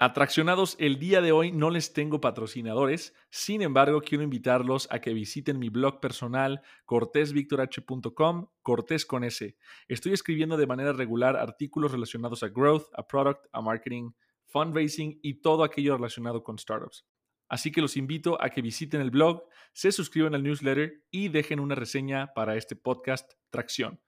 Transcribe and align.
Atraccionados, 0.00 0.76
el 0.78 1.00
día 1.00 1.20
de 1.20 1.32
hoy 1.32 1.50
no 1.50 1.70
les 1.70 1.92
tengo 1.92 2.20
patrocinadores, 2.20 3.14
sin 3.30 3.62
embargo 3.62 4.00
quiero 4.00 4.22
invitarlos 4.22 4.86
a 4.92 5.00
que 5.00 5.12
visiten 5.12 5.58
mi 5.58 5.70
blog 5.70 5.98
personal 5.98 6.62
cortesvictorh.com, 6.84 8.46
cortés 8.62 9.04
con 9.04 9.24
S. 9.24 9.56
Estoy 9.88 10.12
escribiendo 10.12 10.56
de 10.56 10.68
manera 10.68 10.92
regular 10.92 11.34
artículos 11.34 11.90
relacionados 11.90 12.44
a 12.44 12.48
growth, 12.48 12.84
a 12.92 13.08
product, 13.08 13.46
a 13.50 13.60
marketing, 13.60 14.12
fundraising 14.46 15.18
y 15.20 15.40
todo 15.40 15.64
aquello 15.64 15.96
relacionado 15.96 16.44
con 16.44 16.58
startups. 16.58 17.04
Así 17.48 17.72
que 17.72 17.80
los 17.80 17.96
invito 17.96 18.40
a 18.40 18.50
que 18.50 18.62
visiten 18.62 19.00
el 19.00 19.10
blog, 19.10 19.48
se 19.72 19.90
suscriban 19.90 20.32
al 20.36 20.44
newsletter 20.44 21.02
y 21.10 21.26
dejen 21.26 21.58
una 21.58 21.74
reseña 21.74 22.32
para 22.34 22.54
este 22.54 22.76
podcast 22.76 23.32
Tracción. 23.50 24.00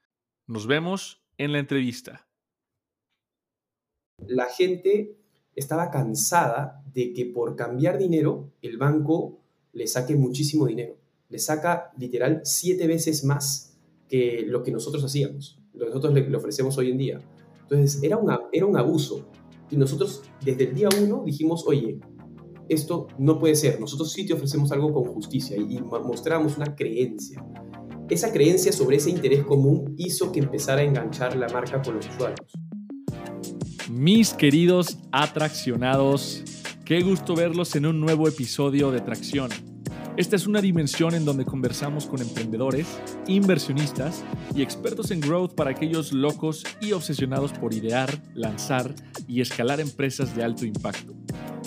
Nos 0.46 0.68
vemos 0.68 1.26
en 1.36 1.50
la 1.50 1.58
entrevista. 1.58 2.28
La 4.18 4.46
gente 4.46 5.16
estaba 5.60 5.90
cansada 5.90 6.82
de 6.92 7.12
que 7.12 7.26
por 7.26 7.56
cambiar 7.56 7.98
dinero 7.98 8.50
el 8.62 8.78
banco 8.78 9.38
le 9.72 9.86
saque 9.86 10.16
muchísimo 10.16 10.66
dinero. 10.66 10.96
Le 11.28 11.38
saca 11.38 11.92
literal 11.96 12.40
siete 12.44 12.86
veces 12.86 13.24
más 13.24 13.78
que 14.08 14.44
lo 14.46 14.62
que 14.62 14.72
nosotros 14.72 15.04
hacíamos, 15.04 15.60
lo 15.72 15.86
que 15.86 15.94
nosotros 15.94 16.14
le, 16.14 16.36
ofrecemos 16.36 16.76
hoy 16.78 16.90
en 16.90 16.98
día. 16.98 17.20
Entonces 17.62 18.02
era, 18.02 18.16
una, 18.16 18.40
era 18.52 18.66
un 18.66 18.76
abuso. 18.76 19.26
Y 19.70 19.76
nosotros 19.76 20.22
desde 20.44 20.64
el 20.64 20.74
día 20.74 20.88
uno 21.00 21.22
dijimos, 21.24 21.64
oye, 21.66 22.00
esto 22.68 23.06
no 23.18 23.38
puede 23.38 23.54
ser, 23.54 23.80
nosotros 23.80 24.12
sí 24.12 24.26
te 24.26 24.32
ofrecemos 24.32 24.72
algo 24.72 24.92
con 24.92 25.04
justicia 25.04 25.56
y, 25.56 25.76
y 25.76 25.80
mostramos 25.80 26.56
una 26.56 26.74
creencia. 26.74 27.44
Esa 28.08 28.32
creencia 28.32 28.72
sobre 28.72 28.96
ese 28.96 29.10
interés 29.10 29.44
común 29.44 29.94
hizo 29.96 30.32
que 30.32 30.40
empezara 30.40 30.80
a 30.80 30.84
enganchar 30.84 31.36
la 31.36 31.48
marca 31.48 31.80
con 31.80 31.94
los 31.94 32.08
usuarios. 32.08 32.52
Mis 33.90 34.34
queridos 34.34 34.98
atraccionados, 35.10 36.44
qué 36.84 37.02
gusto 37.02 37.34
verlos 37.34 37.74
en 37.74 37.86
un 37.86 38.00
nuevo 38.00 38.28
episodio 38.28 38.92
de 38.92 39.00
Tracción. 39.00 39.50
Esta 40.16 40.36
es 40.36 40.46
una 40.46 40.60
dimensión 40.60 41.12
en 41.12 41.24
donde 41.24 41.44
conversamos 41.44 42.06
con 42.06 42.22
emprendedores, 42.22 42.86
inversionistas 43.26 44.22
y 44.54 44.62
expertos 44.62 45.10
en 45.10 45.20
growth 45.20 45.56
para 45.56 45.72
aquellos 45.72 46.12
locos 46.12 46.64
y 46.80 46.92
obsesionados 46.92 47.52
por 47.52 47.74
idear, 47.74 48.22
lanzar 48.32 48.94
y 49.26 49.40
escalar 49.40 49.80
empresas 49.80 50.36
de 50.36 50.44
alto 50.44 50.64
impacto. 50.64 51.12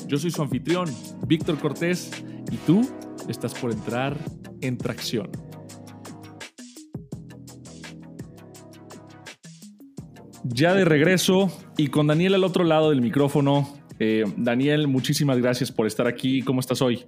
Yo 0.08 0.18
soy 0.18 0.32
su 0.32 0.42
anfitrión, 0.42 0.90
Víctor 1.28 1.60
Cortés, 1.60 2.10
y 2.50 2.56
tú 2.66 2.90
estás 3.28 3.54
por 3.54 3.74
entrar 3.74 4.18
en 4.62 4.78
Tracción. 4.78 5.30
Ya 10.54 10.76
de 10.76 10.86
regreso 10.86 11.52
y 11.78 11.88
con 11.88 12.06
Daniel 12.06 12.36
al 12.36 12.44
otro 12.44 12.64
lado 12.64 12.92
del 12.92 13.02
micrófono. 13.02 13.68
Eh, 13.98 14.24
Daniel, 14.38 14.88
muchísimas 14.88 15.40
gracias 15.40 15.72
por 15.72 15.88
estar 15.88 16.06
aquí. 16.06 16.44
¿Cómo 16.44 16.60
estás 16.60 16.80
hoy? 16.84 17.06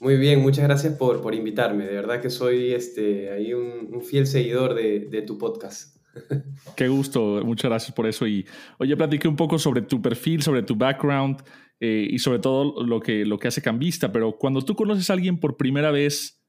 Muy 0.00 0.16
bien, 0.16 0.40
muchas 0.40 0.64
gracias 0.64 0.94
por, 0.94 1.20
por 1.20 1.34
invitarme. 1.34 1.84
De 1.84 1.92
verdad 1.92 2.22
que 2.22 2.30
soy 2.30 2.72
este, 2.72 3.30
ahí 3.30 3.52
un, 3.52 4.00
fiel 4.02 4.26
seguidor 4.26 4.74
de, 4.74 5.00
de, 5.00 5.20
tu 5.20 5.36
podcast. 5.36 5.98
Qué 6.76 6.88
gusto, 6.88 7.42
muchas 7.44 7.68
gracias 7.68 7.94
por 7.94 8.06
eso. 8.06 8.26
Y 8.26 8.46
oye, 8.78 8.96
platiqué 8.96 9.28
un 9.28 9.36
poco 9.36 9.58
sobre 9.58 9.82
tu 9.82 10.00
perfil, 10.00 10.40
sobre 10.40 10.62
tu 10.62 10.74
background 10.74 11.42
eh, 11.78 12.08
y 12.10 12.18
sobre 12.20 12.38
todo 12.38 12.82
lo 12.82 13.00
que, 13.00 13.26
lo 13.26 13.38
que 13.38 13.48
hace 13.48 13.60
Cambista. 13.60 14.10
Pero 14.12 14.38
cuando 14.38 14.62
tú 14.62 14.74
conoces 14.74 15.10
a 15.10 15.12
alguien 15.12 15.38
por 15.38 15.58
primera 15.58 15.90
vez, 15.90 16.42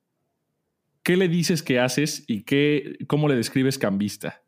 ¿qué 1.04 1.18
le 1.18 1.28
dices 1.28 1.62
que 1.62 1.82
haces 1.82 2.24
y 2.28 2.44
qué, 2.44 2.96
cómo 3.08 3.28
le 3.28 3.36
describes 3.36 3.78
Cambista? 3.78 4.42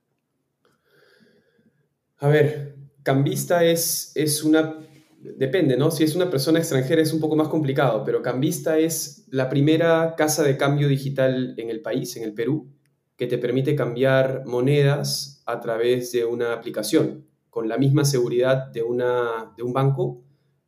A 2.24 2.30
ver, 2.30 2.78
cambista 3.04 3.66
es, 3.66 4.14
es 4.16 4.46
una... 4.46 4.80
Depende, 5.20 5.76
¿no? 5.76 5.92
Si 5.92 6.06
es 6.06 6.16
una 6.16 6.30
persona 6.30 6.60
extranjera 6.60 7.02
es 7.02 7.12
un 7.12 7.20
poco 7.20 7.36
más 7.36 7.50
complicado, 7.50 8.06
pero 8.06 8.22
Cambista 8.22 8.78
es 8.78 9.26
la 9.30 9.50
primera 9.50 10.16
casa 10.16 10.42
de 10.44 10.56
cambio 10.56 10.88
digital 10.88 11.54
en 11.58 11.70
el 11.70 11.82
país, 11.82 12.16
en 12.16 12.24
el 12.24 12.34
Perú, 12.34 12.72
que 13.18 13.28
te 13.28 13.38
permite 13.38 13.76
cambiar 13.76 14.44
monedas 14.46 15.44
a 15.46 15.60
través 15.60 16.14
de 16.14 16.24
una 16.24 16.54
aplicación, 16.54 17.28
con 17.50 17.68
la 17.68 17.78
misma 17.78 18.06
seguridad 18.06 18.68
de, 18.68 18.84
una, 18.84 19.54
de 19.58 19.64
un 19.64 19.74
banco, 19.74 20.24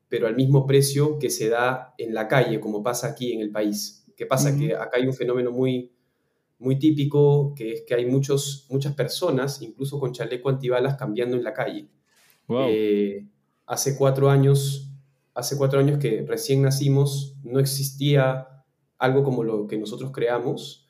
pero 0.09 0.27
al 0.27 0.35
mismo 0.35 0.65
precio 0.65 1.19
que 1.19 1.29
se 1.29 1.47
da 1.47 1.93
en 1.97 2.13
la 2.13 2.27
calle, 2.27 2.59
como 2.59 2.83
pasa 2.83 3.07
aquí 3.07 3.31
en 3.31 3.39
el 3.39 3.51
país. 3.51 4.05
¿Qué 4.17 4.25
pasa? 4.25 4.57
Que 4.57 4.75
acá 4.75 4.97
hay 4.97 5.07
un 5.07 5.13
fenómeno 5.13 5.51
muy, 5.51 5.94
muy 6.59 6.79
típico, 6.79 7.53
que 7.55 7.73
es 7.73 7.83
que 7.85 7.95
hay 7.95 8.05
muchos, 8.05 8.67
muchas 8.69 8.93
personas, 8.93 9.61
incluso 9.61 9.99
con 9.99 10.13
chaleco 10.13 10.49
antibalas, 10.49 10.95
cambiando 10.95 11.35
en 11.35 11.43
la 11.43 11.53
calle. 11.53 11.87
Eh, 12.49 13.25
hace 13.65 13.97
cuatro 13.97 14.29
años, 14.29 14.91
hace 15.33 15.57
cuatro 15.57 15.79
años 15.79 15.99
que 15.99 16.25
recién 16.27 16.61
nacimos, 16.61 17.35
no 17.43 17.59
existía 17.59 18.47
algo 18.97 19.23
como 19.23 19.43
lo 19.43 19.67
que 19.67 19.77
nosotros 19.77 20.11
creamos. 20.11 20.89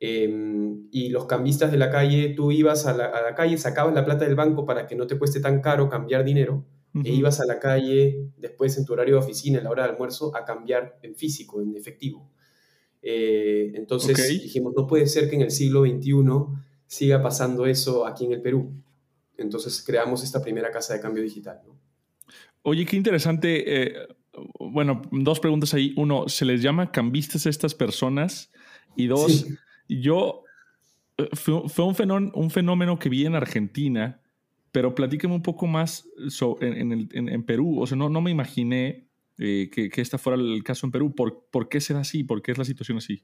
Em, 0.00 0.88
y 0.90 1.10
los 1.10 1.26
cambistas 1.26 1.70
de 1.70 1.78
la 1.78 1.90
calle, 1.90 2.30
tú 2.34 2.50
ibas 2.50 2.86
a 2.86 2.94
la, 2.94 3.34
calle, 3.36 3.56
sacabas 3.56 3.94
la 3.94 4.04
plata 4.04 4.24
del 4.24 4.34
banco 4.34 4.64
para 4.64 4.86
que 4.88 4.96
no 4.96 5.06
te 5.06 5.16
cueste 5.16 5.38
tan 5.38 5.60
caro 5.60 5.88
cambiar 5.88 6.24
dinero, 6.24 6.64
e 7.04 7.10
ibas 7.10 7.40
a 7.40 7.46
la 7.46 7.58
calle 7.58 8.28
después 8.36 8.76
en 8.76 8.84
tu 8.84 8.92
horario 8.92 9.14
de 9.14 9.20
oficina, 9.20 9.58
en 9.58 9.64
la 9.64 9.70
hora 9.70 9.84
de 9.84 9.90
almuerzo, 9.90 10.36
a 10.36 10.44
cambiar 10.44 10.98
en 11.02 11.14
físico, 11.14 11.62
en 11.62 11.76
efectivo. 11.76 12.28
Eh, 13.02 13.72
entonces 13.74 14.16
dijimos, 14.28 14.72
no 14.76 14.86
puede 14.86 15.06
ser 15.06 15.28
que 15.28 15.34
en 15.34 15.42
el 15.42 15.50
siglo 15.50 15.82
XXI 15.84 16.12
siga 16.86 17.20
pasando 17.20 17.66
eso 17.66 18.06
aquí 18.06 18.24
en 18.24 18.32
el 18.32 18.40
Perú. 18.40 18.72
Entonces 19.36 19.82
creamos 19.84 20.22
esta 20.22 20.40
primera 20.40 20.70
casa 20.70 20.94
de 20.94 21.00
cambio 21.00 21.22
digital. 21.22 21.60
Oye, 22.62 22.86
qué 22.86 22.96
interesante. 22.96 23.82
Eh, 23.82 23.94
bueno, 24.58 25.02
dos 25.10 25.40
preguntas 25.40 25.74
ahí. 25.74 25.92
Uno, 25.96 26.28
¿se 26.28 26.44
les 26.44 26.62
llama 26.62 26.92
cambistas 26.92 27.46
a 27.46 27.50
estas 27.50 27.74
personas? 27.74 28.52
Y 28.94 29.08
dos, 29.08 29.46
yo, 29.88 30.44
eh, 31.18 31.28
fue, 31.32 31.84
un, 31.84 31.94
fenómeno, 31.94 32.32
un, 32.34 32.50
fenómeno, 32.50 32.98
que 32.98 33.08
vi 33.08 33.26
en 33.26 33.34
Argentina, 33.34 34.20
pero 34.70 34.94
platícame 34.94 35.34
un 35.34 35.42
poco 35.42 35.66
más 35.66 36.08
en, 36.60 37.08
en, 37.10 37.42
Perú. 37.44 37.80
O 37.80 37.86
sea, 37.86 37.96
no, 37.96 38.08
no 38.08 38.20
me 38.20 38.30
imaginé 38.30 39.08
eh, 39.38 39.70
que, 39.72 39.88
que 39.88 40.00
este 40.00 40.18
fuera 40.18 40.40
el 40.40 40.62
caso 40.62 40.86
en 40.86 40.92
Perú. 40.92 41.14
¿Por, 41.14 41.46
¿Por, 41.50 41.68
qué 41.68 41.80
será 41.80 42.00
así? 42.00 42.24
¿Por 42.24 42.42
qué 42.42 42.52
es 42.52 42.58
la 42.58 42.64
situación 42.64 42.98
así? 42.98 43.22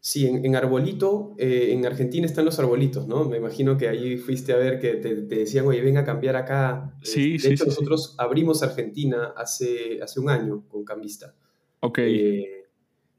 Sí, 0.00 0.26
en, 0.26 0.54
Arbolito, 0.54 1.34
eh, 1.38 1.68
en 1.70 1.86
Argentina 1.86 2.26
están 2.26 2.44
los 2.44 2.58
arbolitos, 2.58 3.08
¿no? 3.08 3.24
Me 3.24 3.38
imagino 3.38 3.78
que 3.78 3.88
ahí 3.88 4.18
fuiste 4.18 4.52
a 4.52 4.56
ver 4.56 4.78
que 4.78 4.96
te, 4.96 5.14
decían, 5.14 5.66
oye, 5.66 5.80
ven 5.80 5.96
a 5.96 6.04
cambiar 6.04 6.36
acá. 6.36 6.94
Sí, 7.02 7.32
de 7.32 7.38
sí. 7.38 7.52
hecho, 7.54 7.64
nosotros 7.64 8.14
abrimos 8.18 8.62
Argentina 8.62 9.32
hace, 9.34 10.02
hace 10.02 10.20
un 10.20 10.28
año 10.28 10.68
con 10.68 10.84
Cambista. 10.84 11.34
Ok. 11.80 12.00
Eh, 12.00 12.64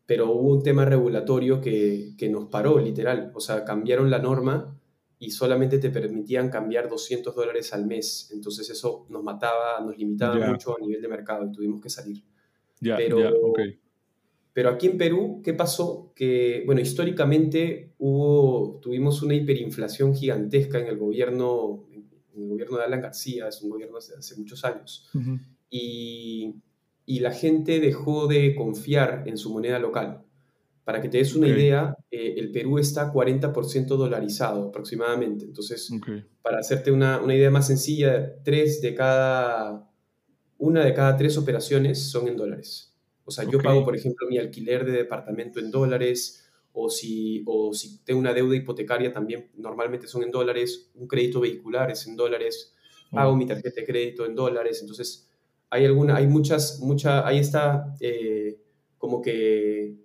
pero 0.06 0.32
hubo 0.32 0.54
un 0.54 0.62
tema 0.62 0.86
regulatorio 0.86 1.60
que, 1.60 2.14
que, 2.20 2.30
nos 2.30 2.50
paró, 2.50 2.78
literal. 2.78 3.32
O 3.34 3.40
sea, 3.40 3.66
cambiaron 3.66 4.12
la 4.12 4.20
norma 4.20 4.75
y 5.20 5.32
solamente 5.32 5.80
te 5.80 5.90
permitían 5.90 6.50
cambiar 6.50 6.90
200 6.90 7.36
dólares 7.36 7.74
al 7.74 7.86
mes. 7.86 8.30
Entonces 8.34 8.70
eso 8.70 9.06
nos 9.10 9.24
mataba, 9.24 9.80
nos 9.82 9.98
limitaba 9.98 10.48
mucho 10.48 10.76
a 10.78 10.82
nivel 10.82 11.02
de 11.02 11.08
mercado 11.08 11.46
y 11.46 11.52
tuvimos 11.52 11.82
que 11.82 11.90
salir. 11.90 12.24
Ya, 12.82 12.98
pero, 12.98 13.54
pero 14.52 14.70
aquí 14.70 14.88
en 14.88 14.98
Perú, 14.98 15.42
¿qué 15.44 15.54
pasó? 15.54 16.12
Que, 16.16 16.64
bueno, 16.66 16.82
históricamente 16.82 17.94
hubo, 17.98 18.80
tuvimos 18.82 19.22
una 19.22 19.36
hiperinflación 19.36 20.14
gigantesca 20.14 20.80
en 20.80 20.88
el 20.88 20.98
gobierno, 20.98 21.88
en 21.92 22.44
el 22.44 22.50
gobierno 22.50 22.78
de 22.78 22.84
Alan 22.84 23.02
García, 23.02 23.48
es 23.48 23.62
un 23.62 23.70
gobierno 23.70 23.98
de 24.00 24.16
hace 24.18 24.36
muchos 24.38 24.66
años. 24.66 25.10
y, 25.70 26.56
y 27.06 27.20
la 27.20 27.32
gente 27.32 27.80
dejó 27.80 28.28
de 28.28 28.56
confiar 28.56 29.24
en 29.28 29.38
su 29.38 29.52
moneda 29.52 29.80
local. 29.80 30.24
Para 30.86 31.02
que 31.02 31.10
te 31.10 31.18
des 31.18 31.36
una 31.36 31.48
idea, 31.48 31.98
eh, 32.12 32.36
el 32.38 32.52
Perú 32.52 32.78
está 32.78 33.12
40% 33.12 33.98
dolarizado 33.98 34.70
aproximadamente. 34.70 35.44
Entonces, 35.44 35.92
para 36.42 36.60
hacerte 36.60 36.92
una, 36.92 37.20
una, 37.20 37.36
idea 37.36 37.50
más 37.50 37.68
sencilla, 37.68 38.42
tres 38.44 38.82
de 38.82 38.94
cada, 38.94 39.92
una 40.60 40.86
de 40.86 40.94
cada 40.94 41.18
tres 41.18 41.38
operaciones 41.38 42.00
son 42.12 42.28
en 42.28 42.38
dólares. 42.38 42.96
O 43.26 43.32
sea, 43.32 43.50
yo 43.50 43.60
pago, 43.60 43.84
por 43.84 43.96
ejemplo, 43.96 44.28
mi 44.30 44.38
alquiler 44.38 44.86
de 44.86 44.92
departamento 44.92 45.60
en 45.60 45.72
dólares, 45.72 46.46
o 46.72 46.90
si, 46.90 47.42
o 47.48 47.74
si 47.74 48.04
tengo 48.04 48.20
una 48.20 48.34
deuda 48.34 48.56
hipotecaria 48.56 49.12
también 49.12 49.50
normalmente 49.56 50.08
son 50.08 50.24
en 50.24 50.32
dólares, 50.32 50.92
un 50.94 51.08
crédito 51.08 51.40
vehicular 51.40 51.90
es 51.90 52.06
en 52.06 52.16
dólares, 52.16 52.76
pago 53.12 53.36
mi 53.36 53.48
tarjeta 53.48 53.82
de 53.82 53.86
crédito 53.86 54.26
en 54.26 54.36
dólares. 54.36 54.80
Entonces, 54.82 55.32
hay 55.70 55.86
alguna, 55.86 56.18
hay 56.18 56.28
muchas, 56.28 56.80
mucha, 56.82 57.26
ahí 57.26 57.40
está 57.40 57.96
eh, 58.00 58.60
como 58.98 59.22
que 59.22 59.96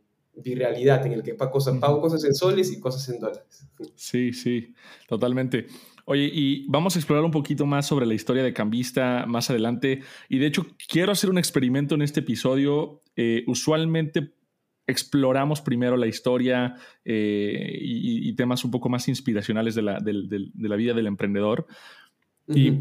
realidad 0.44 1.04
en 1.06 1.12
el 1.12 1.22
que 1.22 1.34
pago 1.34 1.50
cosas, 1.50 1.78
pago 1.78 2.00
cosas 2.00 2.24
en 2.24 2.34
soles 2.34 2.72
y 2.72 2.80
cosas 2.80 3.08
en 3.08 3.20
dólares. 3.20 3.68
Sí, 3.94 4.32
sí, 4.32 4.74
totalmente. 5.08 5.66
Oye, 6.04 6.30
y 6.32 6.66
vamos 6.68 6.96
a 6.96 6.98
explorar 6.98 7.24
un 7.24 7.30
poquito 7.30 7.66
más 7.66 7.86
sobre 7.86 8.06
la 8.06 8.14
historia 8.14 8.42
de 8.42 8.52
Cambista 8.52 9.26
más 9.26 9.50
adelante. 9.50 10.00
Y 10.28 10.38
de 10.38 10.46
hecho, 10.46 10.66
quiero 10.88 11.12
hacer 11.12 11.30
un 11.30 11.38
experimento 11.38 11.94
en 11.94 12.02
este 12.02 12.20
episodio. 12.20 13.02
Eh, 13.16 13.44
usualmente 13.46 14.32
exploramos 14.86 15.60
primero 15.60 15.96
la 15.96 16.08
historia 16.08 16.74
eh, 17.04 17.78
y, 17.80 18.32
temas 18.34 18.64
un 18.64 18.72
poco 18.72 18.88
más 18.88 19.06
inspiracionales 19.08 19.74
de 19.74 19.82
la, 19.82 20.00
de 20.00 20.50
la 20.56 20.76
vida 20.76 20.94
del 20.94 21.06
emprendedor. 21.06 21.66
Y 22.48 22.72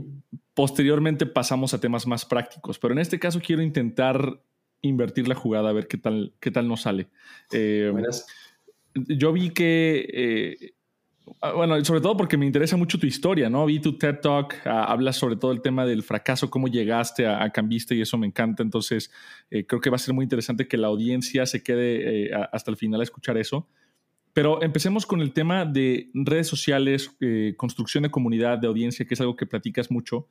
posteriormente 0.56 1.26
pasamos 1.26 1.74
a 1.74 1.80
temas 1.80 2.08
más 2.08 2.26
prácticos, 2.26 2.80
pero 2.80 2.94
en 2.94 3.00
este 3.00 3.20
caso 3.20 3.40
quiero 3.40 3.62
intentar 3.62 4.42
invertir 4.82 5.28
la 5.28 5.36
jugada 5.36 5.70
a 5.70 5.74
ver 5.74 5.88
qué 5.88 5.98
tal, 5.98 6.34
qué 6.40 6.52
tal 6.52 6.68
nos 6.68 6.82
sale. 6.82 7.08
Eh, 7.52 7.92
yo 8.94 9.34
vi 9.34 9.52
que 9.52 10.08
eh, 10.12 10.74
Ah, 11.42 11.54
bueno, 11.54 11.84
sobre 11.86 12.02
todo 12.02 12.18
porque 12.18 12.38
me 12.38 12.46
interesa 12.46 12.76
mucho 12.76 13.00
tu 13.00 13.06
historia, 13.06 13.50
¿no? 13.50 13.66
Vi 13.66 13.80
tu 13.80 13.98
TED 13.98 14.20
Talk, 14.20 14.56
ah, 14.66 14.86
hablas 14.86 15.16
sobre 15.16 15.36
todo 15.36 15.52
el 15.52 15.62
tema 15.62 15.86
del 15.86 16.04
fracaso, 16.04 16.50
cómo 16.50 16.68
llegaste 16.68 17.28
a, 17.28 17.44
a 17.44 17.52
Cambista 17.52 17.94
y 17.94 18.02
eso 18.02 18.18
me 18.18 18.28
encanta. 18.28 18.64
Entonces, 18.64 19.12
eh, 19.50 19.66
creo 19.66 19.82
que 19.82 19.90
va 19.90 19.96
a 19.96 20.00
ser 20.00 20.14
muy 20.14 20.24
interesante 20.24 20.68
que 20.68 20.78
la 20.78 20.88
audiencia 20.88 21.46
se 21.46 21.64
quede 21.64 22.32
hasta 22.52 22.72
el 22.72 22.78
final 22.78 23.00
a 23.00 23.04
escuchar 23.04 23.38
eso. 23.38 23.68
Pero 24.34 24.62
empecemos 24.62 25.06
con 25.06 25.22
el 25.22 25.34
tema 25.34 25.66
de 25.66 26.10
redes 26.14 26.48
sociales, 26.48 27.12
construcción 27.58 28.04
de 28.04 28.12
comunidad, 28.12 28.60
de 28.60 28.68
audiencia, 28.68 29.06
que 29.06 29.16
es 29.16 29.22
algo 29.22 29.36
que 29.36 29.46
platicas 29.46 29.90
mucho. 29.90 30.28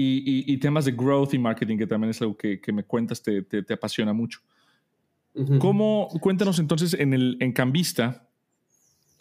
Y, 0.00 0.56
temas 0.58 0.84
de 0.84 0.92
growth 0.92 1.34
y 1.34 1.38
marketing, 1.38 1.78
que 1.78 1.86
también 1.86 2.10
es 2.10 2.20
algo 2.22 2.36
que, 2.36 2.60
me 2.72 2.84
cuentas, 2.84 3.22
te, 3.22 3.42
te, 3.42 3.72
apasiona 3.72 4.12
mucho. 4.12 4.40
¿Cómo, 5.58 6.08
cuéntanos 6.20 6.58
entonces 6.58 6.94
en, 6.94 7.14
el, 7.14 7.36
en 7.40 7.52
Cambista, 7.52 8.28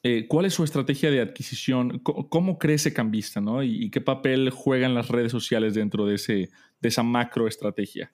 eh, 0.04 0.28
¿Cuál 0.28 0.46
es 0.46 0.54
su 0.54 0.64
estrategia 0.64 1.10
de 1.12 1.22
adquisición? 1.22 2.00
¿Cómo, 2.00 2.58
crece 2.60 2.94
Cambista? 2.94 3.42
¿no? 3.42 3.64
¿Y, 3.64 3.90
qué 3.90 4.00
papel 4.00 4.52
juegan 4.52 4.94
las 4.94 5.10
redes 5.10 5.32
sociales 5.32 5.74
dentro 5.74 6.06
de, 6.06 6.16
ese, 6.16 6.50
de 6.80 6.88
esa 6.88 7.04
macroestrategia? 7.04 8.14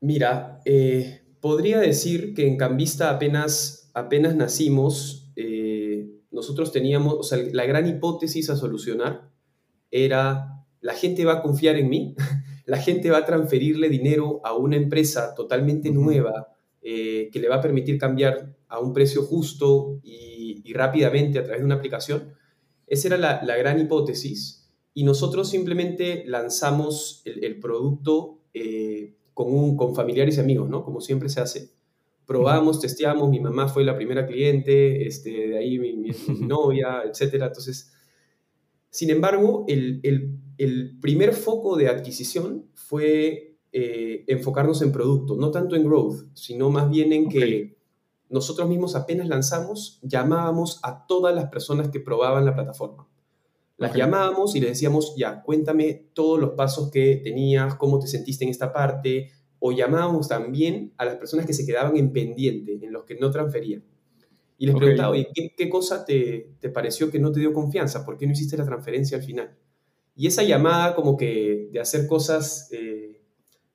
Mira, 0.00 0.60
eh, 0.64 1.22
podría 1.40 1.80
decir 1.80 2.34
que 2.34 2.46
en 2.46 2.56
Cambista 2.56 3.10
apenas, 3.10 3.90
apenas 3.94 4.36
nacimos, 4.36 5.30
eh, 5.36 6.08
nosotros 6.30 6.72
teníamos, 6.72 7.14
o 7.14 7.22
sea, 7.24 7.38
la 7.52 7.66
gran 7.66 7.86
hipótesis 7.86 8.48
a 8.48 8.56
solucionar 8.56 9.28
era, 9.90 10.57
la 10.80 10.94
gente 10.94 11.24
va 11.24 11.34
a 11.34 11.42
confiar 11.42 11.76
en 11.76 11.88
mí, 11.88 12.14
la 12.66 12.78
gente 12.78 13.10
va 13.10 13.18
a 13.18 13.24
transferirle 13.24 13.88
dinero 13.88 14.40
a 14.44 14.54
una 14.54 14.76
empresa 14.76 15.34
totalmente 15.34 15.90
nueva 15.90 16.54
que 16.80 17.38
le 17.38 17.48
va 17.48 17.56
a 17.56 17.60
permitir 17.60 17.98
cambiar 17.98 18.56
a 18.68 18.78
un 18.80 18.92
precio 18.92 19.22
justo 19.22 19.98
y, 20.02 20.72
rápidamente 20.74 21.38
a 21.38 21.42
través 21.42 21.60
de 21.60 21.64
una 21.64 21.76
aplicación. 21.76 22.34
Esa 22.86 23.08
era 23.08 23.16
la, 23.16 23.56
gran 23.56 23.80
hipótesis 23.80 24.70
y 24.92 25.04
nosotros 25.04 25.48
simplemente 25.48 26.24
lanzamos 26.26 27.22
el, 27.24 27.58
producto 27.58 28.42
eh, 28.52 29.14
con, 29.32 29.76
con 29.76 29.94
familiares 29.94 30.36
y 30.36 30.40
amigos, 30.40 30.68
¿no? 30.68 30.84
Como 30.84 31.00
siempre 31.00 31.28
se 31.30 31.40
hace. 31.40 31.70
Probamos, 32.26 32.80
testeamos, 32.80 33.30
mi 33.30 33.40
mamá 33.40 33.68
fue 33.68 33.84
la 33.84 33.96
primera 33.96 34.26
cliente, 34.26 35.06
este, 35.06 35.48
de 35.48 35.58
ahí 35.58 35.78
mi, 35.78 36.10
novia, 36.46 37.02
etc. 37.06 37.34
Entonces, 37.44 37.94
sin 38.90 39.08
embargo, 39.08 39.64
el, 39.68 40.38
primer 41.00 41.32
foco 41.34 41.76
de 41.76 41.88
adquisición 41.88 42.66
fue 42.74 43.56
eh, 43.72 44.24
enfocarnos 44.26 44.82
en 44.82 44.92
producto, 44.92 45.36
no 45.36 45.50
tanto 45.50 45.76
en 45.76 45.84
growth, 45.84 46.26
sino 46.34 46.70
más 46.70 46.90
bien 46.90 47.12
en 47.12 47.28
que 47.28 47.78
nosotros 48.28 48.68
mismos 48.68 48.94
apenas 48.94 49.28
lanzamos, 49.28 50.00
llamábamos 50.02 50.80
a 50.82 51.06
todas 51.06 51.34
las 51.34 51.46
personas 51.46 51.88
que 51.90 52.00
probaban 52.00 52.44
la 52.44 52.54
plataforma. 52.54 53.08
Las 53.76 53.94
llamábamos 53.94 54.56
y 54.56 54.60
les 54.60 54.70
decíamos, 54.70 55.14
ya, 55.16 55.42
cuéntame 55.42 56.08
todos 56.12 56.40
los 56.40 56.50
pasos 56.50 56.90
que 56.90 57.20
tenías, 57.22 57.76
cómo 57.76 58.00
te 58.00 58.08
sentiste 58.08 58.44
en 58.44 58.50
esta 58.50 58.72
parte, 58.72 59.30
o 59.60 59.72
llamábamos 59.72 60.28
también 60.28 60.92
a 60.96 61.04
las 61.04 61.16
personas 61.16 61.46
que 61.46 61.52
se 61.52 61.64
quedaban 61.64 61.96
en 61.96 62.12
pendiente, 62.12 62.78
en 62.82 62.92
los 62.92 63.04
que 63.04 63.14
no 63.14 63.30
transferían. 63.30 63.84
Y 64.58 64.66
les 64.66 64.74
preguntaba, 64.74 65.10
oye, 65.10 65.28
¿qué, 65.56 65.68
cosa 65.68 66.04
te, 66.04 66.56
pareció 66.74 67.10
que 67.10 67.20
no 67.20 67.30
te 67.30 67.38
dio 67.38 67.52
confianza? 67.52 68.04
¿Por 68.04 68.18
qué 68.18 68.26
no 68.26 68.32
hiciste 68.32 68.56
la 68.56 68.64
transferencia 68.64 69.16
al 69.16 69.22
final? 69.22 69.56
Y 70.18 70.26
esa 70.26 70.42
llamada 70.42 70.96
como 70.96 71.16
que 71.16 71.68
de 71.70 71.78
hacer 71.78 72.08
cosas 72.08 72.68
eh, 72.72 73.22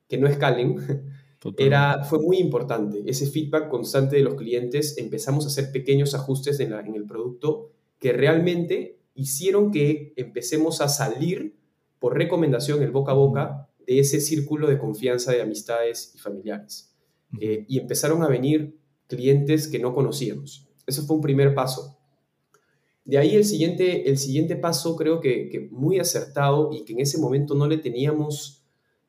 que 0.09 0.17
no 0.17 0.27
escalen, 0.27 0.75
era, 1.57 2.03
fue 2.03 2.19
muy 2.19 2.37
importante. 2.37 3.01
Ese 3.05 3.27
feedback 3.27 3.69
constante 3.69 4.17
de 4.17 4.23
los 4.23 4.35
clientes, 4.35 4.97
empezamos 4.97 5.45
a 5.45 5.47
hacer 5.47 5.71
pequeños 5.71 6.13
ajustes 6.13 6.59
en, 6.59 6.73
en 6.73 6.95
el 6.95 7.05
producto 7.05 7.71
que 7.97 8.11
realmente 8.11 8.99
hicieron 9.15 9.71
que 9.71 10.11
empecemos 10.17 10.81
a 10.81 10.89
salir 10.89 11.55
por 11.99 12.17
recomendación, 12.17 12.83
el 12.83 12.91
boca 12.91 13.13
a 13.13 13.15
boca, 13.15 13.69
de 13.87 13.99
ese 13.99 14.19
círculo 14.19 14.67
de 14.67 14.77
confianza 14.77 15.31
de 15.31 15.41
amistades 15.41 16.11
y 16.13 16.17
familiares. 16.17 16.93
Eh, 17.39 17.63
y 17.69 17.79
empezaron 17.79 18.21
a 18.21 18.27
venir 18.27 18.77
clientes 19.07 19.69
que 19.69 19.79
no 19.79 19.95
conocíamos. 19.95 20.67
Eso 20.85 21.03
fue 21.03 21.15
un 21.15 21.21
primer 21.21 21.55
paso. 21.55 21.97
De 23.05 23.17
ahí 23.17 23.35
el 23.35 23.43
siguiente, 23.43 24.09
el 24.09 24.17
siguiente 24.17 24.55
paso 24.55 24.95
creo 24.95 25.19
que, 25.19 25.67
muy 25.71 25.99
acertado 25.99 26.71
y 26.71 26.85
que 26.85 26.93
en 26.93 27.01
ese 27.01 27.17
momento 27.17 27.53
no 27.55 27.67
le 27.67 27.77
teníamos 27.77 28.63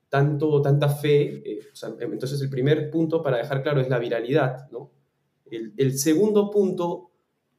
tanto, 0.09 0.61
tanta 0.63 0.89
fe. 0.89 1.43
Eh, 1.45 1.61
entonces, 2.01 2.41
el 2.41 2.51
primer 2.51 2.91
punto 2.91 3.23
para 3.23 3.39
dejar 3.39 3.63
claro 3.63 3.81
es 3.81 3.89
la 3.89 3.99
viralidad. 3.99 4.69
¿no? 4.71 4.91
El, 5.51 5.99
segundo 5.99 6.51
punto, 6.51 7.11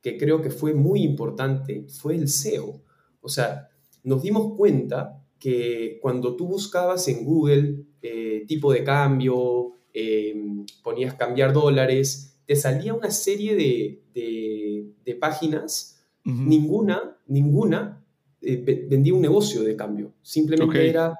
que 0.01 0.17
creo 0.17 0.41
que 0.41 0.49
fue 0.49 0.73
muy 0.73 1.03
importante, 1.03 1.85
fue 1.87 2.15
el 2.15 2.27
SEO. 2.27 2.81
O 3.21 3.29
sea, 3.29 3.69
nos 4.03 4.21
dimos 4.21 4.55
cuenta 4.55 5.23
que 5.39 5.99
cuando 6.01 6.35
tú 6.35 6.47
buscabas 6.47 7.07
en 7.07 7.23
Google 7.23 7.85
eh, 8.01 8.45
tipo 8.47 8.71
de 8.71 8.83
cambio, 8.83 9.73
em, 9.93 10.65
ponías 10.83 11.15
cambiar 11.15 11.53
dólares, 11.53 12.35
te 12.45 12.55
salía 12.55 12.93
una 12.93 13.09
serie 13.09 13.55
de, 13.55 14.03
de, 14.13 15.15
páginas, 15.15 15.94
ninguna, 16.25 17.17
ninguna 17.27 18.03
eh, 18.41 18.85
vendía 18.89 19.13
un 19.13 19.21
negocio 19.21 19.63
de 19.63 19.75
cambio. 19.75 20.13
Simplemente 20.21 20.89
era 20.89 21.15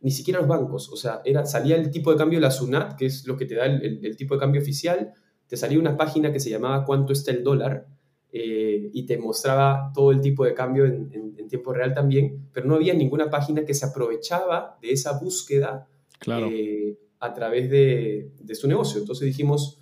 ni 0.00 0.10
siquiera 0.10 0.40
los 0.40 0.48
bancos. 0.48 0.88
O 0.90 0.96
sea, 0.96 1.20
era, 1.24 1.44
salía 1.44 1.76
el 1.76 1.90
tipo 1.90 2.10
de 2.10 2.16
cambio 2.16 2.38
de 2.38 2.42
la 2.42 2.50
SUNAT, 2.50 2.96
que 2.96 3.06
es 3.06 3.26
lo 3.26 3.36
que 3.36 3.46
te 3.46 3.54
da 3.54 3.66
el, 3.66 4.16
tipo 4.16 4.34
de 4.34 4.40
cambio 4.40 4.60
oficial, 4.60 5.12
te 5.46 5.56
salía 5.56 5.78
una 5.78 5.96
página 5.96 6.32
que 6.32 6.40
se 6.40 6.50
llamaba 6.50 6.84
cuánto 6.84 7.12
está 7.12 7.32
el 7.32 7.42
dólar 7.42 7.86
eh, 8.32 8.90
y 8.92 9.04
te 9.04 9.18
mostraba 9.18 9.90
todo 9.94 10.12
el 10.12 10.20
tipo 10.20 10.44
de 10.44 10.54
cambio 10.54 10.84
en, 10.86 11.30
tiempo 11.48 11.72
real 11.72 11.92
también, 11.92 12.48
pero 12.52 12.68
no 12.68 12.76
había 12.76 12.94
ninguna 12.94 13.28
página 13.28 13.64
que 13.64 13.74
se 13.74 13.84
aprovechaba 13.84 14.78
de 14.80 14.92
esa 14.92 15.18
búsqueda 15.18 15.88
claro. 16.20 16.48
Eh, 16.48 16.96
a 17.18 17.34
través 17.34 17.68
de, 17.68 18.30
de, 18.40 18.54
su 18.54 18.68
negocio. 18.68 19.00
Entonces 19.00 19.26
dijimos, 19.26 19.80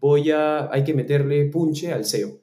voy 0.00 0.32
a, 0.32 0.68
hay 0.72 0.82
que 0.82 0.92
meterle 0.92 1.44
punche 1.46 1.92
al 1.92 2.04
SEO. 2.04 2.40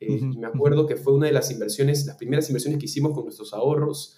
Eh, 0.00 0.18
y 0.20 0.38
me 0.38 0.46
acuerdo 0.46 0.86
que 0.86 0.96
fue 0.96 1.14
una 1.14 1.26
de 1.26 1.32
las 1.32 1.50
inversiones, 1.50 2.06
las 2.06 2.16
primeras 2.16 2.48
inversiones 2.48 2.78
que 2.78 2.86
hicimos 2.86 3.12
con 3.12 3.24
nuestros 3.24 3.54
ahorros, 3.54 4.16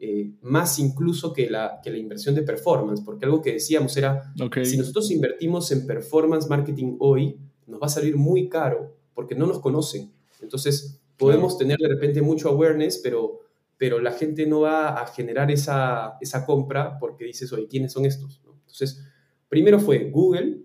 eh, 0.00 0.32
más 0.42 0.78
incluso 0.78 1.32
que 1.32 1.50
la, 1.50 1.80
que 1.82 1.90
la 1.90 1.98
inversión 1.98 2.34
de 2.34 2.42
performance, 2.42 3.00
porque 3.00 3.24
algo 3.24 3.42
que 3.42 3.54
decíamos 3.54 3.96
era, 3.96 4.32
si 4.62 4.76
nosotros 4.76 5.10
invertimos 5.10 5.72
en 5.72 5.86
performance 5.86 6.48
marketing 6.48 6.96
hoy, 7.00 7.36
nos 7.66 7.82
va 7.82 7.86
a 7.86 7.90
salir 7.90 8.16
muy 8.16 8.48
caro 8.48 8.96
porque 9.14 9.34
no 9.34 9.46
nos 9.46 9.58
conocen. 9.58 10.12
Entonces, 10.40 11.00
podemos 11.16 11.58
tener 11.58 11.78
de 11.78 11.88
repente 11.88 12.22
mucho 12.22 12.48
awareness, 12.48 12.98
pero, 12.98 13.40
pero 13.76 14.00
la 14.00 14.12
gente 14.12 14.46
no 14.46 14.60
va 14.60 15.00
a 15.00 15.06
generar 15.08 15.50
esa, 15.50 16.16
esa 16.20 16.46
compra 16.46 16.98
porque 17.00 17.24
dices, 17.24 17.52
oye, 17.52 17.66
¿quiénes 17.66 17.92
son 17.92 18.06
estos? 18.06 18.40
Entonces, 18.60 19.04
primero 19.48 19.80
fue 19.80 20.10
Google, 20.10 20.62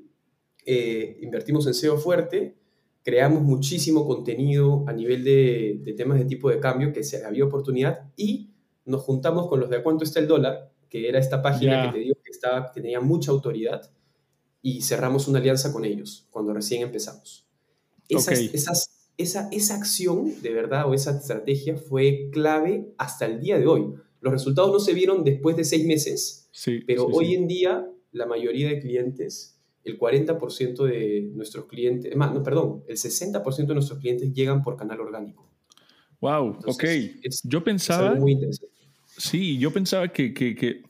eh, 0.65 1.17
invertimos 1.21 1.65
en 1.65 1.73
SEO 1.73 1.97
fuerte, 1.97 2.55
creamos 3.03 3.43
muchísimo 3.43 4.07
contenido 4.07 4.85
a 4.87 4.93
nivel 4.93 5.23
de, 5.23 5.79
de 5.83 5.93
temas 5.93 6.17
de 6.17 6.25
tipo 6.25 6.49
de 6.49 6.59
cambio 6.59 6.93
que 6.93 7.03
se 7.03 7.23
había 7.25 7.45
oportunidad 7.45 8.09
y 8.15 8.49
nos 8.85 9.01
juntamos 9.01 9.47
con 9.47 9.59
los 9.59 9.69
de 9.69 9.83
cuánto 9.83 10.03
está 10.03 10.19
el 10.19 10.27
dólar, 10.27 10.71
que 10.89 11.07
era 11.07 11.19
esta 11.19 11.41
página 11.41 11.85
que 11.85 11.97
te 11.97 12.03
digo 12.03 12.15
que, 12.23 12.31
estaba, 12.31 12.71
que 12.71 12.81
tenía 12.81 12.99
mucha 12.99 13.31
autoridad, 13.31 13.91
y 14.61 14.81
cerramos 14.81 15.27
una 15.27 15.39
alianza 15.39 15.73
con 15.73 15.83
ellos 15.83 16.27
cuando 16.29 16.53
recién 16.53 16.81
empezamos. 16.81 17.45
Esas, 18.07 18.89
esa, 19.17 19.49
esa 19.51 19.75
acción, 19.75 20.41
de 20.41 20.53
verdad, 20.53 20.89
o 20.89 20.93
esa 20.93 21.11
estrategia 21.11 21.75
fue 21.77 22.29
clave 22.31 22.93
hasta 22.97 23.25
el 23.25 23.41
día 23.41 23.59
de 23.59 23.67
hoy. 23.67 23.93
Los 24.21 24.31
resultados 24.31 24.71
no 24.71 24.79
se 24.79 24.93
vieron 24.93 25.23
después 25.23 25.57
de 25.57 25.65
seis 25.65 25.85
meses, 25.85 26.47
sí, 26.51 26.79
pero 26.87 27.05
hoy 27.07 27.33
en 27.33 27.47
día 27.47 27.89
la 28.11 28.25
mayoría 28.25 28.69
de 28.69 28.79
clientes, 28.79 29.59
el 29.83 29.99
40% 29.99 30.85
de 30.85 31.29
nuestros 31.33 31.65
clientes, 31.65 32.15
más, 32.15 32.33
no, 32.33 32.41
perdón, 32.41 32.83
el 32.87 32.97
60% 32.97 33.67
de 33.67 33.73
nuestros 33.73 33.99
clientes 33.99 34.33
llegan 34.33 34.61
por 34.61 34.77
canal 34.77 35.01
orgánico. 35.01 35.49
Wow, 36.21 36.59
ok. 36.65 36.83
yo 37.43 37.63
pensaba... 37.63 38.15
muy 38.15 38.33
interesante. 38.33 38.73
Sí, 39.17 39.57
yo 39.57 39.71
pensaba 39.71 40.07
que... 40.07 40.33
que, 40.33 40.55
que 40.55 40.83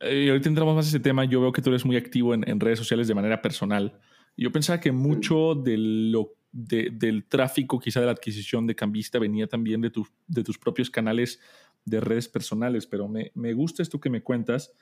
eh, 0.00 0.30
ahorita 0.30 0.48
entramos 0.48 0.74
más 0.74 0.86
en 0.86 0.90
ese 0.90 1.00
tema. 1.00 1.24
Yo 1.24 1.40
veo 1.40 1.52
que 1.52 1.60
tú 1.60 1.70
eres 1.70 1.84
muy 1.84 1.96
activo 1.96 2.32
en, 2.32 2.48
en 2.48 2.58
redes 2.58 2.78
sociales 2.78 3.06
de 3.06 3.14
manera 3.14 3.42
personal. 3.42 4.00
Yo 4.36 4.50
pensaba 4.50 4.80
que 4.80 4.92
mucho 4.92 5.54
de 5.54 5.76
lo, 5.76 6.34
de, 6.52 6.90
del 6.92 7.24
tráfico, 7.24 7.78
quizá 7.78 8.00
de 8.00 8.06
la 8.06 8.12
adquisición 8.12 8.66
de 8.66 8.74
cambista, 8.74 9.18
venía 9.18 9.46
también 9.46 9.80
de, 9.80 9.90
tu, 9.90 10.06
de 10.26 10.42
tus 10.42 10.58
propios 10.58 10.90
canales 10.90 11.40
de 11.84 12.00
redes 12.00 12.28
personales, 12.28 12.86
pero 12.86 13.08
me, 13.08 13.32
me 13.34 13.52
gusta 13.52 13.82
esto 13.82 14.00
que 14.00 14.10
me 14.10 14.22
cuentas. 14.22 14.72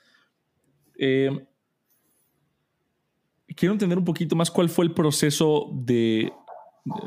Eh, 0.96 1.46
quiero 3.58 3.72
entender 3.72 3.98
un 3.98 4.04
poquito 4.04 4.36
más 4.36 4.50
cuál 4.50 4.68
fue 4.68 4.84
el 4.84 4.92
proceso 4.92 5.70
de 5.72 6.32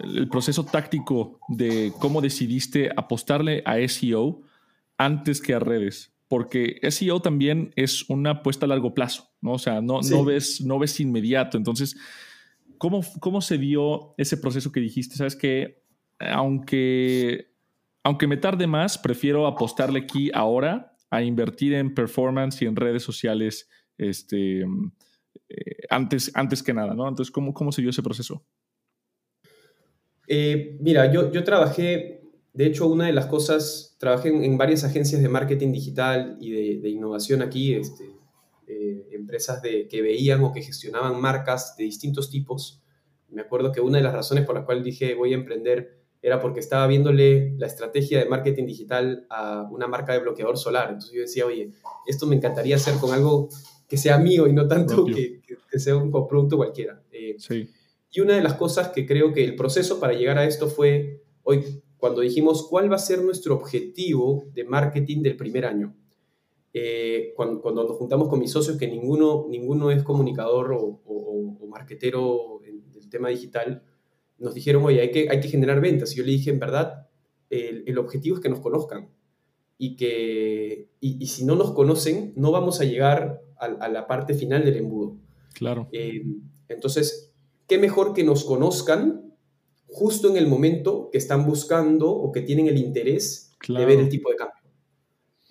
el 0.04 0.28
proceso 0.30 0.64
táctico 0.64 1.40
de 1.48 1.92
cómo 2.00 2.22
decidiste 2.22 2.92
apostarle 2.96 3.64
a 3.66 3.78
SEO 3.88 4.42
antes 4.98 5.42
que 5.42 5.54
a 5.54 5.60
redes? 5.60 6.14
Porque 6.28 6.80
SEO 6.90 7.22
también 7.22 7.72
es 7.76 8.08
una 8.10 8.32
apuesta 8.32 8.66
a 8.66 8.70
largo 8.70 8.94
plazo, 8.94 9.32
¿no? 9.42 9.54
O 9.54 9.60
sea, 9.60 9.82
no, 9.82 10.02
no, 10.02 10.24
ves, 10.24 10.62
no 10.62 10.78
ves 10.78 11.00
inmediato. 11.00 11.58
Entonces, 11.58 11.96
¿cómo, 12.78 13.02
¿cómo 13.20 13.42
se 13.42 13.58
dio 13.58 14.14
ese 14.18 14.38
proceso 14.38 14.72
que 14.72 14.82
dijiste? 14.82 15.16
Sabes 15.16 15.36
que 15.36 15.82
aunque, 16.20 17.54
aunque 18.04 18.28
me 18.28 18.38
tarde 18.38 18.68
más, 18.68 18.98
prefiero 18.98 19.48
apostarle 19.48 20.00
aquí 20.02 20.30
ahora 20.34 20.96
a 21.10 21.24
invertir 21.24 21.74
en 21.74 21.94
performance 21.94 22.62
y 22.62 22.66
en 22.66 22.76
redes 22.76 23.04
sociales 23.04 23.70
este, 23.98 24.66
eh, 25.50 25.84
antes, 25.90 26.32
antes 26.34 26.64
que 26.64 26.74
nada, 26.74 26.94
¿no? 26.94 27.08
Entonces, 27.08 27.32
¿cómo, 27.32 27.54
cómo 27.54 27.72
se 27.72 27.82
dio 27.82 27.90
ese 27.90 28.04
proceso? 28.04 28.44
Eh, 30.28 30.78
mira, 30.80 31.12
yo, 31.12 31.32
yo 31.32 31.44
trabajé, 31.44 32.22
de 32.54 32.66
hecho, 32.66 32.88
una 32.88 33.08
de 33.08 33.14
las 33.14 33.26
cosas, 33.26 33.98
trabajé 34.00 34.30
en, 34.30 34.58
varias 34.58 34.84
agencias 34.84 35.22
de 35.22 35.30
marketing 35.30 35.72
digital 35.72 36.38
y 36.40 36.78
de, 36.80 36.90
innovación 36.90 37.42
aquí, 37.42 37.74
este, 37.74 38.06
eh, 38.68 39.08
empresas 39.12 39.62
de, 39.62 39.88
que 39.88 40.02
veían 40.02 40.44
o 40.44 40.54
que 40.54 40.62
gestionaban 40.62 41.20
marcas 41.20 41.76
de 41.76 41.84
distintos 41.84 42.30
tipos. 42.30 42.82
Me 43.30 43.42
acuerdo 43.42 43.72
que 43.72 43.82
una 43.82 43.98
de 43.98 44.04
las 44.04 44.14
razones 44.14 44.46
por 44.46 44.56
la 44.56 44.66
cual 44.66 44.84
dije 44.84 45.16
voy 45.16 45.34
a 45.34 45.36
emprender 45.36 46.02
era 46.22 46.40
porque 46.40 46.60
estaba 46.60 46.86
viéndole 46.88 47.56
la 47.58 47.66
estrategia 47.68 48.20
de 48.20 48.26
marketing 48.26 48.66
digital 48.66 49.26
a 49.30 49.68
una 49.72 49.88
marca 49.88 50.14
de 50.14 50.20
bloqueador 50.20 50.58
solar. 50.58 50.90
Entonces 50.90 51.12
yo 51.12 51.22
decía, 51.22 51.46
oye, 51.46 51.72
esto 52.06 52.28
me 52.28 52.36
encantaría 52.36 52.76
hacer 52.76 52.96
con 52.96 53.12
algo 53.12 53.50
que 53.92 53.98
sea 53.98 54.18
mío 54.18 54.48
y 54.48 54.54
no 54.54 54.70
tanto 54.70 55.04
que, 55.04 55.42
que, 55.70 55.78
sea 55.78 55.98
un 55.98 56.12
coproducto 56.12 56.56
cualquiera. 56.56 57.04
Eh, 57.12 57.36
sí. 57.38 57.68
Y 58.10 58.22
una 58.22 58.38
de 58.38 58.42
las 58.42 58.54
cosas 58.54 58.88
que 58.94 59.06
creo 59.06 59.34
que 59.34 59.44
el 59.44 59.58
proceso 59.58 60.00
para 60.00 60.14
llegar 60.14 60.38
a 60.38 60.46
esto 60.46 60.70
fue 60.70 61.24
hoy, 61.44 61.84
cuando 61.98 62.22
dijimos 62.22 62.70
cuál 62.70 62.90
va 62.90 62.96
a 62.96 63.00
ser 63.00 63.22
nuestro 63.22 63.54
objetivo 63.54 64.46
de 64.54 64.64
marketing 64.64 65.24
del 65.24 65.36
primer 65.36 65.66
año. 65.66 65.94
Eh, 66.74 67.34
cuando, 67.36 67.70
nos 67.74 67.98
juntamos 67.98 68.30
con 68.30 68.40
mis 68.40 68.52
socios, 68.52 68.78
que 68.78 68.88
ninguno, 68.88 69.48
ninguno 69.50 69.92
es 69.92 70.04
comunicador 70.04 70.72
o, 70.72 71.02
o, 71.06 71.68
marketero 71.68 72.62
en, 72.64 72.90
del 72.94 73.10
tema 73.10 73.28
digital, 73.28 73.84
nos 74.38 74.54
dijeron, 74.54 74.86
oye, 74.86 75.02
hay 75.02 75.12
que, 75.12 75.28
hay 75.30 75.42
que 75.42 75.50
generar 75.50 75.82
ventas. 75.82 76.14
Y 76.14 76.20
yo 76.20 76.24
le 76.24 76.32
dije, 76.32 76.50
en 76.50 76.60
verdad, 76.60 77.10
el, 77.50 77.84
el 77.86 77.98
objetivo 77.98 78.38
es 78.38 78.42
que 78.42 78.48
nos 78.48 78.62
conozcan. 78.62 79.10
Y 79.78 79.98
que 79.98 80.88
y, 81.02 81.22
y, 81.22 81.28
si 81.28 81.44
no 81.44 81.56
nos 81.56 81.74
conocen, 81.74 82.32
no 82.38 82.52
vamos 82.54 82.80
a 82.80 82.86
llegar 82.86 83.42
a, 83.62 83.90
la 83.90 84.08
parte 84.08 84.34
final 84.34 84.66
del 84.66 84.78
embudo. 84.78 85.18
Claro. 85.54 85.88
Eh, 85.92 86.24
entonces, 86.68 87.32
¿qué 87.68 87.78
mejor 87.78 88.14
que 88.14 88.24
nos 88.24 88.44
conozcan 88.44 89.36
justo 89.88 90.30
en 90.30 90.38
el 90.38 90.48
momento 90.48 91.10
que 91.12 91.18
están 91.18 91.46
buscando 91.46 92.10
o 92.10 92.32
que 92.32 92.42
tienen 92.42 92.68
el 92.68 92.78
interés 92.78 93.52
de 93.68 93.86
ver 93.86 94.00
el 94.00 94.10
tipo 94.10 94.30
de 94.30 94.36
cambio? 94.36 94.64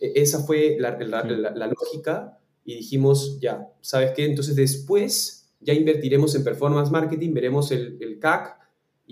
E, 0.01 0.13
esa 0.17 0.43
fue 0.43 0.77
la, 0.81 0.99
la, 0.99 1.67
lógica 1.67 2.39
y 2.65 2.77
dijimos, 2.77 3.39
ya, 3.41 3.69
¿sabes 3.81 4.13
qué? 4.17 4.25
Entonces 4.25 4.57
después 4.57 5.53
ya 5.61 5.75
invertiremos 5.75 6.35
en 6.35 6.43
performance 6.43 6.91
marketing, 6.91 7.33
veremos 7.33 7.71
el, 7.71 7.99
el 8.01 8.19
CAC 8.19 8.60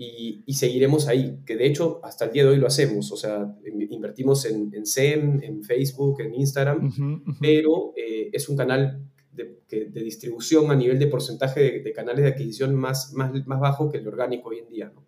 y, 0.01 0.43
y, 0.45 0.53
seguiremos 0.53 1.09
ahí, 1.09 1.39
que 1.45 1.57
de 1.57 1.65
hecho 1.65 1.99
hasta 2.05 2.23
el 2.23 2.31
día 2.31 2.43
de 2.43 2.51
hoy 2.51 2.57
lo 2.57 2.67
hacemos, 2.67 3.11
o 3.11 3.17
sea, 3.17 3.53
invertimos 3.89 4.45
en, 4.45 4.73
en 4.73 4.85
SEM, 4.85 5.43
en 5.43 5.61
Facebook, 5.61 6.21
en 6.21 6.35
Instagram, 6.35 7.37
pero 7.41 7.91
eh, 7.97 8.29
es 8.31 8.47
un 8.47 8.55
canal 8.55 9.03
de, 9.33 9.59
de, 9.67 10.01
distribución 10.01 10.71
a 10.71 10.75
nivel 10.75 10.99
de 10.99 11.07
porcentaje 11.07 11.81
de, 11.81 11.91
canales 11.91 12.23
de 12.23 12.29
adquisición 12.29 12.75
más, 12.75 13.11
más, 13.13 13.45
más, 13.45 13.59
bajo 13.59 13.91
que 13.91 13.97
el 13.97 14.07
orgánico 14.07 14.49
hoy 14.49 14.59
en 14.59 14.69
día. 14.69 14.89
¿no? 14.95 15.05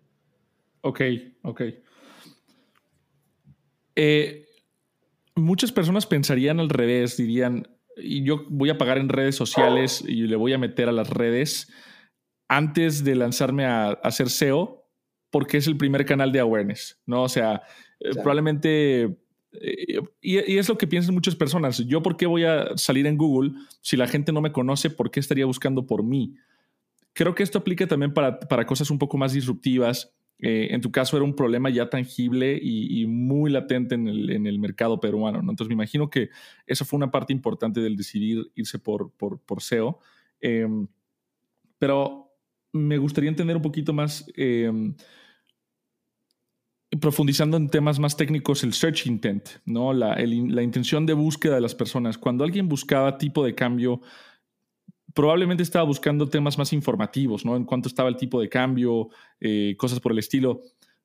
Ok, 0.82 1.00
ok. 1.42 1.62
Eh, 3.96 4.44
muchas 5.36 5.72
personas 5.72 6.04
pensarían 6.04 6.60
al 6.60 6.68
revés, 6.68 7.16
dirían, 7.16 7.66
y 7.96 8.24
yo 8.24 8.44
voy 8.50 8.68
a 8.68 8.76
pagar 8.76 8.98
en 8.98 9.08
redes 9.08 9.36
sociales 9.36 10.04
y 10.06 10.26
le 10.26 10.36
voy 10.36 10.52
a 10.52 10.58
meter 10.58 10.90
a 10.90 10.92
las 10.92 11.08
redes 11.08 11.72
antes 12.46 13.04
de 13.04 13.14
lanzarme 13.14 13.64
a, 13.64 13.86
a 13.86 13.92
hacer 13.92 14.28
SEO 14.28 14.81
porque 15.32 15.56
es 15.56 15.66
el 15.66 15.78
primer 15.78 16.04
canal 16.04 16.30
de 16.30 16.38
awareness, 16.38 17.00
¿no? 17.06 17.24
O 17.24 17.28
sea, 17.28 17.62
eh, 17.98 18.10
probablemente... 18.12 19.16
Eh, 19.54 20.00
y, 20.20 20.36
es 20.36 20.68
lo 20.68 20.78
que 20.78 20.86
piensan 20.86 21.14
muchas 21.14 21.34
personas. 21.34 21.78
Yo, 21.78 22.02
¿por 22.02 22.16
qué 22.16 22.26
voy 22.26 22.44
a 22.44 22.76
salir 22.76 23.06
en 23.06 23.16
Google 23.16 23.52
si 23.80 23.96
la 23.96 24.06
gente 24.06 24.30
no 24.30 24.42
me 24.42 24.52
conoce? 24.52 24.90
¿Por 24.90 25.10
qué 25.10 25.20
estaría 25.20 25.46
buscando 25.46 25.86
por 25.86 26.04
mí? 26.04 26.36
Creo 27.14 27.34
que 27.34 27.42
esto 27.42 27.58
aplica 27.58 27.86
también 27.86 28.12
para, 28.12 28.38
para 28.40 28.66
cosas 28.66 28.90
un 28.90 28.98
poco 28.98 29.16
más 29.16 29.32
disruptivas. 29.32 30.14
Eh, 30.38 30.68
en 30.74 30.82
tu 30.82 30.92
caso 30.92 31.16
era 31.16 31.24
un 31.24 31.34
problema 31.34 31.70
ya 31.70 31.88
tangible 31.88 32.58
y, 32.62 33.06
muy 33.06 33.50
latente 33.50 33.94
en 33.94 34.08
el, 34.08 34.30
en 34.30 34.46
el, 34.46 34.58
mercado 34.58 35.00
peruano. 35.00 35.40
¿no? 35.40 35.50
Entonces 35.50 35.68
me 35.68 35.74
imagino 35.74 36.10
que 36.10 36.28
eso 36.66 36.84
fue 36.84 36.98
una 36.98 37.10
parte 37.10 37.32
importante 37.32 37.80
del 37.80 37.96
decidir 37.96 38.50
irse 38.54 38.78
por, 38.78 39.12
por, 39.12 39.40
por 39.40 39.62
SEO. 39.62 39.98
Em, 40.40 40.88
pero 41.78 42.32
me 42.72 42.98
gustaría 42.98 43.30
entender 43.30 43.56
un 43.56 43.62
poquito 43.62 43.92
más 43.92 44.26
em, 44.36 44.94
profundizando 47.00 47.56
en 47.56 47.68
temas 47.68 47.98
más 47.98 48.16
técnicos, 48.16 48.64
el 48.64 48.74
search 48.74 49.06
intent, 49.06 49.48
¿no? 49.64 49.92
La, 49.92 50.16
la, 50.16 50.62
intención 50.62 51.06
de 51.06 51.14
búsqueda 51.14 51.54
de 51.54 51.60
las 51.60 51.74
personas. 51.74 52.18
Cuando 52.18 52.44
alguien 52.44 52.68
buscaba 52.68 53.16
tipo 53.16 53.44
de 53.44 53.54
cambio, 53.54 54.02
probablemente 55.14 55.62
estaba 55.62 55.84
buscando 55.84 56.28
temas 56.28 56.58
más 56.58 56.72
informativos, 56.72 57.44
¿no? 57.44 57.56
En 57.56 57.64
cuanto 57.64 57.88
estaba 57.88 58.08
el 58.08 58.16
tipo 58.16 58.40
de 58.40 58.48
cambio, 58.48 59.08
eh, 59.40 59.74
cosas 59.78 60.00
por 60.00 60.12
el 60.12 60.18
estilo. 60.18 60.60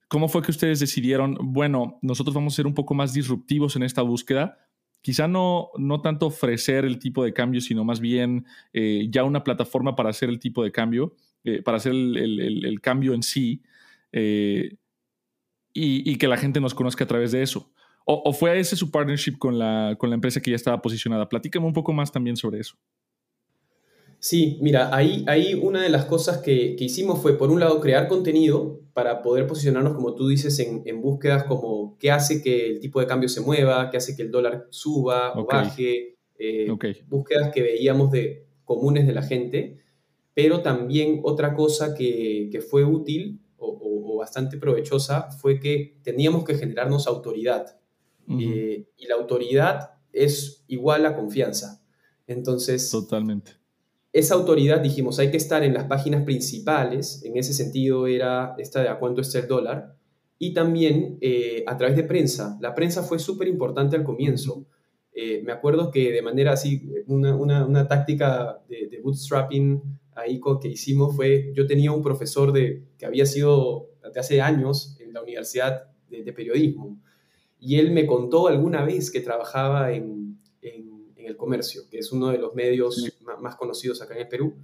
¿Cómo 0.09 0.27
fue 0.27 0.41
que 0.41 0.51
ustedes 0.51 0.79
decidieron, 0.79 1.37
bueno, 1.41 1.99
nosotros 2.01 2.33
vamos 2.33 2.53
a 2.53 2.57
ser 2.57 2.67
un 2.67 2.73
poco 2.73 2.93
más 2.93 3.13
disruptivos 3.13 3.75
en 3.75 3.83
esta 3.83 4.01
búsqueda? 4.01 4.57
Quizá 5.01 5.27
no, 5.27 5.69
no 5.77 6.01
tanto 6.01 6.27
ofrecer 6.27 6.83
el 6.83 6.99
tipo 6.99 7.23
de 7.23 7.33
cambio, 7.33 7.61
sino 7.61 7.85
más 7.85 8.01
bien 8.01 8.45
eh, 8.73 9.07
ya 9.09 9.23
una 9.23 9.43
plataforma 9.43 9.95
para 9.95 10.09
hacer 10.09 10.27
el 10.27 10.39
tipo 10.39 10.63
de 10.63 10.71
cambio, 10.71 11.15
eh, 11.45 11.61
para 11.61 11.77
hacer 11.77 11.93
el, 11.93 12.17
el, 12.17 12.65
el, 12.65 12.81
cambio 12.81 13.13
en 13.13 13.23
sí 13.23 13.61
y, 15.79 16.17
que 16.17 16.27
la 16.27 16.37
gente 16.37 16.59
nos 16.59 16.73
conozca 16.73 17.03
a 17.03 17.07
través 17.07 17.31
de 17.31 17.41
eso. 17.41 17.71
¿O, 18.05 18.31
fue 18.31 18.57
ese 18.57 18.75
su 18.75 18.89
partnership 18.89 19.37
con 19.37 19.59
la, 19.59 19.95
con 19.99 20.09
la 20.09 20.15
empresa 20.15 20.41
que 20.41 20.51
ya 20.51 20.55
estaba 20.55 20.81
posicionada? 20.81 21.27
Platícame 21.27 21.65
un 21.65 21.73
poco 21.73 21.91
más 21.91 22.11
también 22.11 22.37
sobre 22.37 22.59
eso. 22.59 22.75
Sí, 24.19 24.57
mira, 24.61 24.95
ahí, 24.95 25.23
ahí 25.27 25.53
una 25.53 25.83
de 25.83 25.89
las 25.89 26.05
cosas 26.05 26.39
que, 26.39 26.75
que, 26.75 26.85
hicimos 26.85 27.21
fue, 27.21 27.37
por 27.37 27.51
un 27.51 27.59
lado, 27.59 27.79
crear 27.79 28.07
contenido 28.07 28.79
para 28.93 29.21
poder 29.21 29.45
posicionarnos, 29.45 29.93
como 29.93 30.15
tú 30.15 30.27
dices, 30.27 30.57
en, 30.59 30.81
en, 30.85 31.01
búsquedas 31.01 31.43
como 31.43 31.97
qué 31.99 32.09
hace 32.09 32.41
que 32.41 32.67
el 32.67 32.79
tipo 32.79 32.99
de 32.99 33.05
cambio 33.05 33.29
se 33.29 33.41
mueva, 33.41 33.91
qué 33.91 33.97
hace 33.97 34.15
que 34.15 34.23
el 34.23 34.31
dólar 34.31 34.65
suba 34.71 35.33
o 35.35 35.45
baje, 35.45 36.15
eh, 36.39 36.67
búsquedas 37.07 37.51
que 37.53 37.61
veíamos 37.61 38.09
de 38.11 38.47
comunes 38.63 39.05
de 39.05 39.13
la 39.13 39.21
gente, 39.21 39.77
pero 40.33 40.61
también 40.61 41.19
otra 41.23 41.53
cosa 41.53 41.93
que, 41.93 42.49
que 42.51 42.61
fue 42.61 42.83
útil 42.83 43.39
bastante 44.17 44.57
provechosa 44.57 45.31
fue 45.31 45.59
que 45.59 45.99
teníamos 46.03 46.43
que 46.43 46.55
generarnos 46.55 47.07
autoridad. 47.07 47.79
Eh, 48.29 48.89
y 48.97 49.07
la 49.07 49.15
autoridad 49.15 49.91
es 50.11 50.65
igual 50.67 51.05
a 51.05 51.15
confianza. 51.15 51.81
Entonces, 52.27 52.91
totalmente. 52.91 53.51
Esa 54.11 54.35
autoridad, 54.35 54.81
dijimos, 54.81 55.19
hay 55.19 55.31
que 55.31 55.37
estar 55.37 55.63
en 55.63 55.73
las 55.73 55.85
páginas 55.85 56.23
principales, 56.23 57.23
en 57.23 57.37
ese 57.37 57.53
sentido 57.53 58.07
era 58.07 58.55
esta 58.57 58.81
de 58.81 58.89
a 58.89 58.99
cuánto 58.99 59.21
está 59.21 59.39
el 59.39 59.47
dólar, 59.47 59.95
y 60.39 60.53
también 60.53 61.17
eh, 61.21 61.63
a 61.67 61.77
través 61.77 61.95
de 61.95 62.03
prensa. 62.03 62.57
La 62.61 62.73
prensa 62.75 63.03
fue 63.03 63.19
súper 63.19 63.47
importante 63.47 63.95
al 63.95 64.03
comienzo. 64.03 64.65
Eh, 65.13 65.41
me 65.43 65.51
acuerdo 65.51 65.91
que 65.91 66.11
de 66.11 66.21
manera 66.21 66.53
así, 66.53 66.89
una, 67.07 67.35
una, 67.35 67.87
táctica 67.87 68.59
de, 68.67 68.87
de, 68.87 68.99
bootstrapping 68.99 69.81
ahí 70.15 70.39
que 70.61 70.67
hicimos 70.67 71.15
fue, 71.15 71.51
yo 71.55 71.65
tenía 71.65 71.91
un 71.91 72.01
profesor 72.01 72.51
de, 72.51 72.83
que 72.97 73.05
había 73.05 73.25
sido 73.25 73.89
hace 74.15 74.41
años 74.41 74.97
en 74.99 75.13
la 75.13 75.21
Universidad 75.21 75.87
de, 76.09 76.33
Periodismo. 76.33 76.99
Y 77.59 77.79
él 77.79 77.91
me 77.91 78.05
contó 78.05 78.47
alguna 78.47 78.83
vez 78.83 79.11
que 79.11 79.19
trabajaba 79.19 79.91
en, 79.91 80.39
en, 80.61 81.13
el 81.17 81.35
comercio, 81.35 81.81
que 81.89 81.97
es 81.99 82.11
uno 82.13 82.29
de 82.29 82.37
los 82.37 82.55
medios 82.55 83.03
más, 83.41 83.55
conocidos 83.55 84.01
acá 84.01 84.13
en 84.13 84.21
el 84.21 84.27
Perú. 84.29 84.55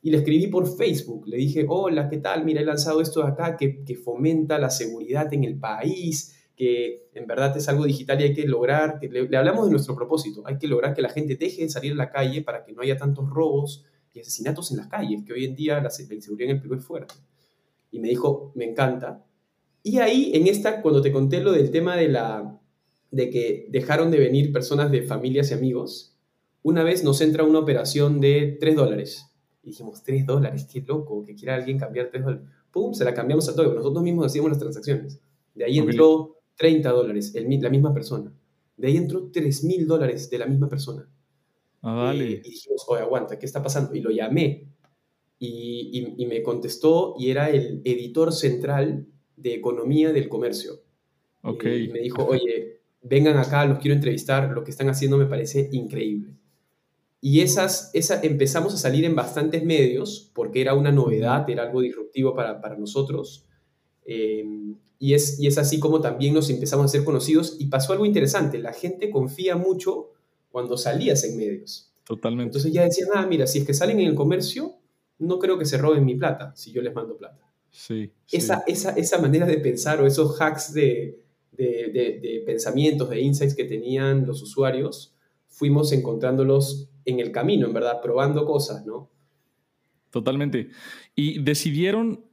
Y 0.00 0.10
le 0.10 0.18
escribí 0.18 0.46
por 0.46 0.66
Facebook, 0.66 1.26
le 1.26 1.36
dije, 1.36 1.66
hola, 1.68 2.08
¿qué 2.08 2.18
tal? 2.18 2.44
Mira, 2.44 2.60
he 2.60 2.64
lanzado 2.64 3.00
esto 3.00 3.22
de 3.22 3.28
acá 3.28 3.56
que, 3.56 3.84
que 3.84 3.96
fomenta 3.96 4.58
la 4.58 4.70
seguridad 4.70 5.32
en 5.34 5.44
el 5.44 5.58
país, 5.58 6.36
que 6.56 7.08
en 7.12 7.26
verdad 7.26 7.54
es 7.56 7.68
algo 7.68 7.84
digital 7.84 8.20
y 8.20 8.24
hay 8.24 8.34
que 8.34 8.46
lograr, 8.46 8.98
que 8.98 9.08
le, 9.08 9.36
hablamos 9.36 9.66
de 9.66 9.72
nuestro 9.72 9.94
propósito, 9.94 10.42
hay 10.46 10.56
que 10.58 10.68
lograr 10.68 10.94
que 10.94 11.02
la 11.02 11.10
gente 11.10 11.36
deje 11.36 11.62
de 11.62 11.68
salir 11.68 11.92
a 11.92 11.96
la 11.96 12.10
calle 12.10 12.40
para 12.42 12.64
que 12.64 12.72
no 12.72 12.80
haya 12.80 12.96
tantos 12.96 13.28
robos 13.28 13.84
y 14.14 14.20
asesinatos 14.20 14.70
en 14.70 14.78
las 14.78 14.86
calles, 14.86 15.22
que 15.26 15.34
hoy 15.34 15.44
en 15.44 15.54
día 15.54 15.74
la, 15.82 15.90
la 15.90 16.14
inseguridad 16.14 16.50
en 16.50 16.56
el 16.56 16.62
Perú 16.62 16.76
es 16.76 16.84
fuerte 16.84 17.14
y 17.96 17.98
me 17.98 18.08
dijo, 18.08 18.52
me 18.54 18.66
encanta. 18.66 19.24
Y 19.82 19.98
ahí, 20.00 20.32
en 20.34 20.46
esta, 20.46 20.82
cuando 20.82 21.00
te 21.00 21.10
conté 21.10 21.40
lo 21.40 21.52
del 21.52 21.70
tema 21.70 21.96
de, 21.96 22.08
la, 22.08 22.60
de 23.10 23.30
que 23.30 23.66
dejaron 23.70 24.10
de 24.10 24.18
venir 24.18 24.52
personas 24.52 24.90
de 24.90 25.02
familias 25.02 25.50
y 25.50 25.54
amigos, 25.54 26.14
una 26.62 26.84
vez 26.84 27.04
nos 27.04 27.20
entra 27.22 27.44
una 27.44 27.60
operación 27.60 28.20
de 28.20 28.58
3 28.60 28.76
dólares. 28.76 29.32
Y 29.62 29.70
dijimos, 29.70 30.02
3 30.02 30.26
dólares, 30.26 30.68
qué 30.70 30.82
loco, 30.82 31.24
que 31.24 31.34
quiera 31.34 31.54
alguien 31.54 31.78
cambiar 31.78 32.10
3 32.10 32.24
dólares. 32.24 32.46
¡Pum! 32.70 32.92
Se 32.92 33.04
la 33.04 33.14
cambiamos 33.14 33.48
a 33.48 33.54
todo. 33.54 33.72
Nosotros 33.72 34.04
mismos 34.04 34.26
hacíamos 34.26 34.50
las 34.50 34.58
transacciones. 34.58 35.18
De 35.54 35.64
ahí 35.64 35.78
entró 35.78 36.36
30 36.56 36.90
dólares, 36.90 37.34
la 37.34 37.70
misma 37.70 37.94
persona. 37.94 38.30
De 38.76 38.88
ahí 38.88 38.96
entró 38.98 39.30
3 39.32 39.64
mil 39.64 39.86
dólares 39.86 40.28
de 40.28 40.38
la 40.38 40.46
misma 40.46 40.68
persona. 40.68 41.08
Ah, 41.80 41.94
vale. 41.94 42.24
Eh, 42.24 42.42
y 42.44 42.50
dijimos, 42.50 42.84
oye, 42.88 43.00
aguanta, 43.00 43.38
¿qué 43.38 43.46
está 43.46 43.62
pasando? 43.62 43.94
Y 43.94 44.00
lo 44.00 44.10
llamé 44.10 44.68
y, 45.38 46.14
y, 46.16 46.26
me 46.26 46.42
contestó 46.42 47.14
y 47.18 47.30
era 47.30 47.50
el 47.50 47.82
editor 47.84 48.32
central 48.32 49.06
de 49.36 49.54
economía 49.54 50.12
del 50.12 50.28
comercio. 50.28 50.80
Ok. 51.42 51.64
Eh, 51.66 51.78
y 51.84 51.88
me 51.88 52.00
dijo, 52.00 52.24
oye, 52.26 52.80
vengan 53.02 53.36
acá, 53.36 53.64
los 53.66 53.78
quiero 53.78 53.94
entrevistar, 53.94 54.50
lo 54.50 54.64
que 54.64 54.70
están 54.70 54.88
haciendo 54.88 55.18
me 55.18 55.26
parece 55.26 55.68
increíble. 55.72 56.34
Y 57.20 57.40
esas, 57.40 57.90
esa, 57.92 58.20
empezamos 58.22 58.74
a 58.74 58.78
salir 58.78 59.04
en 59.04 59.14
bastantes 59.14 59.64
medios 59.64 60.30
porque 60.34 60.60
era 60.60 60.74
una 60.74 60.92
novedad, 60.92 61.48
era 61.50 61.64
algo 61.64 61.80
disruptivo 61.80 62.34
para, 62.34 62.60
para 62.60 62.76
nosotros. 62.76 63.46
Eh, 64.04 64.44
y, 64.98 65.14
es, 65.14 65.38
y 65.38 65.46
es 65.46 65.58
así 65.58 65.78
como 65.78 66.00
también 66.00 66.32
nos 66.32 66.48
empezamos 66.50 66.86
a 66.86 66.88
ser 66.88 67.04
conocidos 67.04 67.56
y 67.58 67.66
pasó 67.66 67.92
algo 67.92 68.06
interesante, 68.06 68.58
la 68.58 68.72
gente 68.72 69.10
confía 69.10 69.56
mucho 69.56 70.12
cuando 70.50 70.78
salías 70.78 71.24
en 71.24 71.36
medios. 71.36 71.92
Totalmente. 72.04 72.48
Entonces 72.48 72.72
ya 72.72 72.84
decían, 72.84 73.08
ah, 73.14 73.26
mira, 73.26 73.46
si 73.46 73.58
es 73.58 73.66
que 73.66 73.74
salen 73.74 74.00
en 74.00 74.06
el 74.06 74.14
comercio, 74.14 74.75
no 75.18 75.38
creo 75.38 75.58
que 75.58 75.64
se 75.64 75.78
roben 75.78 76.04
mi 76.04 76.14
plata 76.14 76.54
si 76.54 76.72
yo 76.72 76.82
les 76.82 76.94
mando 76.94 77.16
plata. 77.16 77.50
Sí. 77.70 78.10
Esa, 78.30 78.64
esa, 78.66 78.90
esa 78.92 79.20
manera 79.20 79.46
de 79.46 79.58
pensar 79.58 80.00
o 80.00 80.06
esos 80.06 80.40
hacks 80.40 80.72
de, 80.72 81.20
de, 81.52 82.20
de, 82.22 82.42
pensamientos, 82.46 83.10
de 83.10 83.20
insights 83.20 83.54
que 83.54 83.64
tenían 83.64 84.26
los 84.26 84.42
usuarios, 84.42 85.14
fuimos 85.48 85.92
encontrándolos 85.92 86.90
en 87.04 87.20
el 87.20 87.32
camino, 87.32 87.66
en 87.66 87.72
verdad, 87.72 88.00
probando 88.02 88.44
cosas, 88.44 88.84
¿no? 88.84 89.10
Totalmente. 90.10 90.70
Y 91.14 91.42
decidieron 91.42 92.24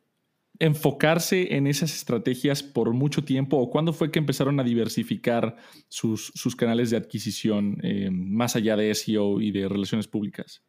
enfocarse 0.60 1.56
en 1.56 1.68
esas 1.68 1.94
estrategias 1.94 2.64
por 2.64 2.94
mucho 2.94 3.24
tiempo 3.24 3.58
o 3.58 3.70
cuándo 3.70 3.92
fue 3.92 4.12
que 4.12 4.20
empezaron 4.20 4.60
a 4.60 4.64
diversificar 4.64 5.58
sus, 5.90 6.32
sus 6.36 6.56
canales 6.56 6.90
de 6.90 6.98
adquisición 6.98 7.78
eh, 7.84 8.10
más 8.12 8.56
allá 8.56 8.78
de 8.78 8.94
SEO 8.94 9.42
y 9.42 9.52
de 9.52 9.68
relaciones 9.68 10.08
públicas? 10.08 10.64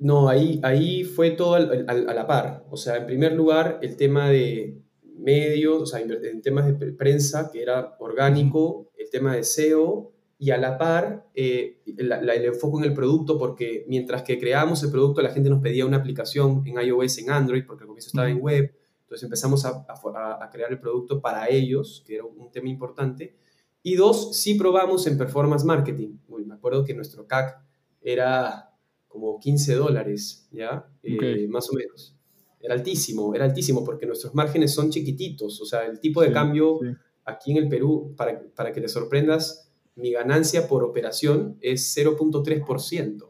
No, 0.00 0.30
ahí, 0.30 0.58
ahí 0.62 1.04
fue 1.04 1.32
todo 1.32 1.54
a 1.54 1.60
la 1.60 2.26
par. 2.26 2.64
O 2.70 2.76
sea, 2.78 2.96
en 2.96 3.06
primer 3.06 3.34
lugar, 3.34 3.78
el 3.82 3.96
tema 3.96 4.30
de 4.30 4.82
medios, 5.18 5.82
o 5.82 5.86
sea, 5.86 6.00
en 6.00 6.40
temas 6.40 6.78
de 6.78 6.92
prensa, 6.92 7.50
que 7.52 7.62
era 7.62 7.96
orgánico, 7.98 8.90
el 8.96 9.10
tema 9.10 9.36
de 9.36 9.44
SEO, 9.44 10.10
y 10.38 10.52
a 10.52 10.56
la 10.56 10.78
par 10.78 11.28
eh, 11.34 11.82
el 11.84 12.44
enfoque 12.46 12.78
en 12.78 12.84
el 12.84 12.94
producto, 12.94 13.38
porque 13.38 13.84
mientras 13.88 14.22
que 14.22 14.40
creábamos 14.40 14.82
el 14.82 14.90
producto, 14.90 15.20
la 15.20 15.32
gente 15.32 15.50
nos 15.50 15.60
pedía 15.60 15.84
una 15.84 15.98
aplicación 15.98 16.62
en 16.64 16.80
iOS, 16.80 17.18
en 17.18 17.30
Android, 17.30 17.64
porque 17.66 17.84
el 17.84 17.88
comienzo 17.88 18.08
estaba 18.08 18.30
en 18.30 18.40
web, 18.40 18.74
entonces 19.02 19.24
empezamos 19.24 19.66
a, 19.66 19.84
a, 19.86 20.50
crear 20.50 20.72
el 20.72 20.80
producto 20.80 21.20
para 21.20 21.50
ellos, 21.50 22.02
que 22.06 22.14
era 22.14 22.24
un 22.24 22.50
tema 22.50 22.70
importante. 22.70 23.36
Y 23.82 23.96
dos, 23.96 24.34
sí 24.34 24.54
probamos 24.54 25.06
en 25.06 25.18
performance 25.18 25.64
marketing. 25.64 26.16
Uy, 26.28 26.46
me 26.46 26.54
acuerdo 26.54 26.86
que 26.86 26.94
nuestro 26.94 27.26
CAC 27.26 27.58
era 28.00 28.69
como 29.10 29.38
15 29.38 29.74
dólares, 29.74 30.48
¿ya? 30.50 30.88
Eh, 31.02 31.46
más 31.48 31.68
o 31.68 31.74
menos 31.74 32.16
era 32.60 32.74
altísimo, 32.74 33.34
era 33.34 33.44
altísimo 33.44 33.84
porque 33.84 34.06
nuestros 34.06 34.34
márgenes 34.34 34.72
son 34.72 34.90
chiquititos, 34.90 35.60
o 35.60 35.64
sea, 35.64 35.86
el 35.86 35.98
tipo 35.98 36.22
de 36.22 36.30
cambio 36.30 36.78
aquí 37.24 37.52
en 37.52 37.56
el 37.56 37.68
Perú, 37.68 38.14
para, 38.16 38.40
para, 38.54 38.72
que 38.72 38.80
te 38.80 38.88
sorprendas, 38.88 39.72
mi 39.96 40.12
ganancia 40.12 40.68
por 40.68 40.84
operación 40.84 41.56
es 41.60 41.96
0.3%. 41.96 43.28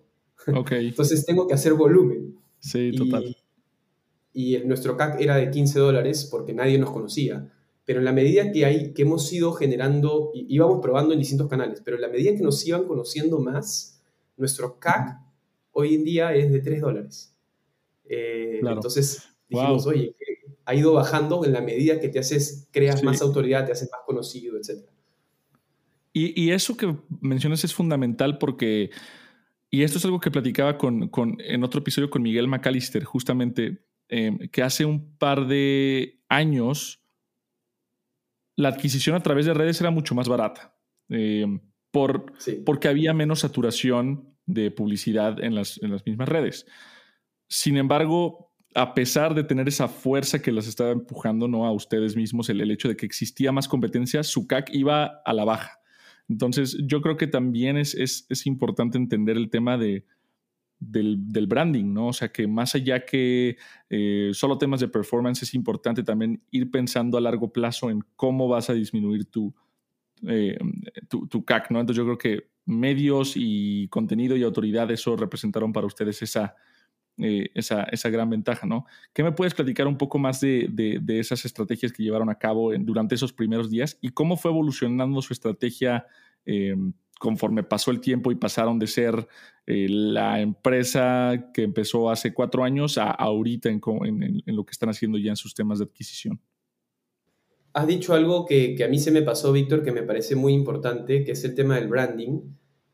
Ok. 0.54 0.72
Entonces 0.72 1.25
tengo 1.25 1.46
que 1.46 1.54
hacer 1.54 1.75
volumen. 1.75 2.37
Sí, 2.58 2.92
total. 2.92 3.37
Y, 4.32 4.58
nuestro 4.58 4.96
CAC 4.96 5.20
era 5.20 5.37
de 5.37 5.50
15 5.50 5.78
dólares 5.78 6.28
porque 6.30 6.52
nadie 6.52 6.78
nos 6.78 6.90
conocía. 6.90 7.52
Pero 7.84 7.99
en 8.00 8.04
la 8.04 8.12
medida 8.12 8.52
que, 8.52 8.64
hay, 8.64 8.92
que 8.92 9.02
hemos 9.02 9.32
ido 9.32 9.52
generando, 9.52 10.30
íbamos 10.34 10.80
probando 10.80 11.12
en 11.12 11.18
distintos 11.18 11.49
canales, 11.49 11.82
pero 11.84 11.96
en 11.96 12.02
la 12.02 12.08
medida 12.08 12.37
que 12.37 12.42
nos 12.42 12.64
iban 12.66 12.84
conociendo 12.84 13.40
más, 13.40 14.00
nuestro 14.37 14.78
CAC 14.78 15.18
hoy 15.72 15.94
en 15.94 16.04
día 16.04 16.34
es 16.34 16.50
de 16.50 16.60
3 16.60 16.80
dólares. 16.80 17.36
Eh, 18.04 18.61
entonces 18.62 19.28
dijimos, 19.48 19.87
oye, 19.87 20.16
ha 20.64 20.74
ido 20.74 20.92
bajando 20.92 21.44
en 21.44 21.52
la 21.52 21.61
medida 21.61 22.00
que 22.00 22.09
te 22.09 22.18
haces, 22.18 22.68
creas 22.70 23.02
más 23.02 23.20
autoridad, 23.22 23.66
te 23.66 23.72
haces 23.72 23.90
más 23.90 24.02
conocido, 24.06 24.56
etc. 24.56 24.88
Y, 26.12 26.50
eso 26.50 26.76
que 26.76 26.96
mencionas 27.20 27.62
es 27.62 27.72
fundamental 27.72 28.38
porque, 28.38 28.90
y 29.70 29.83
esto 29.83 29.98
es 29.98 30.04
algo 30.04 30.18
que 30.18 30.30
platicaba 30.30 30.76
con, 30.76 31.09
en 31.38 31.64
otro 31.64 31.80
episodio 31.80 32.11
con 32.11 32.22
Miguel 32.22 32.48
McAllister, 32.48 33.04
justamente, 33.04 33.85
em, 34.09 34.38
que 34.48 34.62
hace 34.62 34.85
un 34.85 35.16
par 35.18 35.46
de 35.46 36.20
años 36.28 37.04
la 38.56 38.70
adquisición 38.70 39.14
a 39.14 39.22
través 39.22 39.46
de 39.46 39.54
redes 39.54 39.80
era 39.80 39.92
mucho 39.92 40.16
más 40.16 40.28
barata, 40.28 40.76
em, 41.09 41.61
por, 41.90 42.33
porque 42.64 42.88
había 42.88 43.12
menos 43.14 43.40
saturación 43.40 44.35
de 44.46 44.70
publicidad 44.70 45.42
en 45.42 45.55
las, 45.55 45.83
en 45.83 45.90
las 45.92 46.05
mismas 46.07 46.29
redes. 46.29 46.66
Sin 47.48 47.76
embargo, 47.76 48.50
a 48.74 48.94
pesar 48.94 49.35
de 49.35 49.44
tener 49.44 49.68
esa 49.68 49.88
fuerza 49.88 50.40
que 50.40 50.53
las 50.53 50.66
estaba 50.68 50.90
empujando 50.90 51.48
¿no? 51.48 51.66
a 51.66 51.72
ustedes 51.72 52.16
mismos, 52.16 52.48
el, 52.48 52.70
hecho 52.70 52.88
de 52.88 52.96
que 52.96 53.07
existía 53.07 53.53
más 53.53 53.68
competencia, 53.68 54.22
su 54.22 54.46
CAC 54.46 54.70
iba 54.72 55.20
a 55.24 55.33
la 55.33 55.44
baja. 55.44 55.81
Entonces, 56.29 56.79
yo 56.85 57.00
creo 57.00 57.16
que 57.16 57.26
también 57.26 57.76
es, 57.76 57.94
es, 57.96 58.46
importante 58.46 58.96
entender 58.96 59.37
el 59.37 59.50
tema 59.50 59.76
de, 59.76 60.05
del, 60.79 61.46
branding, 61.48 61.92
¿no? 61.92 62.09
O 62.09 62.12
sea, 62.12 62.31
que 62.31 62.46
más 62.46 62.76
allá 62.76 63.05
que 63.05 63.57
eh, 63.88 64.31
solo 64.33 64.57
temas 64.57 64.79
de 64.79 64.87
performance, 64.87 65.42
es 65.42 65.55
importante 65.55 66.05
también 66.05 66.40
ir 66.53 66.70
pensando 66.70 67.18
a 67.18 67.20
largo 67.20 67.53
plazo 67.53 67.90
en 67.90 68.05
cómo 68.14 68.46
vas 68.46 68.70
a 68.70 68.74
disminuir 68.74 69.24
tu, 69.24 69.53
eh, 70.26 70.59
tu, 71.09 71.26
tu, 71.26 71.44
CAC, 71.44 71.70
¿no? 71.70 71.80
Entonces, 71.80 71.98
yo 71.98 72.04
creo 72.04 72.18
que 72.18 72.50
medios 72.66 73.35
y 73.37 73.88
contenido 73.88 74.37
y 74.37 74.42
autoridad, 74.42 74.90
eso 74.90 75.16
representaron 75.16 75.72
para 75.72 75.87
ustedes 75.87 76.22
esa, 76.22 76.54
eh, 77.18 77.50
esa, 77.54 77.85
esa, 77.85 78.11
gran 78.11 78.30
ventaja, 78.30 78.66
¿no? 78.66 78.87
¿Qué 79.12 79.22
me 79.22 79.33
puedes 79.33 79.54
platicar 79.54 79.87
un 79.87 79.96
poco 79.96 80.18
más 80.18 80.40
de, 80.40 80.68
de, 80.70 81.18
esas 81.18 81.44
estrategias 81.44 81.92
que 81.92 82.02
llevaron 82.02 82.28
a 82.30 82.38
cabo 82.38 82.72
durante 82.78 83.14
esos 83.14 83.33
primeros 83.33 83.70
días 83.70 83.98
y 84.00 84.11
cómo 84.11 84.37
fue 84.37 84.50
evolucionando 84.50 85.20
su 85.22 85.33
estrategia 85.33 86.06
eh, 86.46 86.76
conforme 87.18 87.62
pasó 87.62 87.90
el 87.90 88.00
tiempo 88.00 88.30
y 88.33 88.37
pasaron 88.37 88.78
de 88.78 88.87
ser 88.87 89.28
la 89.66 90.40
empresa 90.40 91.50
que 91.54 91.62
empezó 91.62 92.11
hace 92.11 92.33
cuatro 92.35 92.64
años 92.64 92.98
a, 92.98 93.11
ahorita 93.11 93.68
en, 93.68 93.80
en, 94.04 94.42
en, 94.44 94.56
lo 94.56 94.64
que 94.64 94.72
están 94.72 94.88
haciendo 94.88 95.16
ya 95.16 95.30
en 95.30 95.37
sus 95.37 95.54
temas 95.54 95.78
de 95.78 95.85
adquisición? 95.85 96.40
Has 97.72 97.87
dicho 97.87 98.14
algo 98.14 98.46
que, 98.46 98.74
que 98.74 98.85
a 98.85 98.88
mí 98.88 98.98
se 98.98 99.11
me 99.11 99.22
pasó, 99.22 99.52
Víctor, 99.52 99.83
que 99.83 99.92
me 99.92 100.02
parece 100.02 100.35
muy 100.35 100.52
importante, 100.52 101.24
que 101.24 101.33
es 101.33 101.44
el 101.44 101.54
tema 101.54 101.76
del 101.76 101.88
branding 101.88 102.40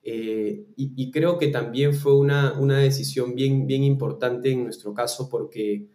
eh, 0.08 0.64
y, 0.76 1.10
creo 1.10 1.36
que 1.36 1.48
también 1.48 1.92
fue 1.92 2.16
una, 2.16 2.52
una, 2.60 2.78
decisión 2.78 3.34
bien, 3.34 3.66
bien 3.66 3.82
importante 3.82 4.52
en 4.52 4.62
nuestro 4.62 4.94
caso 4.94 5.28
porque, 5.28 5.88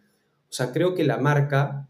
o 0.50 0.52
sea, 0.52 0.70
creo 0.70 0.94
que 0.94 1.02
la 1.02 1.16
marca 1.16 1.88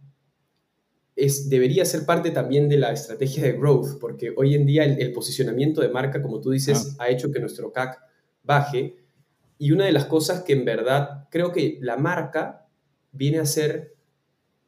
es, 1.16 1.48
debería 1.48 1.85
ser 1.85 2.07
parte 2.07 2.31
también 2.31 2.68
de 2.68 2.76
la 2.76 2.92
estrategia 2.92 3.42
de 3.42 3.55
growth, 3.55 3.98
porque 3.98 4.33
hoy 4.37 4.55
en 4.55 4.66
día 4.66 4.85
el, 4.85 5.12
posicionamiento 5.12 5.81
de 5.81 5.88
marca, 5.88 6.22
como 6.22 6.40
tú 6.40 6.50
dices, 6.50 6.94
ah. 6.96 7.02
ha 7.02 7.09
hecho 7.09 7.33
que 7.33 7.40
nuestro 7.40 7.72
CAC 7.72 7.98
baje. 8.44 8.94
Y 9.59 9.72
una 9.72 9.87
de 9.87 9.92
las 9.92 10.05
cosas 10.05 10.42
que 10.42 10.52
en 10.52 10.64
verdad 10.64 11.26
creo 11.28 11.50
que 11.50 11.78
la 11.81 11.96
marca 11.96 12.68
viene 13.11 13.40
a 13.40 13.46
ser 13.46 13.96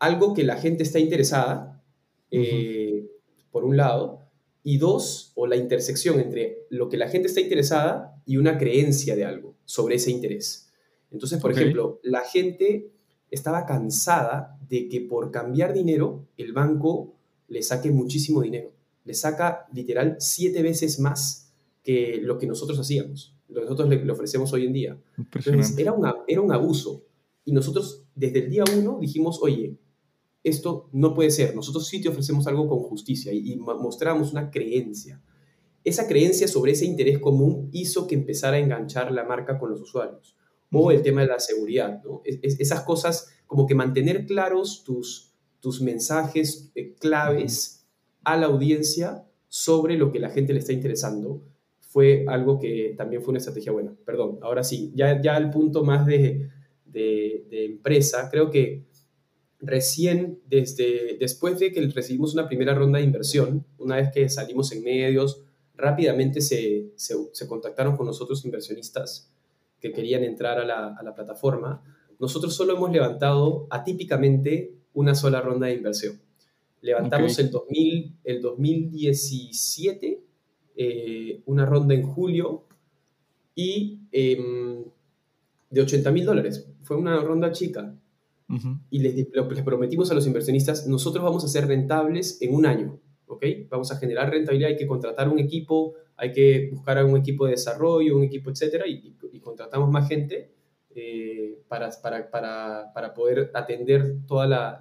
algo 0.00 0.34
que 0.34 0.42
la 0.42 0.56
gente 0.56 0.82
está 0.82 0.98
interesada, 0.98 1.73
eh, 2.30 3.06
por 3.50 3.64
un 3.64 3.76
lado, 3.76 4.24
y 4.62 4.78
dos, 4.78 5.32
o 5.34 5.46
la 5.46 5.56
intersección 5.56 6.18
entre 6.20 6.66
lo 6.70 6.88
que 6.88 6.96
la 6.96 7.08
gente 7.08 7.28
está 7.28 7.40
interesada 7.40 8.20
y 8.24 8.38
una 8.38 8.56
creencia 8.56 9.14
de 9.14 9.24
algo 9.24 9.54
sobre 9.66 9.96
ese 9.96 10.10
interés. 10.10 10.70
Entonces, 11.10 11.40
por 11.40 11.52
ejemplo, 11.52 12.00
la 12.02 12.22
gente 12.22 12.90
estaba 13.30 13.66
cansada 13.66 14.58
de 14.68 14.88
que 14.88 15.02
por 15.02 15.30
cambiar 15.30 15.74
dinero 15.74 16.26
el 16.36 16.52
banco 16.52 17.14
le 17.48 17.62
saque 17.62 17.90
muchísimo 17.90 18.42
dinero. 18.42 18.72
Le 19.04 19.14
saca 19.14 19.66
literal 19.72 20.16
siete 20.18 20.62
veces 20.62 20.98
más 20.98 21.52
que 21.82 22.18
lo 22.22 22.38
que 22.38 22.46
nosotros 22.46 22.78
hacíamos, 22.78 23.36
lo 23.48 23.56
que 23.60 23.66
nosotros 23.68 23.88
le, 23.90 24.10
ofrecemos 24.10 24.52
hoy 24.54 24.64
en 24.66 24.72
día. 24.72 24.98
Entonces, 25.18 25.76
era, 25.76 25.92
una, 25.92 26.16
era 26.26 26.40
un 26.40 26.52
abuso. 26.52 27.04
Y 27.44 27.52
nosotros 27.52 28.04
desde 28.14 28.40
el 28.40 28.50
día 28.50 28.64
uno 28.74 28.98
dijimos, 29.00 29.38
oye, 29.42 29.76
esto 30.44 30.90
no 30.92 31.14
puede 31.14 31.30
ser. 31.30 31.56
Nosotros 31.56 31.88
sí 31.88 32.00
te 32.00 32.10
ofrecemos 32.10 32.46
algo 32.46 32.68
con 32.68 32.80
justicia 32.80 33.32
y, 33.32 33.56
mostramos 33.56 34.30
una 34.30 34.50
creencia. 34.50 35.20
Esa 35.82 36.06
creencia 36.06 36.46
sobre 36.46 36.72
ese 36.72 36.84
interés 36.84 37.18
común 37.18 37.70
hizo 37.72 38.06
que 38.06 38.14
empezara 38.14 38.56
a 38.56 38.60
enganchar 38.60 39.10
la 39.10 39.24
marca 39.24 39.58
con 39.58 39.70
los 39.70 39.80
usuarios. 39.80 40.36
O 40.70 40.90
el 40.90 41.02
tema 41.02 41.22
de 41.22 41.28
la 41.28 41.38
seguridad, 41.38 42.02
¿no? 42.04 42.20
esas 42.24 42.82
cosas, 42.82 43.28
como 43.46 43.66
que 43.66 43.74
mantener 43.74 44.26
claros 44.26 44.82
tus, 44.84 45.32
tus 45.60 45.80
mensajes 45.80 46.72
eh, 46.74 46.94
claves 46.94 47.86
a 48.24 48.36
la 48.36 48.46
audiencia 48.46 49.24
sobre 49.48 49.96
lo 49.96 50.10
que 50.10 50.18
la 50.18 50.30
gente 50.30 50.52
le 50.52 50.58
está 50.58 50.72
interesando, 50.72 51.42
fue 51.78 52.24
algo 52.26 52.58
que 52.58 52.94
también 52.98 53.22
fue 53.22 53.30
una 53.30 53.38
estrategia 53.38 53.70
buena. 53.70 53.94
Perdón, 54.04 54.40
ahora 54.42 54.64
sí, 54.64 54.92
ya, 54.96 55.22
ya 55.22 55.36
al 55.36 55.50
punto 55.50 55.84
más 55.84 56.06
de, 56.06 56.48
de, 56.84 57.46
de 57.48 57.64
empresa, 57.66 58.28
creo 58.30 58.50
que 58.50 58.84
recién 59.66 60.40
desde 60.46 61.16
después 61.18 61.58
de 61.58 61.72
que 61.72 61.80
recibimos 61.88 62.34
una 62.34 62.46
primera 62.46 62.74
ronda 62.74 62.98
de 62.98 63.04
inversión, 63.04 63.66
una 63.78 63.96
vez 63.96 64.10
que 64.12 64.28
salimos 64.28 64.72
en 64.72 64.82
medios, 64.82 65.42
rápidamente 65.76 66.40
se, 66.40 66.92
se, 66.96 67.48
contactaron 67.48 67.96
con 67.96 68.06
nosotros 68.06 68.44
inversionistas 68.44 69.30
que 69.80 69.92
querían 69.92 70.22
entrar 70.24 70.58
a 70.58 70.64
la, 70.64 70.94
a 70.94 71.02
la, 71.02 71.14
plataforma. 71.14 71.82
Nosotros 72.18 72.54
solo 72.54 72.76
hemos 72.76 72.92
levantado 72.92 73.66
atípicamente 73.70 74.74
una 74.94 75.14
sola 75.14 75.40
ronda 75.40 75.66
de 75.66 75.74
inversión. 75.74 76.20
Levantamos 76.80 77.38
el, 77.38 77.50
2000, 77.50 78.16
el 78.24 78.42
2017, 78.42 80.20
eh, 80.76 81.42
una 81.46 81.64
ronda 81.64 81.94
en 81.94 82.02
julio 82.02 82.64
y 83.54 84.00
em, 84.12 84.84
de 85.70 85.80
80 85.80 86.10
mil 86.10 86.24
dólares. 86.24 86.68
Fue 86.82 86.96
una 86.96 87.20
ronda 87.22 87.52
chica. 87.52 87.94
Y 88.90 88.98
les, 88.98 89.14
les, 89.14 89.62
prometimos 89.64 90.10
a 90.10 90.14
los 90.14 90.26
inversionistas, 90.26 90.86
nosotros 90.86 91.24
vamos 91.24 91.44
a 91.44 91.48
ser 91.48 91.66
rentables 91.66 92.40
en 92.42 92.54
un 92.54 92.66
año. 92.66 93.00
¿ok? 93.26 93.44
Vamos 93.68 93.90
a 93.90 93.96
generar 93.96 94.30
rentabilidad, 94.30 94.70
hay 94.70 94.76
que 94.76 94.86
contratar 94.86 95.28
un 95.28 95.38
equipo, 95.38 95.94
hay 96.16 96.32
que 96.32 96.70
buscar 96.72 97.04
un 97.04 97.16
equipo 97.16 97.46
de 97.46 97.52
desarrollo, 97.52 98.16
un 98.16 98.24
equipo, 98.24 98.50
etcétera, 98.50 98.86
y, 98.86 99.14
contratamos 99.40 99.90
más 99.90 100.08
gente 100.08 100.50
eh, 100.94 101.58
para, 101.68 101.90
para, 102.02 102.30
para, 102.30 102.92
para, 102.94 103.12
poder 103.12 103.50
atender 103.52 104.20
toda 104.26 104.46
la, 104.46 104.80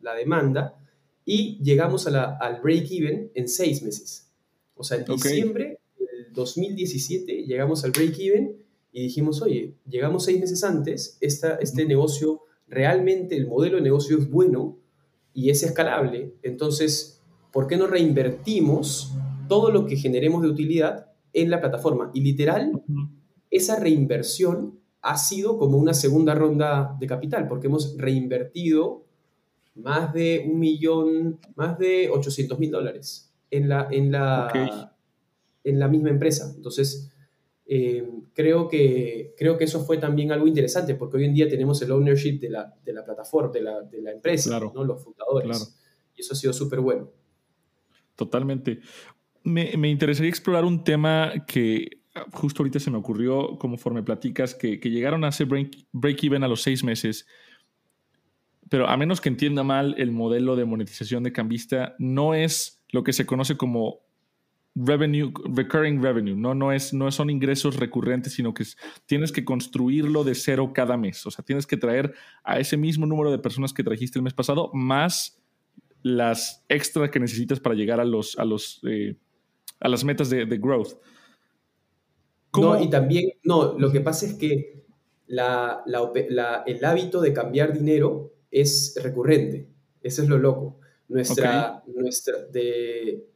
la, 0.00 0.14
demanda. 0.14 0.78
Y 1.26 1.62
llegamos 1.62 2.06
a 2.06 2.10
la, 2.10 2.36
al 2.40 2.62
break-even 2.62 3.32
en 3.34 3.48
seis 3.48 3.82
meses. 3.82 4.32
O 4.74 4.82
sea, 4.82 4.96
en 4.96 5.04
diciembre 5.04 5.78
del 5.98 6.32
2017 6.32 7.44
llegamos 7.44 7.84
al 7.84 7.90
break-even 7.90 8.56
y 8.92 9.02
dijimos, 9.02 9.42
oye, 9.42 9.74
llegamos 9.86 10.24
seis 10.24 10.40
meses 10.40 10.64
antes, 10.64 11.18
esta, 11.20 11.56
este 11.56 11.84
negocio, 11.84 12.40
realmente 12.68 13.36
el 13.36 13.46
modelo 13.46 13.76
de 13.76 13.82
negocio 13.82 14.18
es 14.18 14.30
bueno 14.30 14.78
y 15.32 15.50
es 15.50 15.62
escalable, 15.62 16.34
entonces 16.42 17.18
¿por 17.52 17.66
qué 17.66 17.76
no 17.76 17.86
reinvertimos 17.86 19.14
todo 19.48 19.70
lo 19.70 19.86
que 19.86 19.96
generemos 19.96 20.42
de 20.42 20.48
utilidad 20.48 21.12
en 21.32 21.50
la 21.50 21.60
plataforma? 21.60 22.10
Y 22.14 22.20
literal, 22.20 22.82
esa 23.50 23.78
reinversión 23.78 24.78
ha 25.00 25.16
sido 25.16 25.58
como 25.58 25.78
una 25.78 25.94
segunda 25.94 26.34
ronda 26.34 26.96
de 26.98 27.06
capital, 27.06 27.48
porque 27.48 27.68
hemos 27.68 27.96
reinvertido 27.96 29.04
más 29.74 30.12
de 30.12 30.46
un 30.50 30.58
millón, 30.58 31.38
más 31.54 31.78
de 31.78 32.10
800 32.10 32.58
mil 32.58 32.70
dólares 32.70 33.32
en 33.50 33.68
la, 33.68 33.88
en, 33.90 34.12
la, 34.12 34.92
en 35.64 35.78
la 35.78 35.88
misma 35.88 36.10
empresa. 36.10 36.52
Entonces, 36.54 37.10
eh, 37.70 38.02
creo, 38.32 38.66
que, 38.66 39.34
creo 39.36 39.58
que 39.58 39.64
eso 39.64 39.84
fue 39.84 39.98
también 39.98 40.32
algo 40.32 40.46
interesante, 40.46 40.94
porque 40.94 41.18
hoy 41.18 41.26
en 41.26 41.34
día 41.34 41.46
tenemos 41.46 41.82
el 41.82 41.92
ownership 41.92 42.40
de 42.40 42.48
la, 42.48 42.74
de 42.82 42.92
la 42.94 43.04
plataforma, 43.04 43.52
de 43.52 43.60
la, 43.60 43.82
de 43.82 44.00
la 44.00 44.12
empresa, 44.12 44.58
¿no? 44.58 44.84
los 44.84 45.04
fundadores. 45.04 45.78
Y 46.16 46.22
eso 46.22 46.32
ha 46.32 46.36
sido 46.36 46.54
súper 46.54 46.80
bueno. 46.80 47.12
Totalmente. 48.16 48.80
Me, 49.44 49.76
me, 49.76 49.90
interesaría 49.90 50.30
explorar 50.30 50.64
un 50.64 50.82
tema 50.82 51.44
que 51.46 52.00
justo 52.32 52.62
ahorita 52.62 52.80
se 52.80 52.90
me 52.90 52.96
ocurrió, 52.96 53.58
conforme 53.58 54.02
platicas, 54.02 54.54
que, 54.54 54.80
que 54.80 54.90
llegaron 54.90 55.22
a 55.24 55.28
hacer 55.28 55.46
break-even 55.92 56.44
a 56.44 56.48
los 56.48 56.62
seis 56.62 56.82
meses. 56.82 57.26
Pero 58.70 58.88
a 58.88 58.96
menos 58.96 59.20
que 59.20 59.28
entienda 59.28 59.62
mal, 59.62 59.94
el 59.98 60.10
modelo 60.10 60.56
de 60.56 60.64
monetización 60.64 61.22
de 61.22 61.32
Cambista 61.32 61.96
no 61.98 62.32
es 62.32 62.82
lo 62.88 63.04
que 63.04 63.12
se 63.12 63.26
conoce 63.26 63.58
como 63.58 64.07
revenue, 64.84 65.32
recurring 65.54 66.02
revenue, 66.02 66.36
no, 66.36 66.54
no, 66.54 66.72
es, 66.72 66.92
no 66.92 67.10
son 67.10 67.30
ingresos 67.30 67.76
recurrentes, 67.76 68.34
sino 68.34 68.54
que 68.54 68.64
tienes 69.06 69.32
que 69.32 69.44
construirlo 69.44 70.24
de 70.24 70.34
cero 70.34 70.72
cada 70.74 70.96
mes. 70.96 71.26
O 71.26 71.30
sea, 71.30 71.44
tienes 71.44 71.66
que 71.66 71.76
traer 71.76 72.14
a 72.44 72.58
ese 72.58 72.76
mismo 72.76 73.06
número 73.06 73.30
de 73.30 73.38
personas 73.38 73.72
que 73.72 73.82
trajiste 73.82 74.18
el 74.18 74.22
mes 74.22 74.34
pasado, 74.34 74.70
más 74.72 75.40
las 76.02 76.64
extras 76.68 77.10
que 77.10 77.20
necesitas 77.20 77.60
para 77.60 77.74
llegar 77.74 78.00
a, 78.00 78.04
los, 78.04 78.38
a, 78.38 78.44
los, 78.44 78.80
eh, 78.88 79.16
a 79.80 79.88
las 79.88 80.04
metas 80.04 80.30
de, 80.30 80.44
growth. 80.44 80.94
No, 82.56 82.82
y 82.82 82.88
también, 82.88 83.32
no, 83.42 83.78
lo 83.78 83.92
que 83.92 84.00
pasa 84.00 84.26
es 84.26 84.34
que 84.34 84.84
la, 85.26 85.82
el 86.66 86.84
hábito 86.84 87.20
de 87.20 87.32
cambiar 87.32 87.72
dinero 87.72 88.32
es 88.50 88.98
recurrente. 89.02 89.68
Eso 90.02 90.22
es 90.22 90.28
lo 90.28 90.38
loco. 90.38 90.78
Nuestra, 91.08 91.82
nuestra 91.86 92.38
de, 92.52 93.26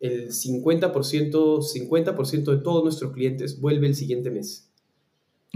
el 0.00 0.28
50%, 0.28 1.62
50 1.62 2.12
de 2.12 2.58
todos 2.58 2.82
nuestros 2.84 3.12
clientes 3.12 3.60
vuelve 3.60 3.86
el 3.86 3.94
siguiente 3.94 4.30
mes. 4.30 4.70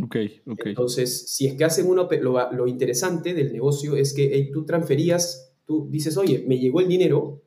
Ok, 0.02 0.16
ok. 0.46 0.60
Entonces, 0.66 1.30
si 1.30 1.46
es 1.46 1.54
que 1.54 1.64
hacen 1.64 1.86
uno, 1.86 2.08
lo, 2.20 2.52
lo 2.52 2.66
interesante 2.66 3.34
del 3.34 3.52
negocio 3.52 3.96
es 3.96 4.14
que 4.14 4.50
tú 4.52 4.64
transferías 4.64 5.50
tú 5.70 5.86
dices, 5.88 6.16
oye, 6.16 6.44
me 6.48 6.58
llegó 6.58 6.80
el 6.80 6.88
dinero, 6.88 7.44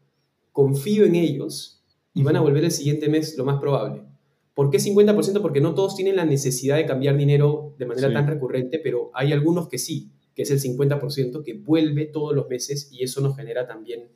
confío 0.53 1.03
en 1.03 1.15
ellos 1.15 1.83
y 2.13 2.23
van 2.23 2.37
a 2.37 2.39
volver 2.39 2.63
el 2.63 2.71
siguiente 2.71 3.09
mes 3.09 3.37
lo 3.37 3.43
más 3.43 3.59
probable. 3.59 4.05
¿Por 4.53 4.69
qué 4.69 4.77
50%? 4.77 5.41
Porque 5.41 5.59
no 5.59 5.75
todos 5.75 5.97
tienen 5.97 6.15
la 6.15 6.23
necesidad 6.23 6.77
de 6.77 6.85
cambiar 6.85 7.17
dinero 7.17 7.75
de 7.77 7.85
manera 7.85 8.13
tan 8.13 8.25
recurrente, 8.25 8.79
pero 8.79 9.11
hay 9.13 9.33
algunos 9.33 9.67
que 9.67 9.77
sí, 9.77 10.13
que 10.35 10.43
es 10.43 10.51
el 10.51 10.61
50% 10.61 11.43
que 11.43 11.55
vuelve 11.55 12.05
todos 12.05 12.33
los 12.33 12.47
meses 12.47 12.87
y 12.93 13.03
eso 13.03 13.19
nos 13.19 13.35
genera 13.35 13.67
también, 13.67 14.07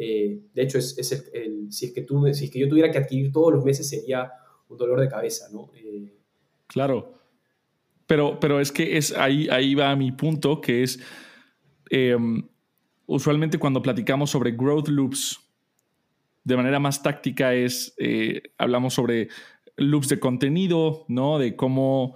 eh, 0.00 0.42
de 0.54 0.62
hecho, 0.62 0.78
es, 0.78 1.30
el, 1.34 1.72
si, 1.72 1.86
es 1.86 1.92
que 1.92 2.02
tú, 2.02 2.24
yo 2.28 2.68
tuviera 2.68 2.88
que 2.92 2.98
adquirir 2.98 3.32
todos 3.32 3.52
los 3.52 3.64
meses 3.64 3.88
sería 3.88 4.30
un 4.68 4.78
dolor 4.78 5.00
de 5.00 5.08
cabeza, 5.08 5.48
¿no? 5.52 5.72
Eh, 5.74 6.14
claro, 6.68 7.14
pero, 8.06 8.38
pero 8.38 8.60
es 8.60 8.70
que 8.70 8.96
es, 8.96 9.12
ahí, 9.16 9.48
ahí 9.50 9.74
va 9.74 9.94
mi 9.96 10.12
punto, 10.12 10.60
que 10.60 10.84
es... 10.84 11.00
Em, 11.90 12.46
usualmente 13.06 13.58
cuando 13.58 13.82
platicamos 13.82 14.30
sobre 14.30 14.52
growth 14.52 14.88
loops, 14.88 15.40
de 16.44 16.56
manera 16.56 16.78
más 16.78 17.02
táctica 17.02 17.54
es, 17.54 17.94
eh, 17.98 18.42
hablamos 18.56 18.94
sobre 18.94 19.28
loops 19.76 20.08
de 20.08 20.20
contenido, 20.20 21.06
¿no? 21.08 21.38
De 21.38 21.56
cómo 21.56 22.14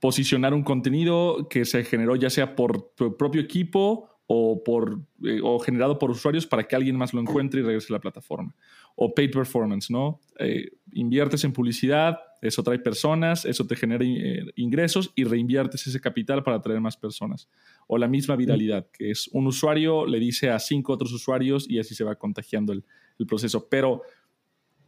posicionar 0.00 0.54
un 0.54 0.62
contenido 0.62 1.48
que 1.50 1.66
se 1.66 1.84
generó 1.84 2.16
ya 2.16 2.30
sea 2.30 2.56
por 2.56 2.94
tu 2.94 3.16
propio 3.16 3.42
equipo 3.42 4.13
o, 4.26 4.62
por, 4.64 5.00
eh, 5.22 5.40
o 5.42 5.58
generado 5.58 5.98
por 5.98 6.10
usuarios 6.10 6.46
para 6.46 6.64
que 6.64 6.74
alguien 6.74 6.96
más 6.96 7.12
lo 7.12 7.20
encuentre 7.20 7.60
y 7.60 7.62
regrese 7.62 7.92
a 7.92 7.96
la 7.96 8.00
plataforma. 8.00 8.54
O 8.96 9.14
paid 9.14 9.30
performance, 9.30 9.90
¿no? 9.90 10.20
Eh, 10.38 10.70
inviertes 10.92 11.44
en 11.44 11.52
publicidad, 11.52 12.18
eso 12.40 12.62
trae 12.62 12.78
personas, 12.78 13.44
eso 13.44 13.66
te 13.66 13.76
genera 13.76 14.04
eh, 14.04 14.46
ingresos 14.56 15.12
y 15.14 15.24
reinviertes 15.24 15.86
ese 15.86 16.00
capital 16.00 16.42
para 16.42 16.56
atraer 16.56 16.80
más 16.80 16.96
personas. 16.96 17.48
O 17.86 17.98
la 17.98 18.08
misma 18.08 18.36
viralidad, 18.36 18.86
que 18.92 19.10
es 19.10 19.28
un 19.32 19.46
usuario 19.46 20.06
le 20.06 20.18
dice 20.18 20.50
a 20.50 20.58
cinco 20.58 20.92
otros 20.92 21.12
usuarios 21.12 21.68
y 21.68 21.78
así 21.78 21.94
se 21.94 22.04
va 22.04 22.14
contagiando 22.16 22.72
el, 22.72 22.84
el 23.18 23.26
proceso. 23.26 23.68
Pero 23.68 24.02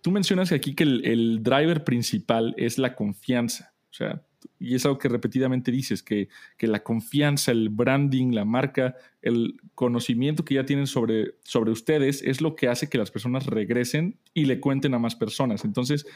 tú 0.00 0.10
mencionas 0.10 0.52
aquí 0.52 0.74
que 0.74 0.84
el, 0.84 1.04
el 1.04 1.42
driver 1.42 1.84
principal 1.84 2.54
es 2.56 2.78
la 2.78 2.94
confianza. 2.94 3.75
Sea, 3.96 4.22
y 4.58 4.74
es 4.74 4.84
algo 4.84 4.98
que 4.98 5.08
repetidamente 5.08 5.72
dices, 5.72 6.02
que, 6.02 6.28
que, 6.58 6.66
la 6.66 6.82
confianza, 6.82 7.50
el 7.50 7.70
branding, 7.70 8.32
la 8.32 8.44
marca, 8.44 8.94
el 9.22 9.58
conocimiento 9.74 10.44
que 10.44 10.54
ya 10.54 10.66
tienen 10.66 10.86
sobre, 10.86 11.36
sobre 11.44 11.70
ustedes 11.70 12.22
es 12.22 12.42
lo 12.42 12.56
que 12.56 12.68
hace 12.68 12.90
que 12.90 12.98
las 12.98 13.10
personas 13.10 13.46
regresen 13.46 14.18
y 14.34 14.44
le 14.44 14.60
cuenten 14.60 14.92
a 14.92 14.98
más 14.98 15.16
personas. 15.16 15.64
Entonces, 15.64 16.06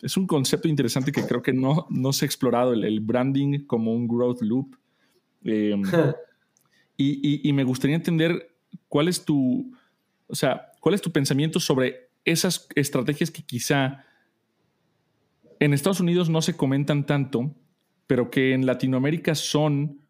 es 0.00 0.16
un 0.16 0.26
concepto 0.26 0.66
interesante 0.66 1.12
que 1.12 1.24
creo 1.24 1.40
que 1.40 1.52
no, 1.52 1.86
no 1.88 2.12
se 2.12 2.24
ha 2.24 2.26
explorado, 2.26 2.72
el, 2.72 3.00
branding 3.00 3.66
como 3.66 3.94
un 3.94 4.08
growth 4.08 4.42
loop. 4.42 4.76
Em, 5.44 5.82
y, 6.96 7.48
y 7.48 7.52
me 7.52 7.62
gustaría 7.62 7.94
entender 7.94 8.56
cuál 8.88 9.06
es 9.06 9.24
tu, 9.24 9.72
o 10.26 10.34
sea, 10.34 10.72
cuál 10.80 10.96
es 10.96 11.00
tu 11.00 11.12
pensamiento 11.12 11.60
sobre 11.60 12.10
esas 12.24 12.66
estrategias 12.74 13.30
que 13.30 13.42
quizá 13.42 14.04
en 15.60 15.74
Estados 15.74 16.00
Unidos 16.00 16.28
no 16.28 16.42
se 16.42 16.56
comentan 16.56 17.06
tanto, 17.06 17.54
pero 18.06 18.30
que 18.30 18.54
en 18.54 18.66
Latinoamérica 18.66 19.34
son 19.34 20.00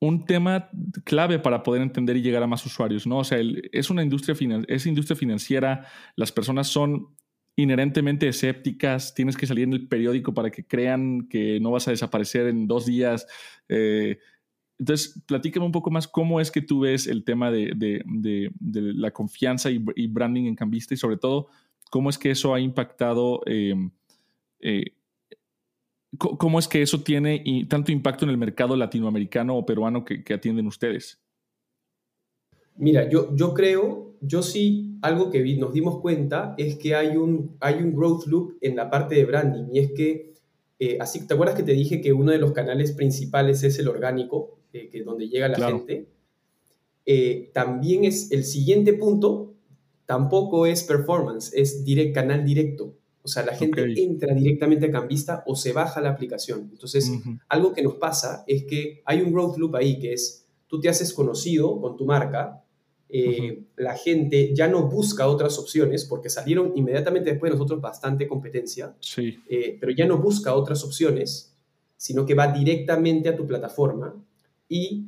un 0.00 0.24
tema 0.24 0.70
clave 1.04 1.38
para 1.38 1.62
poder 1.62 1.82
entender 1.82 2.16
y 2.16 2.22
llegar 2.22 2.42
a 2.42 2.46
más 2.46 2.64
usuarios, 2.66 3.06
¿no? 3.06 3.18
O 3.18 3.24
sea, 3.24 3.38
es 3.72 3.90
una 3.90 4.02
industria, 4.02 4.34
es 4.66 4.86
industria 4.86 5.16
financiera, 5.16 5.86
las 6.16 6.32
personas 6.32 6.68
son 6.68 7.14
inherentemente 7.54 8.26
escépticas, 8.26 9.14
tienes 9.14 9.36
que 9.36 9.46
salir 9.46 9.64
en 9.64 9.74
el 9.74 9.88
periódico 9.88 10.32
para 10.32 10.50
que 10.50 10.66
crean 10.66 11.28
que 11.28 11.60
no 11.60 11.70
vas 11.70 11.86
a 11.86 11.90
desaparecer 11.90 12.46
en 12.46 12.66
dos 12.66 12.86
días. 12.86 13.26
Eh, 13.68 14.18
entonces, 14.78 15.22
platícame 15.26 15.66
un 15.66 15.72
poco 15.72 15.90
más 15.90 16.08
cómo 16.08 16.40
es 16.40 16.50
que 16.50 16.62
tú 16.62 16.80
ves 16.80 17.06
el 17.06 17.22
tema 17.22 17.50
de, 17.50 18.02
la 18.58 19.10
confianza 19.10 19.70
y, 19.70 20.06
branding 20.06 20.46
en 20.46 20.56
Cambista 20.56 20.94
y 20.94 20.96
sobre 20.96 21.18
todo, 21.18 21.48
cómo 21.90 22.08
es 22.08 22.16
que 22.16 22.30
eso 22.30 22.54
ha 22.54 22.60
impactado 22.60 23.42
eh, 23.44 23.74
eh, 24.60 24.92
¿Cómo 26.18 26.58
es 26.58 26.66
que 26.66 26.82
eso 26.82 27.02
tiene 27.02 27.44
tanto 27.68 27.92
impacto 27.92 28.24
en 28.24 28.32
el 28.32 28.36
mercado 28.36 28.74
latinoamericano 28.74 29.56
o 29.56 29.64
peruano 29.64 30.04
que, 30.04 30.24
atienden 30.34 30.66
ustedes? 30.66 31.20
Mira, 32.76 33.08
yo, 33.08 33.34
yo 33.36 33.54
creo, 33.54 34.16
yo 34.20 34.42
sí, 34.42 34.98
algo 35.02 35.30
que 35.30 35.56
nos 35.56 35.72
dimos 35.72 36.00
cuenta 36.00 36.54
es 36.58 36.76
que 36.76 36.96
hay 36.96 37.16
un, 37.16 37.56
hay 37.60 37.76
un 37.76 37.94
growth 37.94 38.26
loop 38.26 38.58
en 38.60 38.74
la 38.74 38.90
parte 38.90 39.14
de 39.14 39.24
branding 39.24 39.66
y 39.72 39.78
es 39.78 39.92
que, 39.92 40.34
eh, 40.80 40.98
así, 41.00 41.26
¿te 41.26 41.34
acuerdas 41.34 41.54
que 41.54 41.62
te 41.62 41.72
dije 41.72 42.00
que 42.00 42.12
uno 42.12 42.32
de 42.32 42.38
los 42.38 42.52
canales 42.52 42.90
principales 42.92 43.62
es 43.62 43.78
el 43.78 43.86
orgánico, 43.86 44.58
eh, 44.72 44.88
que 44.88 45.04
donde 45.04 45.28
llega 45.28 45.46
la 45.46 45.64
gente? 45.68 46.08
Eh, 47.06 47.50
también 47.54 48.04
es 48.04 48.32
el 48.32 48.44
siguiente 48.44 48.94
punto, 48.94 49.54
tampoco 50.06 50.66
es 50.66 50.82
performance, 50.82 51.52
es 51.54 51.84
direct, 51.84 52.14
canal 52.14 52.44
directo. 52.44 52.96
O 53.22 53.28
sea, 53.28 53.44
la 53.44 53.54
gente 53.54 53.82
entra 53.96 54.34
directamente 54.34 54.86
a 54.86 54.90
Cambista 54.90 55.42
o 55.46 55.54
se 55.54 55.72
baja 55.72 56.00
la 56.00 56.10
aplicación. 56.10 56.68
Entonces, 56.72 57.10
algo 57.48 57.72
que 57.72 57.82
nos 57.82 57.94
pasa 57.94 58.44
es 58.46 58.64
que 58.64 59.02
hay 59.04 59.20
un 59.20 59.32
growth 59.32 59.58
loop 59.58 59.76
ahí 59.76 59.98
que 59.98 60.14
es, 60.14 60.46
tú 60.66 60.80
te 60.80 60.88
haces 60.88 61.12
conocido 61.12 61.80
con 61.80 61.96
tu 61.96 62.06
marca, 62.06 62.64
eh, 63.12 63.64
la 63.76 63.96
gente 63.96 64.54
ya 64.54 64.68
no 64.68 64.88
busca 64.88 65.26
otras 65.26 65.58
opciones 65.58 66.04
porque 66.04 66.30
salieron 66.30 66.72
inmediatamente 66.76 67.30
después 67.30 67.50
de 67.50 67.58
nosotros 67.58 67.80
bastante 67.80 68.28
competencia, 68.28 68.94
sí. 69.00 69.40
Eh, 69.48 69.76
pero 69.80 69.92
ya 69.92 70.06
no 70.06 70.18
busca 70.18 70.54
otras 70.54 70.84
opciones, 70.84 71.56
sino 71.96 72.24
que 72.24 72.34
va 72.34 72.46
directamente 72.52 73.28
a 73.28 73.36
tu 73.36 73.46
plataforma 73.46 74.14
y 74.68 75.06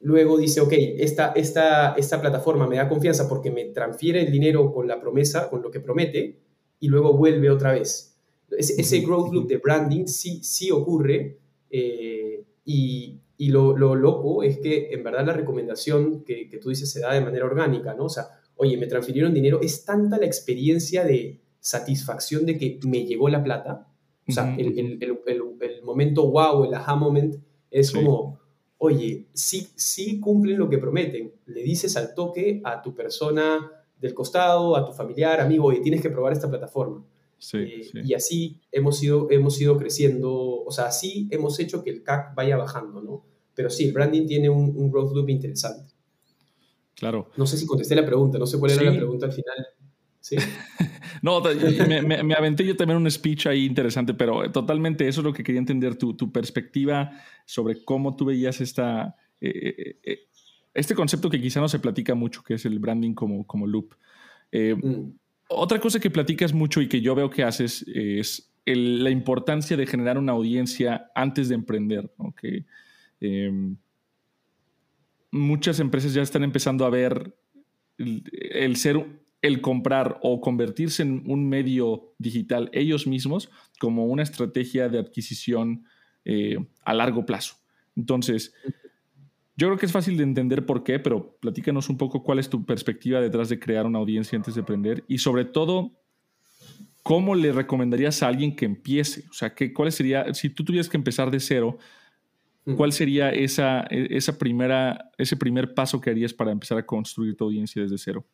luego 0.00 0.36
dice, 0.36 0.60
ok, 0.60 0.72
esta, 0.98 1.32
esta, 1.32 1.94
esta 1.94 2.20
plataforma 2.20 2.66
me 2.66 2.76
da 2.76 2.88
confianza 2.88 3.28
porque 3.28 3.50
me 3.50 3.66
transfiere 3.66 4.22
el 4.22 4.32
dinero 4.32 4.72
con 4.72 4.88
la 4.88 5.00
promesa, 5.00 5.48
con 5.48 5.62
lo 5.62 5.70
que 5.70 5.80
promete, 5.80 6.43
y 6.84 6.88
luego 6.88 7.14
vuelve 7.14 7.48
otra 7.48 7.72
vez. 7.72 8.14
Ese, 8.50 9.00
growth 9.00 9.32
loop 9.32 9.48
de 9.48 9.56
branding 9.56 10.04
sí, 10.04 10.44
sí 10.44 10.70
ocurre 10.70 11.38
eh, 11.70 12.44
y, 12.66 13.18
y 13.38 13.48
lo, 13.48 13.74
lo, 13.74 13.94
loco 13.94 14.42
es 14.42 14.58
que 14.58 14.90
en 14.90 15.02
verdad 15.02 15.24
la 15.24 15.32
recomendación 15.32 16.24
que, 16.24 16.46
que, 16.46 16.58
tú 16.58 16.68
dices 16.68 16.92
se 16.92 17.00
da 17.00 17.14
de 17.14 17.22
manera 17.22 17.46
orgánica, 17.46 17.94
¿no? 17.94 18.04
O 18.04 18.08
sea, 18.10 18.26
oye, 18.56 18.76
me 18.76 18.86
transfirieron 18.86 19.32
dinero, 19.32 19.62
es 19.62 19.86
tanta 19.86 20.18
la 20.18 20.26
experiencia 20.26 21.04
de 21.04 21.40
satisfacción 21.58 22.44
de 22.44 22.58
que 22.58 22.78
me 22.86 23.06
llegó 23.06 23.30
la 23.30 23.42
plata. 23.42 23.88
O 24.28 24.32
sea, 24.32 24.54
el, 24.54 24.78
el, 24.78 24.98
el, 25.02 25.18
el, 25.26 25.82
momento 25.82 26.30
wow, 26.30 26.64
el 26.64 26.74
aha 26.74 26.96
moment, 26.96 27.36
es 27.70 27.92
como, 27.92 28.40
oye, 28.76 29.24
sí, 29.32 29.68
sí 29.74 30.20
cumplen 30.20 30.58
lo 30.58 30.68
que 30.68 30.76
prometen. 30.76 31.32
Le 31.46 31.62
dices 31.62 31.96
al 31.96 32.14
toque 32.14 32.60
a 32.62 32.82
tu 32.82 32.94
persona 32.94 33.70
del 34.04 34.12
costado, 34.12 34.76
a 34.76 34.84
tu 34.84 34.92
familiar, 34.92 35.40
amigo, 35.40 35.64
oye, 35.64 35.80
tienes 35.80 36.02
que 36.02 36.10
probar 36.10 36.34
esta 36.34 36.48
plataforma. 36.50 37.02
Eh, 37.54 37.90
y 38.04 38.12
así 38.12 38.60
hemos 38.70 39.02
ido, 39.02 39.28
hemos 39.30 39.58
ido 39.60 39.78
creciendo, 39.78 40.62
o 40.62 40.70
sea, 40.70 40.86
así 40.86 41.26
hemos 41.30 41.58
hecho 41.58 41.82
que 41.82 41.88
el 41.90 42.02
CAC 42.02 42.34
vaya 42.34 42.58
bajando, 42.58 43.00
¿no? 43.00 43.24
Pero 43.54 43.70
sí, 43.70 43.86
el 43.86 43.92
branding 43.94 44.26
tiene 44.26 44.50
un, 44.50 44.90
growth 44.90 45.14
loop 45.14 45.30
interesante. 45.30 45.90
Claro. 46.94 47.30
No 47.38 47.46
sé 47.46 47.56
si 47.56 47.66
contesté 47.66 47.94
la 47.94 48.04
pregunta, 48.04 48.38
no 48.38 48.46
sé 48.46 48.58
cuál 48.58 48.72
era 48.72 48.82
la 48.82 48.96
pregunta 48.96 49.24
al 49.24 49.32
final. 49.32 49.66
¿Sí? 50.20 50.36
no, 51.22 51.40
me, 51.40 52.22
me, 52.22 52.34
aventé 52.34 52.64
yo 52.64 52.76
también 52.76 52.98
un 52.98 53.10
speech 53.10 53.46
ahí 53.46 53.64
interesante, 53.64 54.12
pero 54.12 54.50
totalmente 54.52 55.08
eso 55.08 55.22
es 55.22 55.24
lo 55.24 55.32
que 55.32 55.42
quería 55.42 55.60
entender, 55.60 55.96
tu, 55.96 56.14
tu 56.14 56.30
perspectiva 56.30 57.10
sobre 57.46 57.84
cómo 57.84 58.16
tú 58.16 58.26
veías 58.26 58.60
esta, 58.60 59.16
eh, 59.40 59.98
eh, 60.02 60.28
este 60.74 60.94
concepto 60.94 61.30
que 61.30 61.40
quizá 61.40 61.60
no 61.60 61.68
se 61.68 61.78
platica 61.78 62.14
mucho, 62.14 62.42
que 62.42 62.54
es 62.54 62.64
el 62.66 62.78
branding 62.78 63.14
como, 63.14 63.46
como 63.46 63.66
loop. 63.66 63.94
Eh, 64.52 64.74
mm. 64.74 65.12
Otra 65.48 65.78
cosa 65.78 66.00
que 66.00 66.10
platicas 66.10 66.52
mucho 66.52 66.82
y 66.82 66.88
que 66.88 67.00
yo 67.00 67.14
veo 67.14 67.30
que 67.30 67.44
haces 67.44 67.84
es 67.86 68.50
la 68.66 69.10
importancia 69.10 69.76
de 69.76 69.86
generar 69.86 70.18
una 70.18 70.32
audiencia 70.32 71.10
antes 71.14 71.48
de 71.48 71.54
emprender. 71.54 72.10
Que, 72.40 72.64
em, 73.20 73.76
muchas 75.30 75.80
empresas 75.80 76.14
ya 76.14 76.22
están 76.22 76.44
empezando 76.44 76.84
a 76.84 76.90
ver 76.90 77.34
el, 77.98 78.76
ser, 78.76 79.04
el 79.42 79.60
comprar 79.60 80.18
o 80.22 80.40
convertirse 80.40 81.02
en 81.02 81.22
un 81.26 81.48
medio 81.48 82.14
digital 82.18 82.70
ellos 82.72 83.06
mismos 83.06 83.50
como 83.78 84.06
una 84.06 84.22
estrategia 84.22 84.88
de 84.88 84.98
adquisición 84.98 85.84
eh, 86.24 86.56
a 86.84 86.94
largo 86.94 87.26
plazo. 87.26 87.56
Entonces, 87.96 88.54
yo 89.56 89.68
creo 89.68 89.78
que 89.78 89.86
es 89.86 89.92
fácil 89.92 90.16
de 90.16 90.24
entender 90.24 90.66
por 90.66 90.82
qué, 90.82 90.98
pero 90.98 91.36
platícanos 91.40 91.88
un 91.88 91.96
poco 91.96 92.22
cuál 92.22 92.38
es 92.38 92.48
tu 92.48 92.64
perspectiva 92.64 93.20
detrás 93.20 93.48
de 93.48 93.58
crear 93.58 93.86
una 93.86 93.98
audiencia 93.98 94.36
antes 94.36 94.54
de 94.54 94.62
aprender 94.62 95.04
y 95.06 95.18
sobre 95.18 95.44
todo, 95.44 95.92
¿cómo 97.02 97.34
le 97.34 97.52
recomendarías 97.52 98.22
a 98.22 98.28
alguien 98.28 98.56
que 98.56 98.64
empiece? 98.64 99.24
O 99.30 99.32
sea, 99.32 99.54
¿qué, 99.54 99.72
¿cuál 99.72 99.92
sería, 99.92 100.34
si 100.34 100.50
tú 100.50 100.64
tuvieras 100.64 100.88
que 100.88 100.96
empezar 100.96 101.30
de 101.30 101.38
cero, 101.38 101.78
cuál 102.76 102.92
sería 102.92 103.30
esa, 103.30 103.82
e, 103.90 104.16
esa 104.16 104.38
primera, 104.38 105.10
ese 105.18 105.36
primer 105.36 105.72
paso 105.74 106.00
que 106.00 106.10
harías 106.10 106.32
para 106.32 106.50
empezar 106.50 106.78
a 106.78 106.86
construir 106.86 107.36
tu 107.36 107.44
audiencia 107.44 107.82
desde 107.82 107.98
cero? 107.98 108.26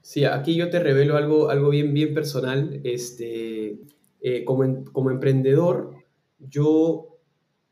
Sí, 0.00 0.24
aquí 0.24 0.56
yo 0.56 0.68
te 0.70 0.80
revelo 0.80 1.16
algo, 1.16 1.50
algo 1.50 1.70
bien, 1.70 1.94
bien 1.94 2.12
personal. 2.12 2.80
Este, 2.84 3.78
eh, 4.20 4.44
como, 4.44 4.84
como 4.92 5.10
emprendedor, 5.10 5.94
yo 6.38 7.13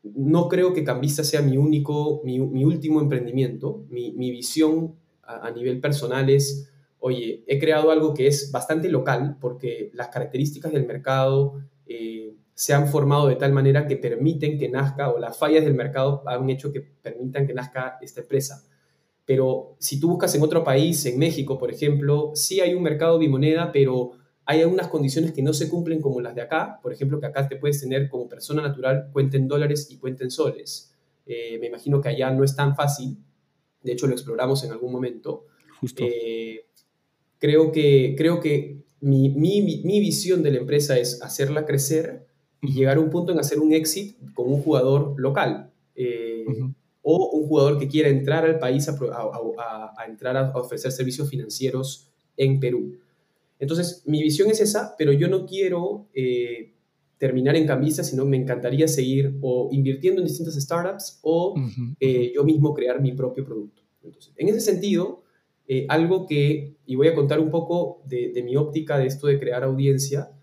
no 0.03 0.49
creo 0.49 0.73
que 0.73 0.83
Cambista 0.83 1.23
sea 1.23 1.41
mi 1.41 1.57
único, 1.57 2.21
mi, 2.23 2.39
último 2.39 3.01
emprendimiento. 3.01 3.85
Mi, 3.89 4.31
visión 4.31 4.95
a, 5.23 5.49
nivel 5.51 5.79
personal 5.79 6.29
es, 6.29 6.69
oye, 6.99 7.43
he 7.47 7.57
creado 7.57 7.89
algo 7.89 8.13
que 8.13 8.27
es 8.27 8.51
bastante 8.51 8.89
local 8.89 9.37
porque 9.39 9.89
las 9.93 10.09
características 10.09 10.73
del 10.73 10.85
mercado 10.85 11.61
eh, 11.85 12.35
se 12.53 12.73
han 12.73 12.87
formado 12.87 13.27
de 13.27 13.35
tal 13.35 13.53
manera 13.53 13.87
que 13.87 13.95
permiten 13.95 14.59
que 14.59 14.69
nazca, 14.69 15.09
o 15.09 15.19
las 15.19 15.37
fallas 15.37 15.63
del 15.63 15.73
mercado 15.73 16.21
han 16.27 16.49
hecho 16.49 16.71
que 16.71 16.81
permitan 16.81 17.47
que 17.47 17.53
nazca 17.53 17.97
esta 18.01 18.21
empresa. 18.21 18.63
Pero 19.25 19.77
si 19.79 19.99
tú 20.01 20.09
buscas 20.09 20.35
en 20.35 20.43
otro 20.43 20.65
país, 20.65 21.05
en 21.05 21.17
México, 21.17 21.57
por 21.57 21.71
ejemplo, 21.71 22.31
sí 22.35 22.59
hay 22.59 22.73
un 22.73 22.83
mercado 22.83 23.17
bimoneda, 23.17 23.71
pero 23.71 24.11
hay 24.45 24.61
algunas 24.61 24.87
condiciones 24.87 25.31
que 25.31 25.41
no 25.41 25.53
se 25.53 25.69
cumplen 25.69 26.01
como 26.01 26.19
las 26.19 26.35
de 26.35 26.41
acá, 26.41 26.79
por 26.81 26.91
ejemplo, 26.91 27.19
que 27.19 27.27
acá 27.27 27.47
te 27.47 27.55
puedes 27.55 27.79
tener 27.79 28.09
como 28.09 28.27
persona 28.27 28.61
natural 28.61 29.09
cuenta 29.13 29.37
en 29.37 29.47
dólares 29.47 29.87
y 29.89 29.97
cuenta 29.97 30.23
en 30.23 30.31
soles. 30.31 30.93
Eh, 31.25 31.57
me 31.59 31.67
imagino 31.67 32.01
que 32.01 32.09
allá 32.09 32.29
no 32.31 32.43
es 32.43 32.55
tan 32.55 32.75
fácil, 32.75 33.17
de 33.81 33.93
hecho 33.93 34.07
lo 34.07 34.13
exploramos 34.13 34.63
en 34.63 34.71
algún 34.71 34.91
momento. 34.91 35.45
Justo. 35.79 36.03
Eh, 36.05 36.65
creo 37.39 37.71
que, 37.71 38.15
creo 38.17 38.41
que 38.41 38.83
mi, 38.99 39.29
mi, 39.29 39.61
mi, 39.61 39.99
visión 39.99 40.43
de 40.43 40.51
la 40.51 40.57
empresa 40.57 40.97
es 40.97 41.21
hacerla 41.21 41.65
crecer 41.65 42.25
y 42.61 42.73
llegar 42.73 42.97
a 42.97 42.99
un 43.01 43.09
punto 43.09 43.31
en 43.31 43.39
hacer 43.39 43.59
un 43.59 43.73
exit 43.73 44.17
con 44.33 44.51
un 44.51 44.61
jugador 44.61 45.15
local. 45.17 45.71
Eh, 45.95 46.45
o 47.05 47.31
un 47.31 47.47
jugador 47.47 47.77
que 47.77 47.89
quiera 47.89 48.07
entrar 48.07 48.45
al 48.45 48.59
país 48.59 48.87
a, 48.87 48.93
a, 48.93 49.93
a 49.97 50.05
entrar 50.05 50.37
a 50.37 50.53
ofrecer 50.55 50.91
servicios 50.91 51.29
financieros 51.29 52.09
en 52.37 52.61
Perú. 52.61 52.97
Entonces, 53.63 54.03
mi 54.05 54.21
visión 54.21 54.51
es 54.51 54.59
esa, 54.59 54.93
pero 54.97 55.13
yo 55.13 55.29
no 55.29 55.45
quiero 55.45 56.09
eh, 56.13 56.73
terminar 57.17 57.55
en 57.55 57.65
camisa, 57.65 58.03
sino 58.03 58.25
me 58.25 58.35
encantaría 58.35 58.89
seguir 58.89 59.37
o 59.41 59.69
invirtiendo 59.71 60.19
en 60.19 60.27
distintas 60.27 60.55
startups 60.55 61.21
o 61.21 61.55
eh, 62.01 62.33
yo 62.35 62.43
mismo 62.43 62.73
crear 62.73 63.01
mi 63.01 63.13
propio 63.13 63.45
producto. 63.45 63.81
Entonces, 64.03 64.33
en 64.35 64.49
ese 64.49 64.59
sentido, 64.59 65.23
eh, 65.65 65.85
algo 65.87 66.27
que, 66.27 66.75
y 66.85 66.95
voy 66.95 67.07
a 67.07 67.15
contar 67.15 67.39
un 67.39 67.51
poco 67.51 68.01
de, 68.05 68.43
mi 68.43 68.57
óptica 68.57 68.97
de 68.97 69.05
esto 69.05 69.27
de 69.27 69.39
crear 69.39 69.63
audiencia, 69.63 70.33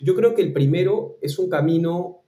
yo 0.00 0.14
creo 0.14 0.34
que 0.34 0.40
el 0.40 0.54
primero 0.54 1.18
es 1.20 1.38
un 1.38 1.50
camino 1.50 2.22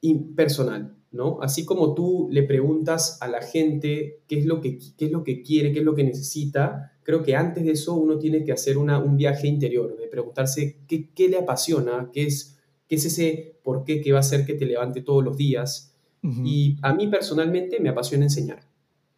impersonal, 0.00 0.94
¿no? 1.14 1.38
Así 1.40 1.64
como 1.64 1.94
tú 1.94 2.28
le 2.30 2.42
preguntas 2.42 3.18
a 3.22 3.28
la 3.28 3.40
gente 3.40 4.22
qué 4.26 4.40
es 4.40 4.46
lo 4.46 4.60
que, 4.60 4.78
qué 4.98 5.06
es 5.06 5.12
lo 5.12 5.22
que 5.22 5.42
quiere, 5.42 5.72
qué 5.72 5.78
es 5.78 5.84
lo 5.84 5.94
que 5.94 6.02
necesita, 6.02 6.92
creo 7.04 7.22
que 7.22 7.36
antes 7.36 7.64
de 7.64 7.70
eso 7.70 7.94
uno 7.94 8.18
tiene 8.18 8.42
que 8.44 8.50
hacer 8.50 8.76
un 8.78 9.16
viaje 9.16 9.46
interior, 9.46 9.96
de 9.96 10.08
preguntarse 10.08 10.80
qué, 10.88 11.10
qué, 11.14 11.28
le 11.28 11.38
apasiona, 11.38 12.10
qué 12.12 12.26
es, 12.26 12.58
qué 12.88 12.96
es 12.96 13.04
ese 13.04 13.58
por 13.62 13.84
qué 13.84 14.00
que 14.00 14.10
va 14.10 14.18
a 14.18 14.20
hacer 14.20 14.44
que 14.44 14.54
te 14.54 14.66
levante 14.66 15.02
todos 15.02 15.24
los 15.24 15.36
días. 15.36 15.92
Y 16.42 16.78
a 16.80 16.94
mí 16.94 17.06
personalmente 17.08 17.78
me 17.80 17.90
apasiona 17.90 18.24
enseñar. 18.24 18.60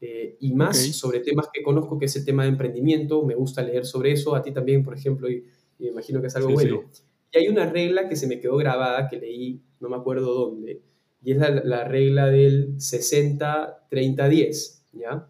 Eh, 0.00 0.36
y 0.40 0.52
más 0.52 0.76
sobre 0.76 1.20
temas 1.20 1.46
que 1.52 1.62
conozco, 1.62 1.98
que 1.98 2.06
es 2.06 2.16
el 2.16 2.24
tema 2.24 2.42
de 2.42 2.48
emprendimiento, 2.48 3.24
me 3.24 3.36
gusta 3.36 3.62
leer 3.62 3.86
sobre 3.86 4.10
eso, 4.10 4.34
a 4.34 4.42
ti 4.42 4.50
también, 4.50 4.82
por 4.82 4.92
ejemplo, 4.92 5.30
y, 5.30 5.44
me 5.78 5.86
imagino 5.86 6.20
que 6.20 6.26
es 6.26 6.34
algo 6.34 6.50
bueno. 6.50 6.82
Y 7.30 7.38
hay 7.38 7.48
una 7.48 7.70
regla 7.70 8.08
que 8.08 8.16
se 8.16 8.26
me 8.26 8.40
quedó 8.40 8.56
grabada, 8.56 9.08
que 9.08 9.18
leí, 9.18 9.62
no 9.78 9.88
me 9.88 9.94
acuerdo 9.94 10.34
dónde, 10.34 10.82
y 11.26 11.32
es 11.32 11.38
la, 11.38 11.50
la 11.50 11.82
regla 11.82 12.26
del 12.26 12.76
60-30-10, 12.76 14.82
¿ya? 14.92 15.28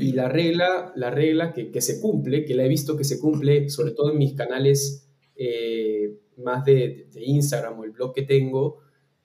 Y 0.00 0.14
la 0.14 0.28
regla, 0.28 0.92
la 0.96 1.10
regla 1.10 1.52
que, 1.52 1.70
que, 1.70 1.80
se 1.80 2.00
cumple, 2.00 2.44
que 2.44 2.56
la 2.56 2.64
he 2.64 2.68
visto 2.68 2.96
que 2.96 3.04
se 3.04 3.20
cumple, 3.20 3.68
sobre 3.68 3.92
todo 3.92 4.10
en 4.10 4.18
mis 4.18 4.34
canales 4.34 5.08
eh, 5.36 6.18
más 6.38 6.64
de, 6.64 7.06
de, 7.12 7.24
Instagram 7.24 7.78
o 7.78 7.84
el 7.84 7.92
blog 7.92 8.12
que 8.12 8.22
tengo, 8.22 8.80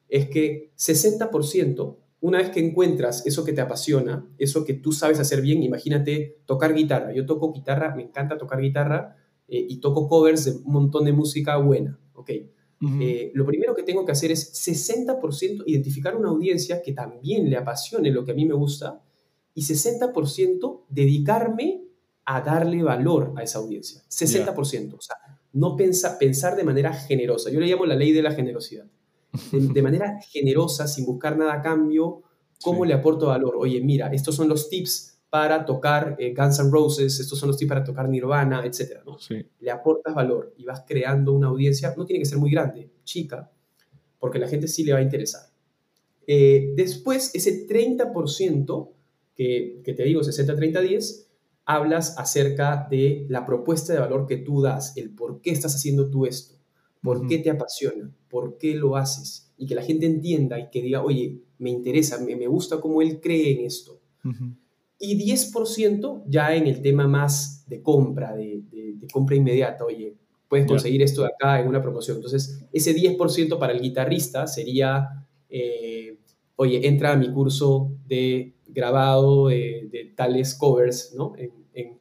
es 0.08 0.30
que 0.30 0.72
60%, 0.78 1.98
una 2.22 2.38
vez 2.38 2.52
que 2.52 2.60
encuentras 2.60 3.26
eso 3.26 3.44
que 3.44 3.54
te 3.54 3.62
apasiona, 3.62 4.30
eso 4.38 4.66
que 4.66 4.76
tú 4.76 4.92
sabes 4.92 5.20
hacer 5.20 5.42
bien, 5.42 5.64
imagínate 5.64 6.44
tocar 6.46 6.76
guitarra. 6.76 7.12
Yo 7.12 7.26
toco 7.26 7.52
guitarra, 7.52 7.96
me 7.96 8.04
encanta 8.04 8.38
tocar 8.38 8.62
guitarra 8.62 9.16
eh, 9.48 9.66
y 9.68 9.80
toco 9.80 10.08
covers 10.08 10.46
de 10.46 10.52
un 10.64 10.74
montón 10.74 11.06
de 11.06 11.14
música 11.14 11.58
buena. 11.58 12.00
Eh, 12.80 13.32
lo 13.34 13.44
primero 13.46 13.74
que 13.74 13.82
tengo 13.82 14.06
que 14.06 14.12
hacer 14.12 14.32
es 14.32 14.54
60% 14.54 15.64
identificar 15.66 16.16
una 16.16 16.30
audiencia 16.30 16.82
que 16.84 16.94
también 16.94 17.50
le 17.50 17.58
apasione 17.58 18.12
lo 18.12 18.24
que 18.24 18.32
a 18.32 18.36
mí 18.36 18.46
me 18.46 18.54
gusta 18.54 19.02
y 19.56 19.62
60% 19.62 20.84
dedicarme 20.88 21.82
a 22.26 22.42
darle 22.42 22.84
valor 22.84 23.34
a 23.36 23.44
esa 23.44 23.60
audiencia. 23.60 24.04
60%. 24.10 24.96
O 24.96 25.02
sea, 25.02 25.16
no 25.54 25.76
pensa, 25.76 26.20
pensar 26.20 26.56
de 26.56 26.64
manera 26.64 26.94
generosa. 26.94 27.50
Yo 27.50 27.60
le 27.60 27.68
llamo 27.68 27.86
la 27.86 27.96
ley 27.96 28.12
de 28.12 28.22
la 28.22 28.34
generosidad. 28.34 28.86
De, 29.52 29.82
manera 29.82 30.20
generosa, 30.30 30.88
sin 30.88 31.06
buscar 31.06 31.38
nada 31.38 31.54
a 31.54 31.62
cambio, 31.62 32.22
¿cómo 32.62 32.86
le 32.86 32.94
aporto 32.94 33.28
valor? 33.28 33.56
Oye, 33.58 33.82
mira, 33.82 34.14
estos 34.14 34.36
son 34.36 34.50
los 34.50 34.70
tips 34.70 35.17
para 35.30 35.66
tocar 35.66 36.16
eh, 36.20 36.34
Guns 36.34 36.60
N' 36.60 36.72
Roses, 36.72 37.20
estos 37.20 37.38
son 37.38 37.48
los 37.48 37.58
tips 37.58 37.70
para 37.70 37.84
tocar 37.84 38.08
Nirvana, 38.08 38.66
etc. 38.66 39.02
¿no? 39.06 39.18
Le 39.60 39.72
aportas 39.72 40.16
valor 40.16 40.54
y 40.58 40.64
vas 40.66 40.84
creando 40.88 41.34
una 41.34 41.48
audiencia, 41.48 41.94
no 41.98 42.06
tiene 42.06 42.20
que 42.20 42.26
ser 42.26 42.38
muy 42.38 42.52
grande, 42.52 42.90
chica, 43.04 43.52
porque 44.20 44.40
la 44.40 44.48
gente 44.48 44.68
sí 44.68 44.84
le 44.84 44.94
va 44.94 45.00
a 45.00 45.02
interesar. 45.02 45.42
Eh, 46.26 46.74
después, 46.76 47.32
ese 47.34 47.68
30% 47.68 48.90
que, 49.36 49.82
que 49.84 49.94
te 49.94 50.04
digo, 50.04 50.22
60-30-10, 50.22 51.26
hablas 51.66 52.18
acerca 52.18 52.88
de 52.90 53.26
la 53.30 53.46
propuesta 53.46 53.94
de 53.94 54.00
valor 54.00 54.26
que 54.26 54.38
tú 54.38 54.62
das, 54.62 54.96
el 54.96 55.14
por 55.14 55.42
qué 55.42 55.52
estás 55.52 55.76
haciendo 55.76 56.10
tú 56.10 56.26
esto, 56.26 56.56
por 57.02 57.28
qué 57.28 57.40
te 57.40 57.50
apasiona, 57.50 58.10
por 58.30 58.58
qué 58.58 58.74
lo 58.76 58.96
haces, 58.96 59.52
y 59.58 59.68
que 59.68 59.76
la 59.76 59.84
gente 59.84 60.06
entienda 60.06 60.60
y 60.60 60.70
que 60.70 60.82
diga, 60.82 61.04
oye, 61.04 61.42
me 61.60 61.70
interesa, 61.70 62.20
me, 62.20 62.36
me 62.36 62.48
gusta 62.48 62.80
cómo 62.80 63.02
él 63.02 63.20
cree 63.20 63.60
en 63.60 63.66
esto. 63.66 64.00
Y 65.00 65.16
10% 65.18 66.24
ya 66.28 66.56
en 66.56 66.68
el 66.68 66.82
tema 66.82 67.08
más 67.08 67.66
de 67.68 67.82
compra, 67.82 68.36
de, 68.36 68.64
de, 68.72 69.08
compra 69.12 69.36
inmediata, 69.36 69.86
oye, 69.86 70.16
puedes 70.48 70.66
conseguir 70.66 71.02
esto 71.02 71.22
de 71.22 71.28
acá 71.28 71.60
en 71.60 71.68
una 71.68 71.82
promoción. 71.82 72.18
Entonces, 72.18 72.64
ese 72.72 72.96
10% 72.96 73.60
para 73.60 73.74
el 73.74 73.82
guitarrista 73.82 74.48
sería, 74.48 75.26
eh, 75.50 76.18
oye, 76.56 76.88
entra 76.88 77.14
a 77.14 77.16
mi 77.16 77.32
curso 77.32 77.92
de 78.08 78.54
grabado 78.68 79.48
de, 79.48 80.14
tales 80.16 80.56
covers, 80.56 81.14
¿no? 81.16 81.34
En, 81.38 81.52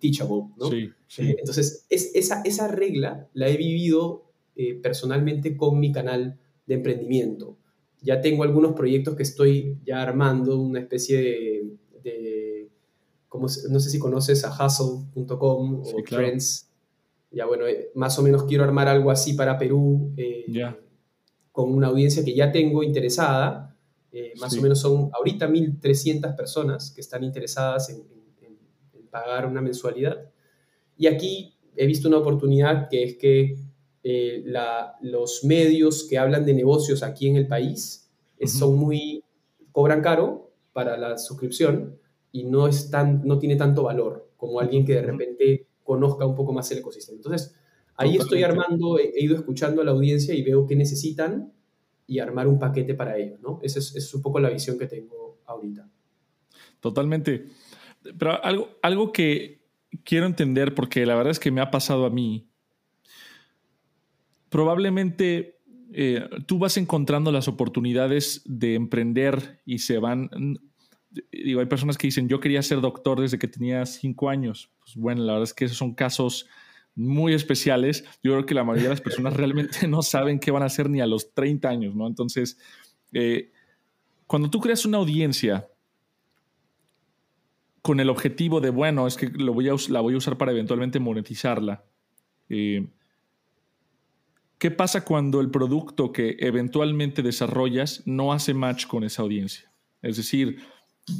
Teachable, 0.01 0.45
¿no? 0.57 0.71
Sí, 0.71 0.89
eh, 1.19 1.37
Entonces, 1.39 1.85
es, 1.91 2.13
esa, 2.15 2.41
esa 2.47 2.67
regla 2.67 3.29
la 3.35 3.49
he 3.51 3.59
vivido 3.59 4.25
eh, 4.55 4.75
personalmente 4.75 5.55
con 5.55 5.79
mi 5.79 5.93
canal 5.93 6.39
de 6.65 6.75
emprendimiento. 6.77 7.59
Ya 8.01 8.23
tengo 8.23 8.43
algunos 8.43 8.73
proyectos 8.73 9.17
que 9.17 9.23
estoy 9.23 9.77
ya 9.85 10.01
armando, 10.01 10.59
una 10.59 10.81
especie 10.81 11.21
de, 12.03 12.46
como, 13.29 13.47
no 13.71 13.81
sé 13.81 13.91
si 13.91 13.99
conoces 13.99 14.45
a 14.45 14.51
hustle.com 14.51 15.83
o 15.83 16.03
Trends. 16.09 16.71
Ya 17.31 17.47
bueno, 17.47 17.67
eh, 17.67 17.91
más 17.95 18.19
o 18.19 18.23
menos 18.23 18.45
quiero 18.45 18.65
armar 18.65 18.89
algo 18.89 19.11
así 19.11 19.35
para 19.35 19.59
Perú, 19.59 20.13
con 21.53 21.73
una 21.73 21.89
audiencia 21.89 22.25
que 22.25 22.35
ya 22.35 22.53
tengo 22.53 22.83
interesada. 22.83 23.75
Eh, 24.13 24.33
más 24.41 24.57
o 24.57 24.63
menos 24.63 24.81
son 24.81 25.11
ahorita 25.13 25.49
1.300 25.49 26.37
personas 26.37 26.91
que 26.91 27.01
están 27.01 27.25
interesadas 27.25 27.91
en, 27.91 28.03
pagar 29.11 29.47
una 29.47 29.63
mensualidad. 29.63 30.31
Y 30.99 31.07
aquí 31.07 31.55
he 31.77 31.87
visto 31.87 32.09
una 32.09 32.19
oportunidad 32.19 32.89
que 32.89 33.03
es 33.03 33.17
que 33.17 33.57
eh, 34.03 34.45
los 35.01 35.43
medios 35.45 36.07
que 36.09 36.19
hablan 36.19 36.45
de 36.45 36.55
negocios 36.55 37.03
aquí 37.03 37.29
en 37.29 37.37
el 37.37 37.47
país 37.47 38.11
eh, 38.39 38.47
son 38.47 38.77
muy, 38.77 39.25
cobran 39.73 40.03
caro 40.03 40.53
para 40.73 40.97
la 40.97 41.19
suscripción 41.19 41.99
y 42.37 42.45
no, 42.45 42.69
es 42.69 42.91
tan, 42.91 43.23
no 43.25 43.39
tiene 43.39 43.57
tanto 43.57 43.85
valor 43.85 44.31
como 44.37 44.61
alguien 44.61 44.85
que 44.85 44.93
de 44.93 45.03
repente 45.03 45.67
conozca 45.83 46.27
un 46.27 46.35
poco 46.35 46.53
más 46.53 46.71
el 46.71 46.79
ecosistema. 46.79 47.17
Entonces, 47.17 47.57
ahí 47.95 48.17
estoy 48.17 48.43
armando, 48.43 48.99
he, 48.99 49.09
he 49.09 49.25
ido 49.25 49.37
escuchando 49.37 49.81
a 49.81 49.85
la 49.87 49.93
audiencia 49.93 50.35
y 50.35 50.43
veo 50.43 50.67
qué 50.67 50.77
necesitan 50.77 51.55
y 52.07 52.19
armar 52.19 52.47
un 52.47 52.59
paquete 52.59 52.95
para 52.95 53.17
ello, 53.17 53.39
¿no? 53.41 53.59
Esa 53.63 53.79
es, 53.79 54.15
un 54.15 54.21
poco 54.21 54.39
la 54.39 54.51
visión 54.51 54.79
que 54.79 54.87
tengo 54.87 55.41
ahorita. 55.47 55.89
Totalmente. 56.81 57.47
Pero 58.19 58.45
algo, 58.45 58.69
algo 58.83 59.13
que 59.13 59.63
quiero 60.05 60.27
entender, 60.27 60.75
porque 60.75 61.07
la 61.07 61.15
verdad 61.15 61.31
es 61.31 61.41
que 61.41 61.51
me 61.51 61.63
ha 61.63 61.71
pasado 61.71 62.05
a 62.05 62.11
mí, 62.11 62.51
probablemente 64.51 65.59
eh, 65.91 66.29
tú 66.45 66.59
vas 66.59 66.77
encontrando 66.77 67.33
las 67.33 67.49
oportunidades 67.49 68.43
de 68.45 68.75
emprender 68.75 69.63
y 69.65 69.79
se 69.79 69.99
van... 69.99 70.29
Digo, 71.33 71.61
hay 71.61 71.67
personas 71.67 71.99
que 71.99 72.07
dicen, 72.07 72.29
yo 72.29 72.41
quería 72.41 72.63
ser 72.63 72.81
doctor 72.81 73.21
desde 73.21 73.39
que 73.39 73.49
tenía 73.49 73.85
cinco 73.87 74.29
años. 74.29 74.71
Pues 74.81 74.97
bueno, 74.97 75.23
la 75.23 75.33
verdad 75.33 75.45
es 75.45 75.55
que 75.55 75.65
esos 75.65 75.79
son 75.79 75.95
casos 75.95 76.47
muy 76.95 77.35
especiales. 77.35 78.05
Yo 78.23 78.33
creo 78.33 78.47
que 78.47 78.55
la 78.55 78.65
mayoría 78.65 78.89
de 78.89 78.95
las 78.95 79.01
personas 79.01 79.35
realmente 79.37 79.87
no 79.87 80.03
saben 80.03 80.41
qué 80.41 80.51
van 80.51 80.63
a 80.63 80.67
hacer 80.67 80.91
ni 80.91 81.01
a 81.01 81.07
los 81.07 81.33
30 81.35 81.69
años, 81.69 81.95
¿no? 81.95 82.07
Entonces, 82.07 82.59
eh, 83.13 83.53
cuando 84.27 84.51
tú 84.51 84.61
creas 84.61 84.85
una 84.85 84.99
audiencia 84.99 85.69
con 87.83 88.01
el 88.01 88.11
objetivo 88.11 88.61
de, 88.61 88.71
bueno, 88.71 89.07
es 89.07 89.17
que 89.17 89.29
lo 89.29 89.55
voy 89.55 89.69
a, 89.69 89.75
la 89.91 90.01
voy 90.01 90.15
a 90.15 90.17
usar 90.17 90.37
para 90.37 90.51
eventualmente 90.51 90.99
monetizarla, 90.99 91.85
eh, 92.49 92.89
¿qué 94.59 94.73
pasa 94.73 95.05
cuando 95.05 95.41
el 95.41 95.53
producto 95.53 96.11
que 96.13 96.37
eventualmente 96.41 97.23
desarrollas 97.23 98.03
no 98.05 98.33
hace 98.33 98.55
match 98.55 98.89
con 98.89 99.05
esa 99.05 99.23
audiencia? 99.23 99.73
Es 100.03 100.17
decir, 100.17 100.59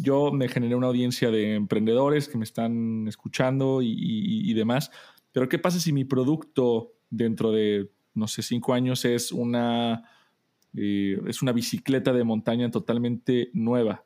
yo 0.03 0.33
me 0.33 0.49
generé 0.49 0.75
una 0.75 0.89
audiencia 0.89 1.31
de 1.31 1.55
emprendedores 1.55 2.29
que 2.29 2.39
me 2.39 2.45
están 2.45 3.07
escuchando 3.09 3.81
y 3.83 4.53
demás, 4.55 4.91
pero 5.37 5.51
¿qué 5.51 5.59
pasa 5.59 5.79
si 5.79 5.93
mi 5.93 6.07
producto 6.07 6.95
dentro 7.11 7.53
de, 7.53 7.91
no 8.15 8.27
sé, 8.27 8.41
cinco 8.41 8.73
años 8.73 9.05
es 9.05 9.33
una, 9.33 10.03
eh, 10.75 11.21
es 11.27 11.43
una 11.43 11.53
bicicleta 11.53 12.15
de 12.15 12.25
montaña 12.25 12.71
totalmente 12.71 13.51
nueva? 13.53 14.03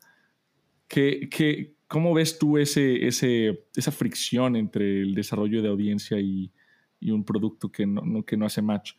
¿Qué, 0.89 1.29
qué, 1.31 1.77
cómo 1.87 2.15
ves 2.15 2.37
tú 2.37 2.59
ese, 2.59 3.07
ese, 3.07 3.67
esa 3.77 3.93
fricción 3.93 4.57
entre 4.57 5.03
el 5.03 5.15
desarrollo 5.15 5.63
de 5.63 5.69
audiencia 5.69 6.19
y, 6.19 6.51
y 6.99 7.13
un 7.13 7.23
producto 7.23 7.71
que 7.71 7.87
no, 7.87 8.25
que 8.25 8.37
no 8.37 8.47
hace 8.47 8.61
match? 8.61 8.95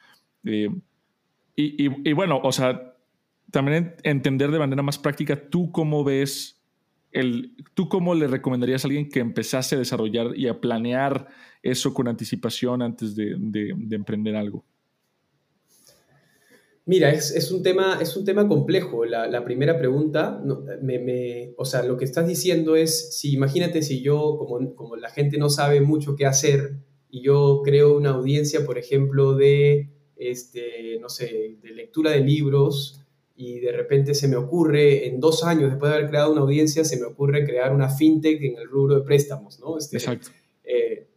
Eh, 0.45 0.69
y, 1.57 1.85
y, 1.85 2.09
y, 2.11 2.13
bueno, 2.13 2.39
o 2.41 2.51
sea, 2.53 2.95
también 3.51 3.95
entender 4.03 4.51
de 4.51 4.59
manera 4.59 4.81
más 4.81 4.97
práctica, 4.97 5.49
¿tú 5.49 5.69
cómo 5.73 6.05
ves 6.05 6.60
¿tú 7.73 7.89
cómo 7.89 8.15
le 8.15 8.27
recomendarías 8.27 8.83
a 8.83 8.87
alguien 8.87 9.09
que 9.09 9.19
empezase 9.19 9.75
a 9.75 9.79
desarrollar 9.79 10.37
y 10.37 10.47
a 10.47 10.59
planear 10.59 11.27
eso 11.61 11.93
con 11.93 12.07
anticipación 12.07 12.81
antes 12.81 13.15
de, 13.15 13.35
emprender 13.91 14.35
algo? 14.35 14.63
Mira, 16.85 17.11
es, 17.11 17.51
un, 17.51 17.61
tema, 17.61 17.99
es 18.01 18.17
un 18.17 18.25
tema 18.25 18.47
complejo. 18.47 19.05
La, 19.05 19.45
primera 19.45 19.77
pregunta, 19.77 20.43
o 21.57 21.65
sea, 21.65 21.83
lo 21.83 21.97
que 21.97 22.05
estás 22.05 22.27
diciendo 22.27 22.75
es, 22.75 23.17
si 23.17 23.33
imagínate 23.33 23.81
si 23.81 24.01
yo, 24.01 24.37
como, 24.37 24.75
como 24.75 24.95
la 24.95 25.09
gente 25.09 25.37
no 25.37 25.49
sabe 25.49 25.81
mucho 25.81 26.15
qué 26.15 26.25
hacer, 26.25 26.79
y 27.09 27.21
yo 27.21 27.61
creo 27.63 27.97
una 27.97 28.11
audiencia, 28.11 28.65
por 28.65 28.77
ejemplo, 28.77 29.35
de, 29.35 29.89
este, 30.15 30.97
no 31.01 31.09
sé, 31.09 31.57
de 31.61 31.71
lectura 31.71 32.11
de 32.11 32.21
libros, 32.21 33.00
y 33.41 33.59
de 33.59 33.71
repente 33.71 34.13
se 34.13 34.27
me 34.27 34.35
ocurre, 34.35 35.07
en 35.07 35.19
dos 35.19 35.43
años 35.43 35.71
después 35.71 35.91
de 35.91 35.97
haber 35.97 36.09
creado 36.09 36.31
una 36.31 36.41
audiencia, 36.41 36.85
se 36.85 36.99
me 36.99 37.07
ocurre 37.07 37.43
crear 37.43 37.73
una 37.73 37.89
fintech 37.89 38.39
en 38.43 38.55
el 38.55 38.67
rubro 38.67 38.93
de 38.93 39.01
préstamos, 39.01 39.59
¿no? 39.59 39.79
Este, 39.79 39.97
Exacto. 39.97 40.29
Eh, 40.63 41.07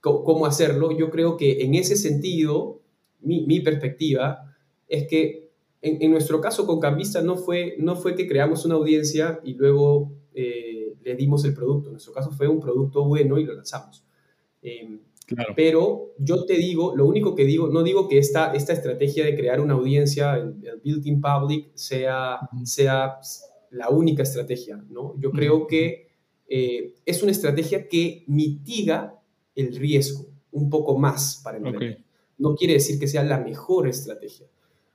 ¿Cómo 0.00 0.44
hacerlo? 0.44 0.90
Yo 0.98 1.10
creo 1.10 1.38
que 1.38 1.62
en 1.62 1.74
ese 1.74 1.96
sentido, 1.96 2.82
mi, 3.20 3.60
perspectiva 3.60 4.54
es 4.86 5.06
que 5.08 5.52
en, 5.80 6.10
nuestro 6.10 6.40
caso 6.40 6.66
con 6.66 6.78
Cambista 6.78 7.22
no 7.22 7.36
fue, 7.36 7.76
no 7.78 7.96
fue 7.96 8.16
que 8.16 8.26
creamos 8.26 8.66
una 8.66 8.74
audiencia 8.74 9.40
y 9.42 9.54
luego 9.54 10.12
eh, 10.34 10.94
le 11.02 11.14
dimos 11.14 11.44
el 11.46 11.54
producto. 11.54 11.88
En 11.88 11.92
nuestro 11.92 12.12
caso 12.12 12.32
fue 12.32 12.48
un 12.48 12.60
producto 12.60 13.04
bueno 13.04 13.38
y 13.38 13.44
lo 13.44 13.54
lanzamos. 13.54 14.04
Em, 15.28 15.54
pero 15.54 16.12
yo 16.18 16.44
te 16.44 16.54
digo, 16.54 16.94
lo 16.96 17.06
único 17.06 17.34
que 17.34 17.44
digo, 17.44 17.68
no 17.68 17.82
digo 17.82 18.08
que 18.08 18.18
esta, 18.18 18.52
esta 18.52 18.72
estrategia 18.72 19.24
de 19.24 19.36
crear 19.36 19.60
una 19.60 19.74
audiencia, 19.74 20.34
el, 20.36 20.54
built-in 20.82 21.20
public, 21.20 21.70
sea, 21.74 22.38
sea 22.64 23.18
la 23.70 23.88
única 23.88 24.22
estrategia, 24.22 24.82
¿no? 24.90 25.14
Yo 25.18 25.30
creo 25.30 25.66
que 25.66 26.08
eh, 26.48 26.94
es 27.06 27.22
una 27.22 27.32
estrategia 27.32 27.88
que 27.88 28.24
mitiga 28.26 29.18
el 29.54 29.74
riesgo 29.76 30.26
un 30.50 30.68
poco 30.68 30.98
más 30.98 31.40
para 31.42 31.58
el 31.58 31.98
No 32.38 32.54
quiere 32.54 32.74
decir 32.74 32.98
que 32.98 33.08
sea 33.08 33.24
la 33.24 33.38
mejor 33.38 33.88
estrategia. 33.88 34.46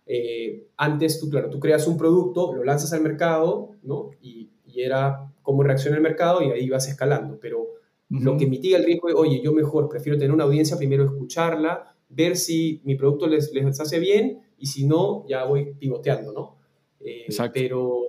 Eh, 0.05 0.67
antes, 0.77 1.19
tú, 1.19 1.29
claro, 1.29 1.49
tú 1.49 1.59
creas 1.59 1.87
un 1.87 1.97
producto, 1.97 2.53
lo 2.53 2.63
lanzas 2.63 2.93
al 2.93 3.01
mercado, 3.01 3.71
¿no? 3.83 4.11
Y, 4.21 4.49
y 4.65 4.81
era 4.81 5.33
cómo 5.41 5.63
reacciona 5.63 5.97
el 5.97 6.03
mercado 6.03 6.41
y 6.43 6.51
ahí 6.51 6.69
vas 6.69 6.87
escalando, 6.87 7.39
pero 7.41 7.76
lo 8.09 8.37
que 8.37 8.47
mitiga 8.47 8.77
el 8.77 8.85
riesgo 8.85 9.09
es, 9.09 9.15
oye, 9.15 9.41
yo 9.43 9.51
mejor 9.51 9.89
prefiero 9.89 10.17
tener 10.17 10.33
una 10.33 10.45
audiencia, 10.45 10.77
primero 10.77 11.03
escucharla, 11.05 11.95
ver 12.09 12.37
si 12.37 12.81
mi 12.85 12.95
producto 12.95 13.27
les, 13.27 13.51
les 13.53 13.79
hace 13.79 13.99
bien 13.99 14.41
y 14.57 14.67
si 14.67 14.85
no, 14.85 15.25
ya 15.27 15.43
voy 15.45 15.73
pivoteando, 15.77 16.31
¿no? 16.31 16.57
Eh, 16.99 17.25
Exacto. 17.25 17.53
Pero, 17.55 18.07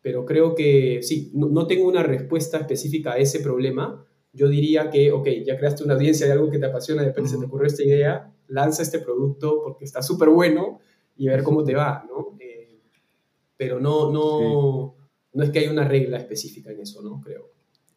pero 0.00 0.24
creo 0.24 0.54
que 0.54 1.00
sí, 1.02 1.30
no, 1.34 1.66
tengo 1.66 1.88
una 1.88 2.02
respuesta 2.02 2.58
específica 2.58 3.14
a 3.14 3.18
ese 3.18 3.40
problema. 3.40 4.04
Yo 4.32 4.48
diría 4.48 4.90
que, 4.90 5.10
ok, 5.12 5.28
ya 5.44 5.56
creaste 5.56 5.84
una 5.84 5.94
audiencia 5.94 6.26
de 6.26 6.32
algo 6.32 6.50
que 6.50 6.58
te 6.58 6.66
apasiona, 6.66 7.02
de 7.02 7.08
repente 7.08 7.30
se 7.30 7.38
te 7.38 7.46
ocurrió 7.46 7.66
esta 7.66 7.82
idea, 7.82 8.32
lanza 8.48 8.82
este 8.82 8.98
producto 8.98 9.62
porque 9.62 9.84
está 9.84 10.02
súper 10.02 10.28
bueno 10.28 10.80
y 11.16 11.28
ver 11.28 11.42
cómo 11.42 11.64
te 11.64 11.74
va, 11.74 12.04
¿no? 12.08 12.36
Eh, 12.38 12.80
pero 13.56 13.80
no, 13.80 14.12
no, 14.12 14.94
no 15.32 15.42
es 15.42 15.50
que 15.50 15.60
haya 15.60 15.70
una 15.70 15.88
regla 15.88 16.18
específica 16.18 16.70
en 16.70 16.80
eso, 16.80 17.02
¿no? 17.02 17.20
Creo. 17.20 17.50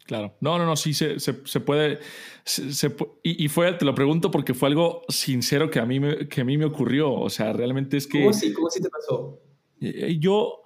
Claro. 0.08 0.34
No, 0.40 0.58
no, 0.58 0.66
no, 0.66 0.78
sí 0.78 0.94
se, 0.94 1.20
se, 1.20 1.34
puede. 1.34 2.00
y, 3.24 3.48
fue, 3.50 3.74
te 3.74 3.84
lo 3.84 3.94
pregunto 3.94 4.32
porque 4.32 4.54
fue 4.54 4.70
algo 4.70 5.02
sincero 5.10 5.70
que 5.70 5.80
a 5.80 5.86
mí 5.86 6.00
me, 6.00 6.30
que 6.30 6.42
a 6.42 6.44
mí 6.46 6.58
me 6.58 6.64
ocurrió. 6.64 7.14
O 7.14 7.30
sea, 7.30 7.52
realmente 7.52 7.98
es 7.98 8.08
que. 8.08 8.20
¿Cómo 8.20 8.30
así? 8.30 8.54
¿Cómo 8.54 8.68
así 8.70 8.82
te 8.82 8.90
pasó? 8.90 9.38
Eh, 9.82 10.18
yo 10.18 10.62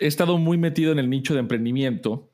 he 0.00 0.08
estado 0.08 0.38
muy 0.38 0.58
metido 0.58 0.90
en 0.90 0.98
el 0.98 1.08
nicho 1.08 1.34
de 1.34 1.40
emprendimiento 1.40 2.32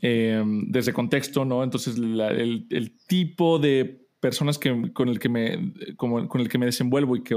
em, 0.00 0.70
desde 0.70 0.92
contexto, 0.92 1.44
¿no? 1.44 1.64
Entonces, 1.64 1.96
el, 1.96 2.96
tipo 3.08 3.58
de 3.58 4.06
personas 4.20 4.58
que, 4.58 4.92
con, 4.92 5.08
el 5.08 5.18
que 5.18 5.28
me, 5.28 5.72
con 5.96 6.40
el 6.40 6.48
que 6.48 6.58
me 6.58 6.66
desenvuelvo 6.66 7.16
y 7.16 7.24
que 7.24 7.34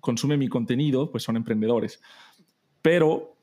consume 0.00 0.36
mi 0.36 0.48
contenido, 0.48 1.10
pues 1.10 1.22
son 1.22 1.36
emprendedores. 1.36 2.02
Pero 2.82 3.38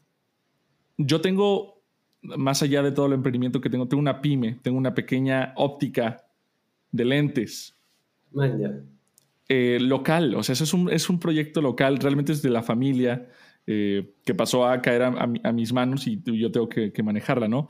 yo 0.97 1.21
tengo, 1.21 1.74
más 2.37 2.61
allá 2.61 2.81
de 2.81 2.91
todo 2.91 3.07
el 3.07 3.13
emprendimiento 3.13 3.61
que 3.61 3.69
tengo, 3.69 3.87
tengo 3.87 4.01
una 4.01 4.21
pyme, 4.21 4.59
tengo 4.61 4.77
una 4.77 4.93
pequeña 4.93 5.53
óptica 5.55 6.25
de 6.91 7.05
lentes. 7.05 7.75
Eh, 9.47 9.77
local, 9.79 10.33
o 10.35 10.43
sea, 10.43 10.53
eso 10.53 10.63
es 10.63 10.73
un, 10.73 10.89
es 10.91 11.09
un 11.09 11.19
proyecto 11.19 11.61
local, 11.61 11.97
realmente 11.97 12.31
es 12.31 12.41
de 12.41 12.49
la 12.49 12.63
familia 12.63 13.29
eh, 13.67 14.13
que 14.23 14.33
pasó 14.33 14.65
a 14.65 14.81
caer 14.81 15.03
a, 15.03 15.51
mis 15.51 15.71
manos 15.71 16.07
y 16.07 16.21
yo 16.23 16.51
tengo 16.51 16.67
que, 16.67 16.91
manejarla, 17.03 17.47
¿no? 17.47 17.67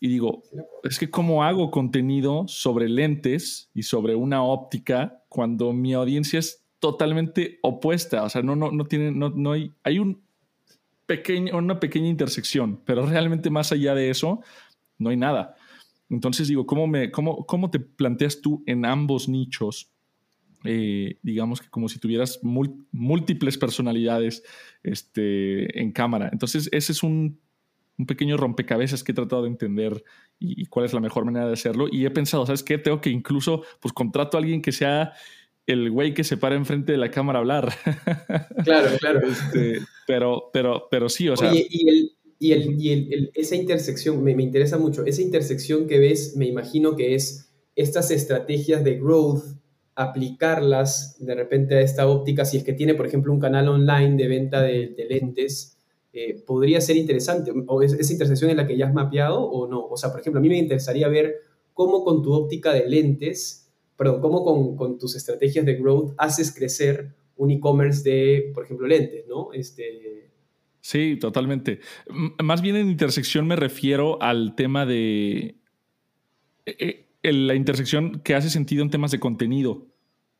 Y 0.00 0.08
digo, 0.08 0.42
es 0.82 0.98
que 0.98 1.10
cómo 1.10 1.44
hago 1.44 1.70
contenido 1.70 2.48
sobre 2.48 2.88
lentes 2.88 3.70
y 3.74 3.82
sobre 3.82 4.14
una 4.14 4.42
óptica 4.42 5.22
cuando 5.28 5.74
mi 5.74 5.92
audiencia 5.92 6.38
es 6.38 6.64
totalmente 6.78 7.58
opuesta, 7.62 8.22
o 8.24 8.28
sea, 8.30 8.42
no, 8.42 8.56
no, 8.56 8.70
no 8.70 8.86
tiene, 8.86 9.12
no, 9.12 9.28
no 9.28 9.52
hay, 9.52 9.74
hay 9.82 9.98
un 9.98 10.22
una 11.52 11.80
pequeña 11.80 12.08
intersección, 12.08 12.80
pero 12.84 13.06
realmente 13.06 13.50
más 13.50 13.72
allá 13.72 13.94
de 13.94 14.10
eso, 14.10 14.40
no 14.98 15.10
hay 15.10 15.16
nada. 15.16 15.56
Entonces 16.10 16.48
digo, 16.48 16.66
¿cómo, 16.66 16.86
me, 16.86 17.10
cómo, 17.10 17.46
cómo 17.46 17.70
te 17.70 17.78
planteas 17.78 18.40
tú 18.40 18.62
en 18.66 18.84
ambos 18.84 19.28
nichos? 19.28 19.92
Eh, 20.64 21.18
digamos 21.22 21.60
que 21.60 21.70
como 21.70 21.88
si 21.88 21.98
tuvieras 21.98 22.40
múltiples 22.42 23.56
personalidades 23.56 24.42
este, 24.82 25.80
en 25.80 25.92
cámara. 25.92 26.28
Entonces, 26.32 26.68
ese 26.72 26.92
es 26.92 27.02
un, 27.02 27.40
un, 27.96 28.06
pequeño 28.06 28.36
rompecabezas 28.36 29.02
que 29.02 29.12
he 29.12 29.14
tratado 29.14 29.42
de 29.42 29.48
entender 29.48 30.04
y, 30.38 30.66
cuál 30.66 30.84
es 30.84 30.92
la 30.92 31.00
mejor 31.00 31.24
manera 31.24 31.46
de 31.46 31.54
hacerlo. 31.54 31.86
Y 31.90 32.04
he 32.04 32.10
pensado, 32.10 32.44
¿sabes 32.44 32.62
qué? 32.62 32.76
Tengo 32.76 33.00
que 33.00 33.10
incluso, 33.10 33.62
pues 33.80 33.92
contrato 33.94 34.36
a 34.36 34.40
alguien 34.40 34.60
que 34.60 34.72
sea 34.72 35.12
el 35.72 35.90
güey 35.90 36.14
que 36.14 36.24
se 36.24 36.36
para 36.36 36.56
enfrente 36.56 36.92
de 36.92 36.98
la 36.98 37.10
cámara 37.10 37.38
a 37.38 37.40
hablar. 37.40 37.72
Claro, 38.64 38.90
claro. 38.98 39.20
Este, 39.26 39.80
pero, 40.06 40.50
pero, 40.52 40.86
pero 40.90 41.08
sí, 41.08 41.28
o 41.30 41.36
sea... 41.36 41.50
y 41.54 41.88
el, 41.88 42.12
y, 42.38 42.52
el, 42.52 42.80
y 42.80 42.92
el, 42.92 43.30
esa 43.34 43.56
intersección 43.56 44.22
me, 44.22 44.34
me, 44.34 44.42
interesa 44.42 44.76
mucho. 44.76 45.04
Esa 45.06 45.22
intersección 45.22 45.86
que 45.86 45.98
ves, 45.98 46.36
me 46.36 46.46
imagino 46.46 46.94
que 46.94 47.14
es 47.14 47.50
estas 47.74 48.10
estrategias 48.10 48.84
de 48.84 48.98
growth, 48.98 49.42
aplicarlas 49.94 51.16
de 51.18 51.34
repente 51.34 51.74
a 51.76 51.80
esta 51.80 52.08
óptica, 52.08 52.44
si 52.44 52.56
es 52.56 52.64
que 52.64 52.72
tiene, 52.72 52.94
por 52.94 53.06
ejemplo, 53.06 53.32
un 53.32 53.40
canal 53.40 53.68
online 53.68 54.16
de 54.16 54.28
venta 54.28 54.62
de, 54.62 54.94
lentes, 55.08 55.78
eh, 56.12 56.42
podría 56.46 56.80
ser 56.80 56.96
interesante. 56.96 57.52
¿O 57.66 57.82
es, 57.82 57.92
esa 57.92 58.12
intersección 58.12 58.50
en 58.50 58.56
la 58.56 58.66
que 58.66 58.76
ya 58.76 58.86
has 58.86 58.94
mapeado 58.94 59.42
o 59.42 59.68
no? 59.68 59.86
O 59.86 59.96
sea, 59.96 60.10
por 60.10 60.20
ejemplo, 60.20 60.38
a 60.38 60.42
mí 60.42 60.48
me 60.48 60.58
interesaría 60.58 61.08
ver 61.08 61.36
cómo 61.74 62.04
con 62.04 62.22
tu 62.22 62.32
óptica 62.32 62.72
de 62.72 62.88
lentes, 62.88 63.69
perdón, 64.00 64.22
cómo 64.22 64.42
con, 64.42 64.76
con 64.76 64.98
tus 64.98 65.14
estrategias 65.14 65.66
de 65.66 65.74
growth 65.74 66.14
haces 66.16 66.54
crecer 66.54 67.12
un 67.36 67.50
e-commerce 67.50 68.02
de, 68.08 68.50
por 68.54 68.64
ejemplo, 68.64 68.86
lentes, 68.86 69.26
¿no? 69.28 69.52
Este, 69.52 70.30
Sí, 70.80 71.18
totalmente. 71.20 71.80
más 72.42 72.62
bien 72.62 72.76
en 72.76 72.88
intersección 72.88 73.46
me 73.46 73.56
refiero 73.56 74.16
al 74.22 74.54
tema 74.54 74.86
de 74.86 75.56
eh, 76.64 77.06
eh, 77.22 77.32
la 77.34 77.54
intersección 77.54 78.20
que 78.20 78.34
hace 78.34 78.48
sentido 78.48 78.82
en 78.82 78.88
temas 78.88 79.10
de 79.10 79.20
contenido, 79.20 79.86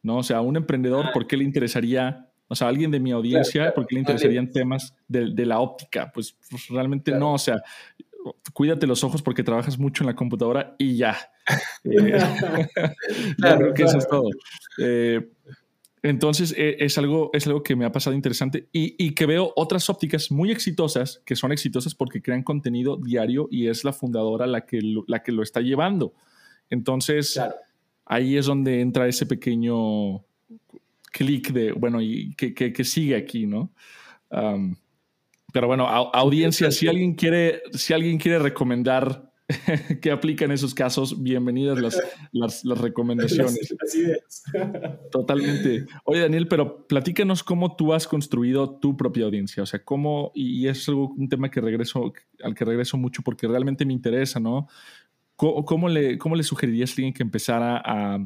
¿no? 0.02 0.16
O 0.16 0.22
sea, 0.22 0.40
un 0.40 0.56
emprendedor, 0.56 1.04
ah. 1.08 1.10
¿por 1.12 1.26
qué 1.26 1.36
le 1.36 1.44
interesaría, 1.44 2.30
o 2.48 2.54
sea, 2.54 2.68
alguien 2.68 2.90
de 2.90 2.98
mi 2.98 3.12
audiencia, 3.12 3.74
¿por 3.74 3.86
qué 3.86 3.96
le 3.96 4.00
interesarían 4.00 4.50
temas 4.50 4.96
de, 5.06 5.44
la 5.44 5.60
óptica? 5.60 6.10
Pues, 6.14 6.34
pues 6.48 6.66
realmente 6.68 7.12
no, 7.12 7.34
o 7.34 7.38
sea, 7.38 7.60
cuídate 8.54 8.86
los 8.86 9.04
ojos 9.04 9.20
porque 9.20 9.42
trabajas 9.42 9.78
mucho 9.78 10.02
en 10.02 10.06
la 10.06 10.14
computadora 10.14 10.74
y 10.78 10.96
ya. 10.96 11.18
Eh, 11.84 12.18
creo 13.38 13.74
que 13.74 13.82
eso 13.82 13.98
es 13.98 14.08
todo. 14.08 14.30
Entonces 16.02 16.54
eh, 16.56 16.76
es, 16.78 16.96
algo, 16.96 17.30
es 17.34 17.46
algo 17.46 17.62
que 17.62 17.76
me 17.76 17.84
ha 17.84 17.92
pasado 17.92 18.16
interesante 18.16 18.68
y, 18.72 19.14
que 19.14 19.26
veo 19.26 19.52
otras 19.54 19.90
ópticas 19.90 20.30
muy 20.30 20.50
exitosas, 20.50 21.20
que 21.26 21.36
son 21.36 21.52
exitosas 21.52 21.94
porque 21.94 22.22
crean 22.22 22.42
contenido 22.42 22.96
diario 22.96 23.48
y 23.50 23.68
es 23.68 23.84
la 23.84 23.92
fundadora 23.92 24.46
la 24.46 24.64
que 24.64 24.80
lo, 24.80 25.04
la 25.06 25.22
que 25.22 25.32
lo 25.32 25.42
está 25.42 25.60
llevando. 25.60 26.14
Entonces 26.70 27.38
ahí 28.06 28.38
es 28.38 28.46
donde 28.46 28.80
entra 28.80 29.08
ese 29.08 29.26
pequeño 29.26 30.24
clic 31.12 31.52
de, 31.52 31.72
bueno, 31.72 32.00
y 32.00 32.34
que, 32.34 32.84
sigue 32.84 33.16
aquí, 33.16 33.46
¿no? 33.46 33.70
pero 35.52 35.66
bueno, 35.66 35.86
audiencia, 35.88 36.70
si 36.70 36.86
alguien 36.86 37.14
quiere, 37.14 37.62
si 37.72 37.92
alguien 37.92 38.18
quiere 38.18 38.38
recomendar 38.38 39.29
que 40.00 40.10
aplica 40.10 40.44
en 40.44 40.52
esos 40.52 40.74
casos, 40.74 41.22
bienvenidas 41.22 41.80
las, 41.80 42.00
las, 42.64 42.78
recomendaciones. 42.78 43.74
Así 43.82 44.04
es. 44.04 44.42
Totalmente. 45.10 45.86
Oye, 46.04 46.20
Daniel, 46.20 46.48
pero 46.48 46.86
platícanos 46.86 47.42
cómo 47.42 47.76
tú 47.76 47.92
has 47.92 48.06
construido 48.06 48.78
tu 48.78 48.96
propia 48.96 49.24
audiencia. 49.24 49.62
O 49.62 49.66
sea, 49.66 49.84
cómo, 49.84 50.32
y 50.34 50.68
es 50.68 50.88
un 50.88 51.28
tema 51.28 51.50
que 51.50 51.60
regreso, 51.60 52.12
al 52.42 52.54
que 52.54 52.64
regreso 52.64 52.96
mucho 52.96 53.22
porque 53.22 53.48
realmente 53.48 53.84
me 53.84 53.92
interesa, 53.92 54.40
¿no? 54.40 54.68
¿Cómo, 55.36 55.88
le, 55.88 56.18
cómo 56.18 56.36
le 56.36 56.42
sugerirías 56.42 56.90
a 56.90 56.92
alguien 56.92 57.14
que 57.14 57.22
empezara 57.22 57.78
a, 57.82 58.22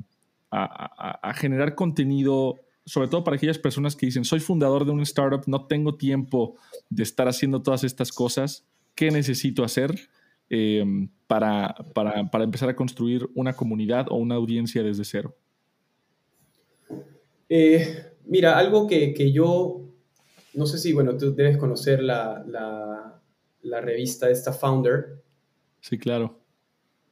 a, 0.50 1.28
a 1.30 1.34
generar 1.34 1.76
contenido 1.76 2.56
sobre 2.86 3.08
todo 3.08 3.24
para 3.24 3.36
aquellas 3.36 3.58
personas 3.58 3.96
que 3.96 4.04
dicen, 4.04 4.26
soy 4.26 4.40
fundador 4.40 4.84
de 4.84 4.90
un 4.90 5.00
startup, 5.00 5.44
no 5.46 5.66
tengo 5.66 5.94
tiempo 5.94 6.56
de 6.90 7.02
estar 7.02 7.28
haciendo 7.28 7.62
todas 7.62 7.82
estas 7.82 8.12
cosas, 8.12 8.66
¿qué 8.94 9.10
necesito 9.10 9.64
hacer? 9.64 10.08
Em, 10.50 11.08
para, 11.26 11.74
para, 11.94 12.30
para, 12.30 12.44
empezar 12.44 12.68
a 12.68 12.76
construir 12.76 13.26
una 13.34 13.54
comunidad 13.54 14.06
o 14.10 14.16
una 14.16 14.34
audiencia 14.34 14.82
desde 14.82 15.04
cero? 15.04 15.34
Eh, 17.48 18.12
mira, 18.26 18.58
algo 18.58 18.86
que, 18.86 19.14
que, 19.14 19.32
yo, 19.32 19.80
no 20.52 20.66
sé 20.66 20.78
si, 20.78 20.92
bueno, 20.92 21.16
tú 21.16 21.34
debes 21.34 21.56
conocer 21.56 22.02
la, 22.02 22.44
la, 22.46 23.22
la 23.62 23.80
revista 23.80 24.28
esta 24.30 24.52
Founder. 24.52 25.22
Sí, 25.80 25.98
claro. 25.98 26.38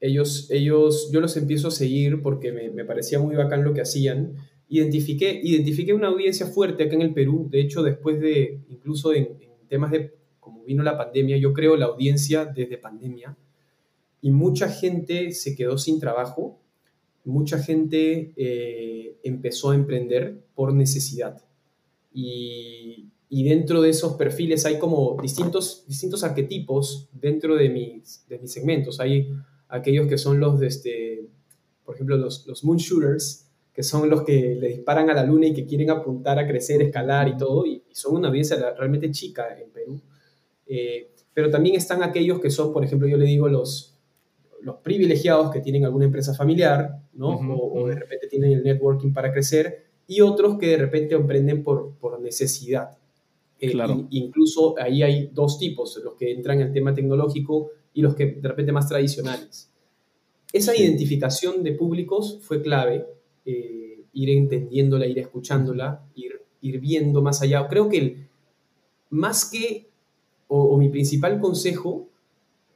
Ellos, 0.00 0.50
ellos, 0.50 1.10
yo 1.12 1.20
los 1.20 1.36
empiezo 1.36 1.68
a 1.68 1.72
seguir 1.72 2.22
porque 2.22 2.52
me, 2.52 2.70
me 2.70 2.84
parecía 2.84 3.18
muy 3.18 3.34
bacán 3.34 3.64
lo 3.64 3.72
que 3.72 3.80
hacían. 3.80 4.34
Identifiqué, 4.68 5.40
identifiqué 5.42 5.94
una 5.94 6.08
audiencia 6.08 6.46
fuerte 6.46 6.84
acá 6.84 6.94
en 6.94 7.02
el 7.02 7.14
Perú, 7.14 7.48
de 7.50 7.60
hecho, 7.60 7.82
después 7.82 8.20
de, 8.20 8.60
incluso 8.68 9.14
en, 9.14 9.38
en 9.40 9.68
temas 9.68 9.90
de 9.90 10.21
vino 10.66 10.82
la 10.82 10.96
pandemia, 10.96 11.36
yo 11.36 11.52
creo 11.52 11.76
la 11.76 11.86
audiencia 11.86 12.44
desde 12.44 12.78
pandemia, 12.78 13.36
y 14.20 14.30
mucha 14.30 14.68
gente 14.68 15.32
se 15.32 15.56
quedó 15.56 15.78
sin 15.78 15.98
trabajo, 15.98 16.58
mucha 17.24 17.58
gente 17.58 18.32
eh, 18.36 19.16
empezó 19.22 19.70
a 19.70 19.74
emprender 19.74 20.44
por 20.54 20.72
necesidad. 20.72 21.42
Y, 22.14 23.08
y, 23.28 23.44
dentro 23.44 23.80
de 23.80 23.90
esos 23.90 24.14
perfiles 24.14 24.66
hay 24.66 24.78
como 24.78 25.16
distintos, 25.20 25.84
distintos 25.88 26.24
arquetipos 26.24 27.08
dentro 27.12 27.56
de 27.56 27.68
mis, 27.68 28.24
de 28.28 28.38
mis 28.38 28.52
segmentos. 28.52 29.00
Hay 29.00 29.32
aquellos 29.68 30.06
que 30.06 30.18
son 30.18 30.38
los 30.38 30.60
de, 30.60 30.66
este, 30.66 31.26
por 31.84 31.94
ejemplo, 31.94 32.16
los, 32.16 32.46
los 32.46 32.64
moon 32.64 32.76
shooters, 32.76 33.48
que 33.72 33.82
son 33.82 34.10
los 34.10 34.22
que 34.22 34.54
le 34.54 34.68
disparan 34.68 35.08
a 35.08 35.14
la 35.14 35.24
luna 35.24 35.46
y 35.46 35.54
que 35.54 35.64
quieren 35.64 35.90
apuntar 35.90 36.38
a 36.38 36.46
crecer, 36.46 36.82
escalar 36.82 37.28
y 37.28 37.36
todo, 37.36 37.64
y 37.64 37.82
son 37.92 38.16
una 38.16 38.28
audiencia 38.28 38.56
realmente 38.76 39.10
chica 39.10 39.58
en 39.58 39.70
Perú. 39.70 40.00
Eh, 40.74 41.10
pero 41.34 41.50
también 41.50 41.76
están 41.76 42.02
aquellos 42.02 42.40
que 42.40 42.48
son, 42.48 42.72
por 42.72 42.82
ejemplo, 42.82 43.06
yo 43.06 43.18
le 43.18 43.26
digo 43.26 43.46
los, 43.46 43.98
los 44.62 44.76
privilegiados 44.76 45.50
que 45.50 45.60
tienen 45.60 45.84
alguna 45.84 46.06
empresa 46.06 46.32
familiar, 46.32 46.98
¿no? 47.12 47.36
o, 47.36 47.86
de 47.86 47.94
repente 47.94 48.26
tienen 48.26 48.52
el 48.52 48.62
networking 48.62 49.12
para 49.12 49.30
crecer, 49.30 49.84
y 50.06 50.22
otros 50.22 50.58
que 50.58 50.68
de 50.68 50.78
repente 50.78 51.14
emprenden 51.14 51.62
por, 51.62 51.94
por 51.98 52.18
necesidad. 52.22 52.96
Eh, 53.60 53.70
claro. 53.70 54.06
incluso 54.10 54.74
ahí 54.78 55.02
hay 55.02 55.30
dos 55.32 55.58
tipos, 55.58 56.00
los 56.02 56.14
que 56.14 56.32
entran 56.32 56.60
en 56.60 56.68
el 56.68 56.72
tema 56.72 56.94
tecnológico 56.94 57.70
y 57.92 58.00
los 58.00 58.14
que 58.14 58.26
de 58.26 58.48
repente 58.48 58.72
más 58.72 58.88
tradicionales. 58.88 59.70
Esa 60.54 60.74
identificación 60.74 61.62
de 61.62 61.72
públicos 61.72 62.38
fue 62.40 62.62
clave, 62.62 63.06
eh, 63.44 64.04
ir 64.14 64.30
entendiéndola, 64.30 65.06
ir 65.06 65.18
escuchándola, 65.18 66.02
ir, 66.14 66.40
ir 66.62 66.80
viendo 66.80 67.20
más 67.20 67.42
allá. 67.42 67.68
Creo 67.68 67.90
que 67.90 67.98
el, 67.98 68.28
más 69.10 69.44
que 69.44 69.91
o, 70.54 70.76
mi 70.76 70.90
principal 70.90 71.40
consejo, 71.40 72.08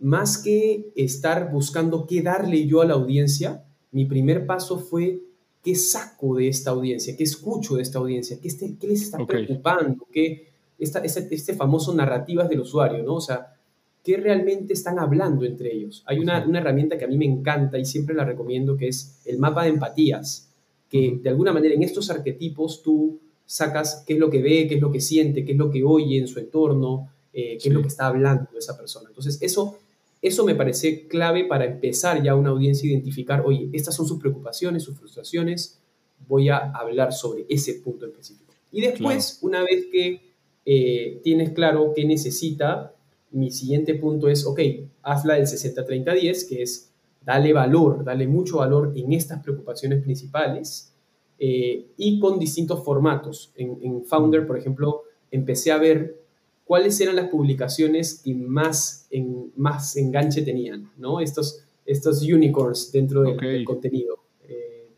más 0.01 0.39
que 0.39 0.93
estar 0.97 1.53
buscando 1.53 2.07
qué 2.07 2.22
darle 2.22 2.66
yo 2.66 2.81
a 2.81 2.87
la 2.87 2.95
audiencia, 2.95 3.64
mi 3.93 4.07
primer 4.07 4.47
paso 4.47 4.79
fue 4.79 5.20
qué 5.62 5.74
saco 5.74 6.37
de 6.37 6.49
esta 6.49 6.70
audiencia, 6.70 7.16
qué 7.16 7.24
escucho 7.24 7.77
de 7.77 7.83
esta 7.83 7.99
audiencia, 7.99 8.39
qué, 8.41 8.49
este, 8.49 8.77
qué 8.81 8.87
les 8.87 9.03
está 9.03 9.18
preocupando, 9.27 10.07
qué 10.11 10.49
esta, 10.79 11.01
este, 11.01 11.35
este, 11.35 11.55
famoso 11.55 11.95
narrativas 11.95 12.49
del 12.49 12.61
usuario, 12.61 13.03
¿no? 13.03 13.16
O 13.16 13.20
sea, 13.20 13.55
qué 14.03 14.16
realmente 14.16 14.72
están 14.72 14.99
hablando 14.99 15.45
entre 15.45 15.74
ellos. 15.74 16.03
Hay 16.07 16.18
una, 16.18 16.47
una, 16.47 16.61
herramienta 16.61 16.97
que 16.97 17.05
a 17.05 17.09
mí 17.09 17.18
me 17.18 17.27
encanta 17.27 17.79
y 17.79 17.85
siempre 17.85 18.14
la 18.14 18.24
recomiendo, 18.24 18.77
que 18.77 18.89
es 18.89 19.20
el 19.27 19.39
mapa 19.39 19.64
de 19.64 19.70
empatías, 19.70 20.51
que 20.89 21.18
de 21.22 21.29
alguna 21.29 21.53
manera 21.53 21.74
en 21.74 21.83
estos 21.83 22.09
arquetipos 22.09 22.83
tú 22.83 23.18
sacas 23.45 24.03
qué 24.07 24.14
es 24.14 24.18
lo 24.18 24.31
que 24.31 24.41
ve, 24.41 24.66
qué 24.66 24.77
es 24.77 24.81
lo 24.81 24.93
que 24.93 25.01
siente, 25.01 25.45
qué 25.45 25.53
es 25.53 25.59
lo 25.59 25.70
que 25.70 25.85
oye 25.85 26.18
en 26.18 26.29
su 26.29 26.39
entorno, 26.39 27.11
eh, 27.39 27.59
qué 27.61 27.68
es 27.68 27.74
lo 27.74 27.82
que 27.82 27.89
está 27.89 28.07
hablando 28.07 28.49
esa 28.57 28.78
persona. 28.78 29.11
Entonces, 29.11 29.37
eso, 29.43 29.76
eso 30.22 30.47
me 30.47 30.55
parece 30.55 31.07
clave 31.07 31.45
para 31.45 31.66
empezar 31.66 32.22
ya 32.22 32.34
una 32.34 32.49
audiencia 32.49 32.89
a 32.89 32.93
identificar, 32.93 33.43
oye, 33.45 33.68
estas 33.74 33.95
son 33.95 34.09
sus 34.09 34.18
preocupaciones, 34.18 34.84
sus 34.84 34.97
frustraciones, 34.97 35.78
voy 36.26 36.49
a 36.49 36.57
hablar 36.57 37.12
sobre 37.12 37.45
ese 37.51 37.74
punto 37.74 38.07
específico. 38.07 38.55
Y 38.72 38.80
después, 38.80 39.39
una 39.43 39.61
vez 39.61 39.84
que 39.93 40.22
eh, 40.64 41.20
tienes 41.22 41.51
claro 41.51 41.93
qué 41.95 42.07
necesita, 42.07 42.95
mi 43.32 43.51
siguiente 43.51 43.95
punto 43.97 44.30
es, 44.30 44.47
ok, 44.47 44.61
hazla 45.03 45.34
del 45.34 45.45
60-30-10, 45.45 46.49
que 46.49 46.62
es 46.62 46.91
dale 47.22 47.53
valor, 47.53 48.03
dale 48.03 48.26
mucho 48.26 48.59
valor 48.59 48.95
en 48.97 49.12
estas 49.12 49.43
preocupaciones 49.43 50.03
principales 50.03 50.95
eh, 51.39 51.84
y 51.99 52.18
con 52.18 52.39
distintos 52.39 52.82
formatos. 52.82 53.53
En, 53.57 54.05
Founder, 54.07 54.47
por 54.47 54.57
ejemplo, 54.57 55.03
empecé 55.30 55.70
a 55.70 55.76
ver 55.76 56.26
cuáles 56.67 57.01
eran 57.01 57.17
las 57.17 57.29
publicaciones 57.29 58.21
que 58.23 58.35
más, 58.35 59.07
en, 59.11 59.53
más 59.57 59.97
enganche 59.97 60.43
tenían, 60.43 60.91
¿no? 60.99 61.21
Estos, 61.21 61.64
estos 61.87 62.23
unicorns 62.23 62.93
dentro 62.93 63.23
del, 63.23 63.64
contenido. 63.64 64.19
Eh, 64.47 64.89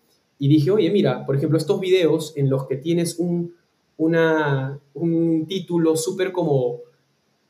y 0.40 0.48
dije, 0.48 0.70
oye, 0.72 0.90
mira, 0.90 1.24
por 1.24 1.36
ejemplo, 1.36 1.56
estos 1.56 1.78
videos 1.78 2.32
en 2.36 2.50
los 2.50 2.66
que 2.66 2.76
tienes 2.76 3.18
un, 3.18 3.54
una, 3.98 4.80
un 4.94 5.46
título 5.46 5.96
súper 5.96 6.32
como 6.32 6.80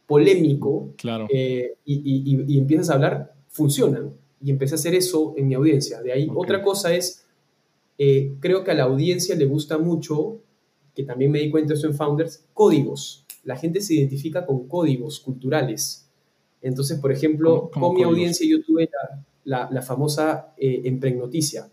polémico 0.06 0.90
claro. 0.96 1.26
Eh, 1.30 1.74
y, 1.84 2.44
y, 2.46 2.58
empiezas 2.58 2.90
a 2.90 2.94
hablar, 2.94 3.34
funcionan. 3.48 4.12
Y 4.44 4.50
empecé 4.50 4.74
a 4.74 4.76
hacer 4.76 4.94
eso 4.94 5.34
en 5.36 5.48
mi 5.48 5.54
audiencia. 5.54 6.02
De 6.02 6.12
ahí, 6.12 6.28
otra 6.34 6.62
cosa 6.62 6.94
es 6.94 7.24
eh, 7.98 8.36
creo 8.38 8.62
que 8.62 8.70
a 8.70 8.74
la 8.74 8.84
audiencia 8.84 9.34
le 9.34 9.44
gusta 9.44 9.76
mucho, 9.76 10.40
que 10.94 11.02
también 11.02 11.32
me 11.32 11.40
di 11.40 11.50
cuenta 11.50 11.74
de 11.74 11.78
eso 11.78 11.88
en 11.88 11.94
Founders, 11.94 12.44
códigos. 12.54 13.26
La 13.48 13.56
gente 13.56 13.80
se 13.80 13.94
identifica 13.94 14.44
con 14.44 14.68
códigos 14.68 15.20
culturales. 15.20 16.06
Entonces, 16.60 16.98
por 16.98 17.10
ejemplo, 17.10 17.70
con 17.70 17.94
mi 17.94 18.02
audiencia 18.02 18.46
yo 18.46 18.62
tuve 18.62 18.90
la, 19.44 19.70
la, 19.70 19.80
famosa 19.80 20.52
eh, 20.58 20.82
empregnoticia. 20.84 21.70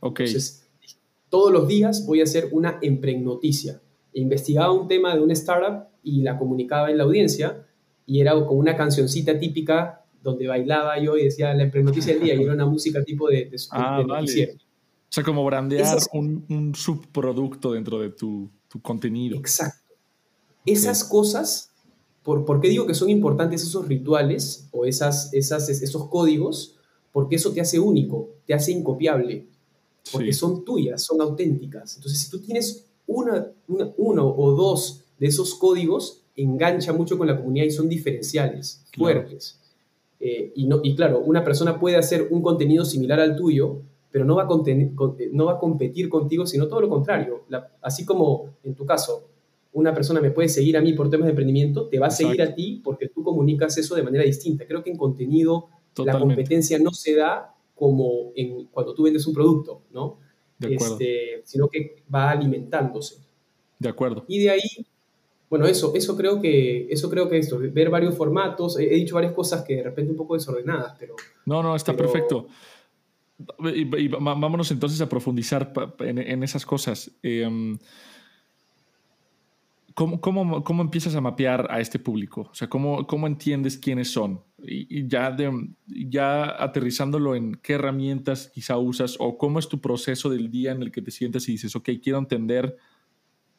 Ok. 0.00 0.20
Entonces, 0.20 0.66
todos 1.28 1.52
los 1.52 1.68
días 1.68 2.06
voy 2.06 2.20
a 2.20 2.24
hacer 2.24 2.48
una 2.52 2.78
empregnoticia. 2.80 3.82
Investigaba 4.14 4.72
un 4.72 4.88
tema 4.88 5.14
de 5.14 5.20
una 5.20 5.34
startup 5.34 5.88
y 6.02 6.22
la 6.22 6.38
comunicaba 6.38 6.90
en 6.90 6.96
la 6.96 7.04
audiencia 7.04 7.66
y 8.06 8.20
era 8.20 8.32
con 8.32 8.56
una 8.56 8.74
cancioncita 8.74 9.38
típica 9.38 10.06
donde 10.22 10.46
bailaba 10.46 10.98
yo 10.98 11.18
y 11.18 11.24
decía 11.24 11.52
la 11.52 11.64
empregnoticia 11.64 12.14
del 12.14 12.22
día 12.22 12.34
y 12.34 12.42
era 12.44 12.54
una 12.54 12.64
música 12.64 13.04
tipo 13.04 13.28
de, 13.28 13.44
de, 13.44 13.56
ah, 13.72 14.00
o 14.00 14.26
sea, 15.10 15.22
como 15.22 15.44
brandear 15.44 15.98
un, 16.14 16.72
subproducto 16.74 17.72
dentro 17.72 18.00
de 18.00 18.08
tu, 18.08 18.50
contenido. 18.80 19.36
Exacto. 19.36 19.83
Esas 20.64 21.04
cosas, 21.04 21.70
por, 22.22 22.44
¿por 22.44 22.60
qué 22.60 22.68
digo 22.68 22.86
que 22.86 22.94
son 22.94 23.10
importantes 23.10 23.62
esos 23.62 23.86
rituales 23.86 24.68
o 24.72 24.86
esas, 24.86 25.32
esas, 25.34 25.68
esos 25.68 26.08
códigos? 26.08 26.76
Porque 27.12 27.36
eso 27.36 27.52
te 27.52 27.60
hace 27.60 27.78
único, 27.78 28.30
te 28.46 28.54
hace 28.54 28.72
incopiable, 28.72 29.46
porque 30.12 30.32
son 30.32 30.64
tuyas, 30.64 31.02
son 31.02 31.20
auténticas. 31.20 31.96
Entonces, 31.96 32.20
si 32.20 32.30
tú 32.30 32.40
tienes 32.40 32.86
una, 33.06 33.52
uno 33.68 34.34
o 34.36 34.52
dos 34.52 35.04
de 35.18 35.26
esos 35.26 35.54
códigos, 35.54 36.22
engancha 36.36 36.92
mucho 36.92 37.16
con 37.16 37.26
la 37.26 37.36
comunidad 37.36 37.66
y 37.66 37.70
son 37.70 37.88
diferenciales, 37.88 38.84
fuertes. 38.96 39.60
Eh, 40.20 40.52
y, 40.56 40.66
no, 40.66 40.80
y 40.82 40.94
claro, 40.96 41.20
una 41.20 41.44
persona 41.44 41.78
puede 41.78 41.96
hacer 41.96 42.28
un 42.30 42.42
contenido 42.42 42.84
similar 42.84 43.20
al 43.20 43.36
tuyo, 43.36 43.82
pero 44.10 44.24
no 44.24 44.36
va, 44.36 44.44
a 44.44 44.48
eh, 44.66 45.30
no 45.32 45.44
va 45.46 45.52
a 45.52 45.58
competir 45.58 46.08
contigo, 46.08 46.46
sino 46.46 46.68
todo 46.68 46.80
lo 46.80 46.88
contrario. 46.88 47.42
así 47.82 48.04
como 48.04 48.54
en 48.62 48.74
tu 48.74 48.86
caso, 48.86 49.28
una 49.74 49.92
persona 49.92 50.20
me 50.20 50.30
puede 50.30 50.48
seguir 50.48 50.76
a 50.76 50.80
mí 50.80 50.92
por 50.92 51.10
temas 51.10 51.26
de 51.26 51.30
emprendimiento, 51.30 51.88
te 51.88 51.98
va 51.98 52.06
a 52.06 52.10
seguir 52.10 52.40
a 52.40 52.54
ti 52.54 52.80
porque 52.82 53.08
tú 53.08 53.22
comunicas 53.22 53.76
eso 53.76 53.94
de 53.94 54.02
manera 54.02 54.24
distinta. 54.24 54.66
Creo 54.66 54.82
que 54.82 54.90
en 54.90 54.96
contenido 54.96 55.68
la 55.96 56.18
competencia 56.18 56.78
no 56.78 56.92
se 56.92 57.16
da 57.16 57.54
como 57.74 58.32
en, 58.36 58.66
cuando 58.66 58.94
tú 58.94 59.02
vendes 59.02 59.26
un 59.26 59.34
producto, 59.34 59.82
¿no? 59.92 60.18
De 60.58 60.74
acuerdo. 60.74 60.94
Este, 60.94 61.42
sino 61.44 61.68
que 61.68 62.04
va 62.12 62.30
alimentándose. 62.30 63.16
De 63.80 63.88
acuerdo. 63.88 64.24
Y 64.28 64.38
de 64.38 64.50
ahí, 64.50 64.86
bueno, 65.50 65.66
eso, 65.66 65.92
eso 65.96 66.16
creo 66.16 66.40
que, 66.40 66.86
eso 66.88 67.10
creo 67.10 67.28
que 67.28 67.38
esto, 67.38 67.58
ver 67.58 67.90
varios 67.90 68.16
formatos, 68.16 68.78
he, 68.78 68.86
dicho 68.86 69.16
varias 69.16 69.32
cosas 69.32 69.64
que 69.64 69.76
de 69.76 69.82
repente 69.82 70.12
un 70.12 70.16
poco 70.16 70.34
desordenadas, 70.34 70.94
pero... 71.00 71.16
No, 71.46 71.64
no, 71.64 71.74
está 71.74 71.94
perfecto. 71.94 72.46
Y, 73.74 74.06
vámonos 74.06 74.70
entonces 74.70 75.00
a 75.00 75.08
profundizar 75.08 75.72
en, 75.98 76.42
esas 76.44 76.64
cosas. 76.64 77.10
Em, 77.24 77.76
¿cómo, 79.94 80.20
cómo, 80.20 80.62
cómo, 80.64 80.82
empiezas 80.82 81.14
a 81.14 81.20
mapear 81.20 81.68
a 81.70 81.80
este 81.80 81.98
público? 81.98 82.48
O 82.50 82.54
sea, 82.54 82.68
¿cómo, 82.68 83.06
cómo 83.06 83.26
entiendes 83.26 83.78
quiénes 83.78 84.10
son? 84.10 84.42
Y, 84.62 85.06
ya, 85.08 85.30
de, 85.30 85.50
ya 85.86 86.62
aterrizándolo 86.62 87.34
en 87.34 87.54
qué 87.56 87.74
herramientas 87.74 88.50
quizá 88.52 88.76
usas 88.76 89.16
o 89.18 89.38
cómo 89.38 89.58
es 89.58 89.68
tu 89.68 89.80
proceso 89.80 90.28
del 90.30 90.50
día 90.50 90.72
en 90.72 90.82
el 90.82 90.90
que 90.90 91.02
te 91.02 91.10
sientes 91.10 91.48
y 91.48 91.52
dices, 91.52 91.74
ok, 91.76 91.90
quiero 92.02 92.18
entender 92.18 92.76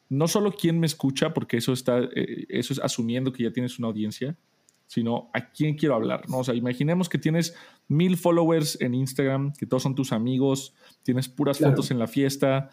no 0.08 0.28
solo 0.28 0.52
quién 0.52 0.78
me 0.78 0.86
escucha, 0.86 1.34
porque 1.34 1.56
eso, 1.56 1.72
está, 1.72 1.98
eh, 2.14 2.46
eso 2.48 2.72
es 2.72 2.78
asumiendo 2.78 3.32
que 3.32 3.42
ya 3.42 3.52
tienes 3.52 3.78
una 3.78 3.88
audiencia, 3.88 4.36
sino 4.86 5.30
a 5.34 5.50
quién 5.50 5.76
quiero 5.76 5.96
hablar, 5.96 6.28
¿no? 6.28 6.38
O 6.38 6.44
sea, 6.44 6.54
imaginemos 6.54 7.08
que 7.08 7.18
tienes 7.18 7.56
mil 7.88 8.16
followers 8.16 8.80
en 8.80 8.94
Instagram, 8.94 9.52
que 9.52 9.66
todos 9.66 9.82
son 9.82 9.96
tus 9.96 10.12
amigos, 10.12 10.74
tienes 11.02 11.28
puras 11.28 11.58
fotos 11.58 11.90
en 11.90 11.98
la 11.98 12.06
fiesta. 12.06 12.70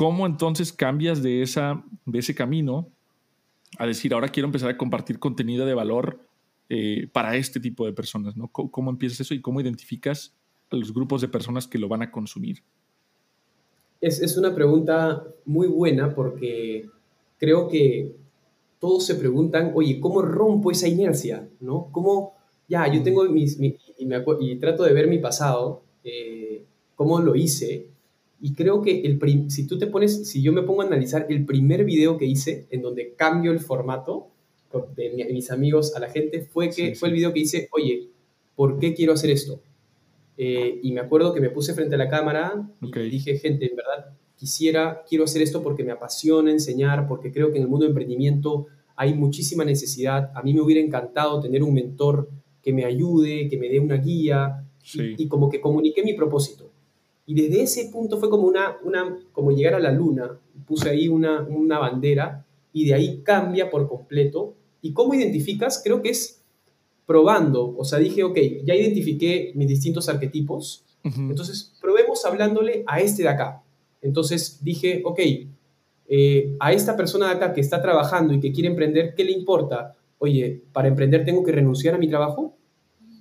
¿Cómo 0.00 0.24
entonces 0.24 0.72
cambias 0.72 1.22
de, 1.22 1.42
esa, 1.42 1.84
de 2.06 2.20
ese 2.20 2.34
camino 2.34 2.88
a 3.76 3.86
decir, 3.86 4.14
ahora 4.14 4.30
quiero 4.30 4.46
empezar 4.46 4.70
a 4.70 4.78
compartir 4.78 5.18
contenido 5.18 5.66
de 5.66 5.74
valor 5.74 6.20
eh, 6.70 7.06
para 7.12 7.36
este 7.36 7.60
tipo 7.60 7.84
de 7.84 7.92
personas, 7.92 8.34
¿no? 8.34 8.48
¿Cómo, 8.48 8.88
empiezas 8.88 9.20
eso 9.20 9.34
y 9.34 9.42
cómo 9.42 9.60
identificas 9.60 10.34
a 10.70 10.76
los 10.76 10.94
grupos 10.94 11.20
de 11.20 11.28
personas 11.28 11.66
que 11.66 11.76
lo 11.76 11.86
van 11.86 12.00
a 12.00 12.10
consumir? 12.10 12.62
Es, 14.00 14.22
es 14.22 14.38
una 14.38 14.54
pregunta 14.54 15.22
muy 15.44 15.68
buena 15.68 16.14
porque 16.14 16.88
creo 17.36 17.68
que 17.68 18.16
todos 18.78 19.04
se 19.04 19.16
preguntan, 19.16 19.72
oye, 19.74 20.00
¿cómo 20.00 20.22
rompo 20.22 20.70
esa 20.70 20.88
inercia? 20.88 21.46
¿No? 21.60 21.90
¿Cómo, 21.92 22.32
ya, 22.70 22.90
yo 22.90 23.02
tengo 23.02 23.24
mis, 23.24 23.60
y, 23.60 23.76
y, 23.98 24.56
trato 24.56 24.82
de 24.82 24.94
ver 24.94 25.08
mi 25.08 25.18
pasado, 25.18 25.82
eh, 26.04 26.64
cómo 26.96 27.20
lo 27.20 27.36
hice, 27.36 27.89
y 28.40 28.54
creo 28.54 28.80
que 28.80 29.02
el 29.02 29.50
si 29.50 29.66
tú 29.66 29.78
te 29.78 29.86
pones, 29.86 30.28
si 30.28 30.42
yo 30.42 30.52
me 30.52 30.62
pongo 30.62 30.82
a 30.82 30.86
analizar 30.86 31.26
el 31.28 31.44
primer 31.44 31.84
video 31.84 32.16
que 32.16 32.24
hice, 32.24 32.66
en 32.70 32.82
donde 32.82 33.14
cambio 33.14 33.52
el 33.52 33.60
formato 33.60 34.28
de 34.96 35.28
mis 35.32 35.50
amigos 35.50 35.94
a 35.96 36.00
la 36.00 36.08
gente, 36.08 36.42
fue, 36.42 36.70
que, 36.70 36.94
fue 36.94 37.08
el 37.08 37.14
video 37.14 37.32
que 37.32 37.40
hice, 37.40 37.68
oye, 37.72 38.08
¿por 38.54 38.78
qué 38.78 38.94
quiero 38.94 39.12
hacer 39.12 39.30
esto? 39.30 39.60
Eh, 40.36 40.80
y 40.82 40.92
me 40.92 41.00
acuerdo 41.00 41.34
que 41.34 41.40
me 41.40 41.50
puse 41.50 41.74
frente 41.74 41.96
a 41.96 41.98
la 41.98 42.08
cámara 42.08 42.70
y 42.80 43.10
dije, 43.10 43.36
gente, 43.36 43.68
en 43.68 43.76
verdad, 43.76 44.16
quisiera, 44.36 45.02
quiero 45.06 45.24
hacer 45.24 45.42
esto 45.42 45.62
porque 45.62 45.84
me 45.84 45.92
apasiona 45.92 46.50
enseñar, 46.50 47.06
porque 47.06 47.30
creo 47.30 47.50
que 47.50 47.58
en 47.58 47.64
el 47.64 47.68
mundo 47.68 47.84
de 47.84 47.90
emprendimiento 47.90 48.68
hay 48.96 49.12
muchísima 49.12 49.66
necesidad. 49.66 50.30
A 50.34 50.42
mí 50.42 50.54
me 50.54 50.62
hubiera 50.62 50.80
encantado 50.80 51.40
tener 51.40 51.62
un 51.62 51.74
mentor 51.74 52.30
que 52.62 52.72
me 52.72 52.86
ayude, 52.86 53.48
que 53.48 53.58
me 53.58 53.68
dé 53.68 53.80
una 53.80 53.96
guía 53.96 54.64
y, 54.94 55.28
como 55.28 55.50
que 55.50 55.60
comuniqué 55.60 56.02
mi 56.02 56.14
propósito. 56.14 56.69
Y 57.26 57.34
desde 57.34 57.62
ese 57.62 57.90
punto 57.92 58.18
fue 58.18 58.28
como, 58.30 58.44
una, 58.44 58.76
una, 58.84 59.18
como 59.32 59.52
llegar 59.52 59.74
a 59.74 59.80
la 59.80 59.92
luna. 59.92 60.38
Puse 60.66 60.90
ahí 60.90 61.08
una, 61.08 61.42
una 61.42 61.78
bandera 61.78 62.44
y 62.72 62.86
de 62.86 62.94
ahí 62.94 63.20
cambia 63.22 63.70
por 63.70 63.88
completo. 63.88 64.54
¿Y 64.82 64.92
cómo 64.92 65.14
identificas? 65.14 65.80
Creo 65.82 66.02
que 66.02 66.10
es 66.10 66.42
probando. 67.06 67.74
O 67.76 67.84
sea, 67.84 67.98
dije, 67.98 68.22
ok, 68.22 68.38
ya 68.64 68.74
identifiqué 68.74 69.52
mis 69.54 69.68
distintos 69.68 70.08
arquetipos. 70.08 70.84
Entonces, 71.02 71.72
probemos 71.80 72.24
hablándole 72.26 72.84
a 72.86 73.00
este 73.00 73.22
de 73.22 73.28
acá. 73.30 73.62
Entonces 74.02 74.60
dije, 74.62 75.02
ok, 75.04 75.20
eh, 76.08 76.56
a 76.58 76.72
esta 76.72 76.96
persona 76.96 77.28
de 77.28 77.34
acá 77.34 77.52
que 77.52 77.60
está 77.60 77.80
trabajando 77.80 78.34
y 78.34 78.40
que 78.40 78.52
quiere 78.52 78.68
emprender, 78.68 79.14
¿qué 79.14 79.24
le 79.24 79.32
importa? 79.32 79.96
Oye, 80.18 80.62
para 80.72 80.88
emprender 80.88 81.24
tengo 81.24 81.44
que 81.44 81.52
renunciar 81.52 81.94
a 81.94 81.98
mi 81.98 82.08
trabajo, 82.08 82.56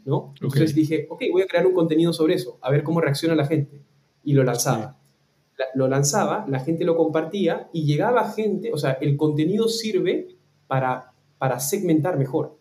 ¿no? 0.05 0.33
Entonces 0.41 0.73
dije, 0.73 1.05
ok, 1.09 1.23
voy 1.31 1.41
a 1.41 1.47
crear 1.47 1.67
un 1.67 1.73
contenido 1.73 2.13
sobre 2.13 2.35
eso, 2.35 2.57
a 2.61 2.71
ver 2.71 2.83
cómo 2.83 3.01
reacciona 3.01 3.35
la 3.35 3.45
gente. 3.45 3.81
Y 4.29 4.33
lo 4.33 4.43
lanzaba. 4.43 4.95
lo 5.73 5.87
lanzaba, 5.87 6.45
la 6.47 6.59
gente 6.59 6.85
lo 6.85 6.95
compartía 6.95 7.67
y 7.73 7.83
llegaba 7.83 8.31
gente, 8.31 8.71
o 8.71 8.77
sea, 8.77 8.91
el 9.01 9.17
contenido 9.17 9.67
sirve 9.67 10.35
para, 10.67 11.13
para 11.39 11.59
segmentar 11.59 12.19
mejor. 12.19 12.55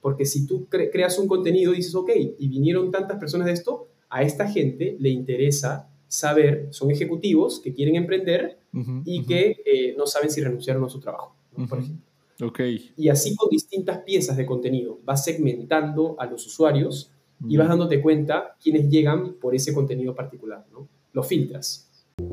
Porque 0.00 0.24
si 0.24 0.46
tú 0.46 0.66
creas 0.66 1.18
un 1.18 1.28
contenido 1.28 1.74
y 1.74 1.76
dices, 1.76 1.94
ok, 1.94 2.10
y 2.38 2.48
vinieron 2.48 2.90
tantas 2.90 3.18
personas 3.18 3.48
de 3.48 3.52
esto, 3.52 3.88
a 4.08 4.22
esta 4.22 4.48
gente 4.48 4.96
le 4.98 5.10
interesa 5.10 5.90
saber, 6.08 6.68
son 6.70 6.90
ejecutivos 6.90 7.60
que 7.60 7.74
quieren 7.74 7.96
emprender 7.96 8.58
y 9.04 9.26
que 9.26 9.58
eh, 9.66 9.94
no 9.98 10.06
saben 10.06 10.30
si 10.30 10.40
renunciaron 10.40 10.84
a 10.84 10.88
su 10.88 11.00
trabajo, 11.00 11.36
por 11.68 11.80
ejemplo. 11.80 12.02
Okay. 12.40 12.92
Y 12.96 13.10
así 13.10 13.36
con 13.36 13.50
distintas 13.50 13.98
piezas 13.98 14.38
de 14.38 14.46
contenido, 14.46 15.00
vas 15.04 15.22
segmentando 15.22 16.16
a 16.18 16.24
los 16.24 16.46
usuarios 16.46 17.10
y 17.46 17.58
vas 17.58 17.68
dándote 17.68 18.00
cuenta 18.00 18.56
quiénes 18.62 18.88
llegan 18.88 19.34
por 19.34 19.54
ese 19.54 19.74
contenido 19.74 20.14
particular, 20.14 20.64
¿no? 20.72 20.88
Lo 21.14 21.22
filtras. 21.22 21.90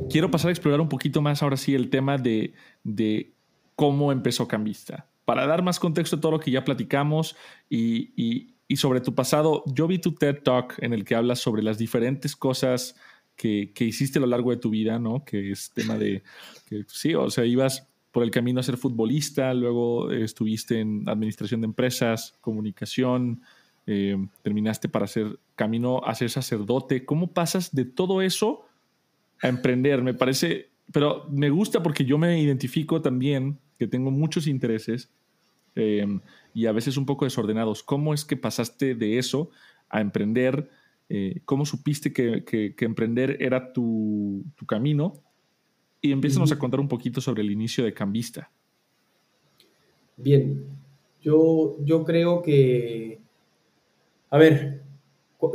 Quiero 0.09 0.29
pasar 0.29 0.49
a 0.49 0.51
explorar 0.51 0.81
un 0.81 0.89
poquito 0.89 1.21
más 1.21 1.41
ahora 1.41 1.55
sí 1.55 1.73
el 1.73 1.89
tema 1.89 2.17
de, 2.17 2.53
de 2.83 3.31
cómo 3.75 4.11
empezó 4.11 4.47
Cambista. 4.47 5.07
Para 5.23 5.47
dar 5.47 5.63
más 5.63 5.79
contexto 5.79 6.17
a 6.17 6.19
todo 6.19 6.33
lo 6.33 6.39
que 6.41 6.51
ya 6.51 6.65
platicamos 6.65 7.37
y, 7.69 8.11
y 8.21 8.51
y 8.71 8.77
sobre 8.77 9.01
tu 9.01 9.13
pasado, 9.13 9.65
yo 9.65 9.85
vi 9.85 9.99
tu 9.99 10.13
TED 10.13 10.43
Talk 10.43 10.75
en 10.81 10.93
el 10.93 11.03
que 11.03 11.13
hablas 11.13 11.39
sobre 11.39 11.61
las 11.61 11.77
diferentes 11.77 12.37
cosas 12.37 12.95
que, 13.35 13.73
que 13.75 13.83
hiciste 13.83 14.17
a 14.17 14.21
lo 14.21 14.27
largo 14.27 14.51
de 14.51 14.55
tu 14.55 14.69
vida, 14.69 14.97
¿no? 14.97 15.25
Que 15.25 15.51
es 15.51 15.71
tema 15.71 15.97
de, 15.97 16.23
que 16.69 16.85
sí, 16.87 17.13
o 17.13 17.29
sea, 17.29 17.43
ibas 17.43 17.89
por 18.11 18.23
el 18.23 18.31
camino 18.31 18.61
a 18.61 18.63
ser 18.63 18.77
futbolista, 18.77 19.53
luego 19.53 20.09
estuviste 20.09 20.79
en 20.79 21.03
administración 21.09 21.59
de 21.59 21.65
empresas, 21.65 22.33
comunicación, 22.39 23.41
eh, 23.87 24.15
terminaste 24.41 24.87
para 24.87 25.03
hacer 25.03 25.37
camino 25.57 26.01
a 26.05 26.15
ser 26.15 26.29
sacerdote. 26.29 27.03
¿Cómo 27.03 27.33
pasas 27.33 27.75
de 27.75 27.83
todo 27.83 28.21
eso 28.21 28.63
a 29.41 29.47
emprender? 29.47 30.01
Me 30.01 30.13
parece, 30.13 30.69
pero 30.91 31.27
me 31.29 31.49
gusta 31.49 31.81
porque 31.81 32.05
yo 32.05 32.17
me 32.17 32.39
identifico 32.41 33.01
también 33.01 33.59
que 33.77 33.87
tengo 33.87 34.11
muchos 34.11 34.47
intereses 34.47 35.09
eh, 35.75 36.05
y 36.53 36.65
a 36.65 36.71
veces 36.71 36.97
un 36.97 37.05
poco 37.05 37.25
desordenados. 37.25 37.83
¿Cómo 37.83 38.13
es 38.13 38.25
que 38.25 38.37
pasaste 38.37 38.95
de 38.95 39.17
eso 39.17 39.49
a 39.89 40.01
emprender? 40.01 40.69
Eh, 41.09 41.41
¿Cómo 41.45 41.65
supiste 41.65 42.13
que, 42.13 42.43
que, 42.43 42.85
emprender 42.85 43.37
era 43.39 43.73
tu, 43.73 44.43
tu 44.55 44.65
camino? 44.65 45.13
Y 46.01 46.11
empiezanos 46.11 46.51
a 46.51 46.59
contar 46.59 46.79
un 46.79 46.87
poquito 46.87 47.21
sobre 47.21 47.41
el 47.41 47.51
inicio 47.51 47.83
de 47.83 47.93
Cambista. 47.93 48.49
Bien, 50.17 50.65
yo, 51.21 51.77
yo 51.83 52.03
creo 52.03 52.41
que, 52.41 53.19
a 54.29 54.37
ver, 54.37 54.80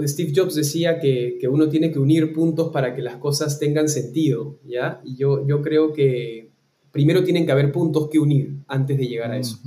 Steve 0.04 0.32
Jobs 0.34 0.54
decía 0.54 0.98
que, 0.98 1.38
que, 1.40 1.48
uno 1.48 1.68
tiene 1.68 1.92
que 1.92 1.98
unir 1.98 2.32
puntos 2.32 2.70
para 2.72 2.94
que 2.94 3.02
las 3.02 3.16
cosas 3.16 3.58
tengan 3.58 3.88
sentido, 3.88 4.58
¿ya? 4.64 5.00
Y 5.04 5.16
yo, 5.16 5.46
yo 5.46 5.62
creo 5.62 5.92
que 5.92 6.50
primero 6.90 7.22
tienen 7.22 7.46
que 7.46 7.52
haber 7.52 7.72
puntos 7.72 8.08
que 8.08 8.18
unir 8.18 8.56
antes 8.66 8.96
de 8.96 9.06
llegar 9.06 9.30
a 9.30 9.38
eso. 9.38 9.58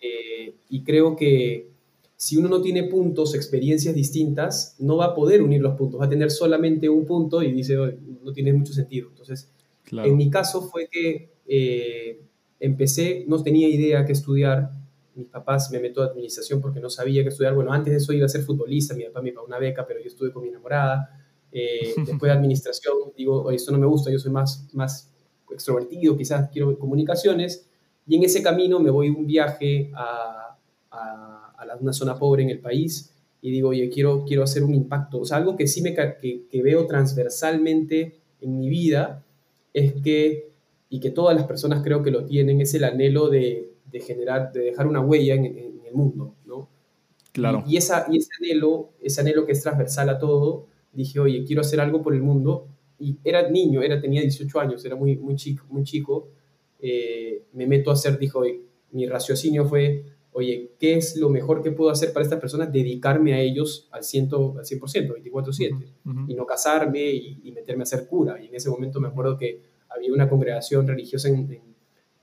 Eh, 0.00 0.54
y 0.70 0.82
creo 0.82 1.16
que 1.16 1.70
si 2.16 2.36
uno 2.36 2.48
no 2.48 2.62
tiene 2.62 2.84
puntos, 2.84 3.34
experiencias 3.34 3.94
distintas, 3.94 4.76
no 4.78 4.96
va 4.96 5.06
a 5.06 5.14
poder 5.14 5.42
unir 5.42 5.60
los 5.60 5.76
puntos, 5.76 6.00
va 6.00 6.06
a 6.06 6.08
tener 6.08 6.30
solamente 6.30 6.88
un 6.88 7.04
punto 7.04 7.42
y 7.42 7.52
dice, 7.52 7.76
no 8.22 8.32
tiene 8.32 8.52
mucho 8.52 8.72
sentido. 8.72 9.08
Entonces, 9.10 9.50
en 9.90 10.16
mi 10.16 10.30
caso 10.30 10.62
fue 10.62 10.88
que 10.90 11.30
eh, 11.46 12.22
empecé, 12.58 13.24
no 13.28 13.42
tenía 13.42 13.68
idea 13.68 14.06
qué 14.06 14.12
estudiar. 14.12 14.70
Mis 15.14 15.26
papás 15.28 15.70
me 15.70 15.78
metió 15.78 16.02
a 16.02 16.06
administración 16.06 16.60
porque 16.60 16.80
no 16.80 16.88
sabía 16.88 17.22
qué 17.22 17.28
estudiar. 17.28 17.54
Bueno, 17.54 17.72
antes 17.72 17.92
de 17.92 17.98
eso 17.98 18.12
iba 18.12 18.26
a 18.26 18.28
ser 18.28 18.42
futbolista, 18.42 18.94
mi 18.94 19.04
papá 19.04 19.22
me 19.22 19.32
pagó 19.32 19.46
una 19.46 19.58
beca, 19.58 19.86
pero 19.86 20.00
yo 20.00 20.06
estuve 20.06 20.32
con 20.32 20.42
mi 20.42 20.48
enamorada. 20.48 21.20
Eh, 21.50 21.94
después 22.06 22.22
de 22.22 22.30
administración, 22.30 22.94
digo, 23.16 23.42
oye, 23.42 23.56
esto 23.56 23.72
no 23.72 23.78
me 23.78 23.86
gusta, 23.86 24.10
yo 24.10 24.18
soy 24.18 24.32
más, 24.32 24.68
más 24.72 25.12
extrovertido, 25.50 26.16
quizás 26.16 26.48
quiero 26.50 26.78
comunicaciones. 26.78 27.68
Y 28.06 28.16
en 28.16 28.24
ese 28.24 28.42
camino 28.42 28.80
me 28.80 28.90
voy 28.90 29.10
un 29.10 29.26
viaje 29.26 29.90
a, 29.94 30.56
a, 30.90 31.54
a 31.56 31.76
una 31.80 31.92
zona 31.92 32.18
pobre 32.18 32.42
en 32.42 32.50
el 32.50 32.60
país 32.60 33.12
y 33.40 33.50
digo, 33.50 33.70
oye, 33.70 33.90
quiero, 33.90 34.24
quiero 34.24 34.44
hacer 34.44 34.62
un 34.62 34.74
impacto. 34.74 35.20
O 35.20 35.24
sea, 35.24 35.36
algo 35.36 35.56
que 35.56 35.66
sí 35.66 35.82
me 35.82 35.94
que, 35.94 36.46
que 36.48 36.62
veo 36.62 36.86
transversalmente 36.86 38.20
en 38.40 38.58
mi 38.58 38.68
vida 38.68 39.24
es 39.74 39.94
que, 40.02 40.52
y 40.88 41.00
que 41.00 41.10
todas 41.10 41.36
las 41.36 41.46
personas 41.46 41.82
creo 41.82 42.02
que 42.02 42.10
lo 42.10 42.24
tienen, 42.24 42.60
es 42.60 42.74
el 42.74 42.84
anhelo 42.84 43.28
de, 43.28 43.71
de 43.92 44.00
generar, 44.00 44.52
de 44.52 44.60
dejar 44.60 44.86
una 44.86 45.00
huella 45.00 45.34
en, 45.34 45.44
el 45.44 45.94
mundo, 45.94 46.34
¿no? 46.46 46.70
Claro. 47.32 47.64
Y, 47.66 47.76
esa, 47.76 48.06
y 48.10 48.16
ese 48.16 48.30
anhelo, 48.40 48.90
ese 49.00 49.20
anhelo 49.20 49.44
que 49.46 49.52
es 49.52 49.62
transversal 49.62 50.08
a 50.08 50.18
todo, 50.18 50.66
dije, 50.92 51.20
oye, 51.20 51.44
quiero 51.44 51.60
hacer 51.60 51.80
algo 51.80 52.02
por 52.02 52.14
el 52.14 52.22
mundo. 52.22 52.68
Y 52.98 53.18
era 53.24 53.48
niño, 53.48 53.82
era, 53.82 54.00
tenía 54.00 54.22
18 54.22 54.60
años, 54.60 54.84
era 54.84 54.96
muy, 54.96 55.16
muy 55.16 55.34
chico, 55.36 55.66
muy 55.68 55.82
chico. 55.82 56.28
Eh, 56.78 57.44
me 57.52 57.66
meto 57.66 57.90
a 57.90 57.94
hacer, 57.94 58.18
dijo, 58.18 58.42
mi 58.92 59.06
raciocinio 59.06 59.66
fue, 59.66 60.04
oye, 60.32 60.72
¿qué 60.78 60.96
es 60.96 61.16
lo 61.16 61.28
mejor 61.28 61.62
que 61.62 61.72
puedo 61.72 61.90
hacer 61.90 62.12
para 62.12 62.24
estas 62.24 62.40
personas? 62.40 62.72
Dedicarme 62.72 63.34
a 63.34 63.40
ellos 63.40 63.88
al, 63.90 64.04
ciento, 64.04 64.54
al 64.58 64.64
100%, 64.64 65.14
24/7, 65.22 66.28
y 66.28 66.34
no 66.34 66.46
casarme 66.46 67.10
y, 67.10 67.52
meterme 67.52 67.82
a 67.82 67.86
ser 67.86 68.06
cura. 68.06 68.42
Y 68.42 68.48
en 68.48 68.54
ese 68.54 68.70
momento 68.70 69.00
me 69.00 69.08
acuerdo 69.08 69.36
que 69.36 69.60
había 69.88 70.12
una 70.12 70.28
congregación 70.28 70.86
religiosa 70.86 71.28
en, 71.28 71.50
en, 71.52 71.71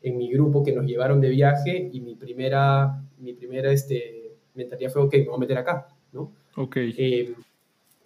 mi 0.03 0.31
grupo 0.31 0.63
que 0.63 0.71
nos 0.71 0.85
llevaron 0.85 1.19
de 1.21 1.29
viaje 1.29 1.89
y 1.91 1.99
mi 2.01 2.15
primera, 2.15 3.03
mi 3.17 3.33
primera 3.33 3.71
este, 3.71 4.33
mentalidad 4.53 4.91
fue, 4.91 5.01
ok, 5.01 5.13
me 5.13 5.25
voy 5.25 5.35
a 5.35 5.39
meter 5.39 5.57
acá, 5.57 5.87
¿no? 6.13 6.31
Ok. 6.55 6.77
Eh, 6.77 7.33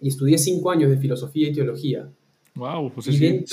y 0.00 0.08
estudié 0.08 0.38
cinco 0.38 0.70
años 0.70 0.90
de 0.90 0.96
filosofía 0.96 1.48
y 1.48 1.52
teología. 1.52 2.08
Wow, 2.54 2.92
pues 2.92 3.06
sí, 3.06 3.16
sí, 3.16 3.44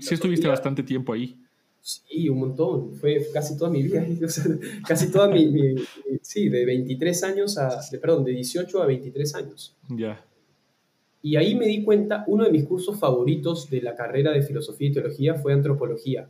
sí, 0.00 0.14
estuviste 0.14 0.48
bastante 0.48 0.82
tiempo 0.82 1.12
ahí. 1.12 1.38
Sí, 1.80 2.28
un 2.28 2.38
montón. 2.38 2.94
Fue 2.94 3.26
casi 3.32 3.56
toda 3.56 3.70
mi 3.70 3.82
vida. 3.82 4.04
casi 4.86 5.10
toda 5.10 5.28
mi, 5.28 5.74
Sí, 6.22 6.48
de 6.48 6.64
23 6.64 7.24
años 7.24 7.58
a. 7.58 7.80
perdón, 8.00 8.24
de 8.24 8.32
18 8.32 8.82
a 8.82 8.86
23 8.86 9.34
años. 9.34 9.76
Ya. 9.88 10.24
Y 11.22 11.36
ahí 11.36 11.54
me 11.54 11.66
di 11.66 11.84
cuenta, 11.84 12.24
uno 12.26 12.44
de 12.44 12.50
mis 12.50 12.64
cursos 12.64 12.98
favoritos 12.98 13.70
de 13.70 13.80
la 13.80 13.94
carrera 13.94 14.32
de 14.32 14.42
filosofía 14.42 14.88
y 14.88 14.92
teología 14.92 15.34
fue 15.34 15.52
antropología, 15.52 16.28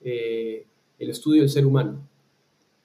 eh, 0.00 0.66
el 0.98 1.10
estudio 1.10 1.42
del 1.42 1.50
ser 1.50 1.66
humano. 1.66 2.08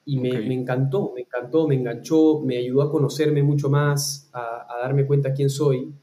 Y 0.05 0.19
me, 0.19 0.31
me, 0.41 0.53
encantó, 0.53 1.11
me 1.13 1.21
encantó, 1.21 1.67
me 1.67 1.75
enganchó, 1.75 2.39
me 2.39 2.57
ayudó 2.57 2.81
a 2.81 2.91
conocerme 2.91 3.43
mucho 3.43 3.69
más, 3.69 4.29
a, 4.33 4.65
a 4.73 4.79
darme 4.81 5.05
cuenta 5.05 5.33
quién 5.33 5.49
soy. 5.49 5.93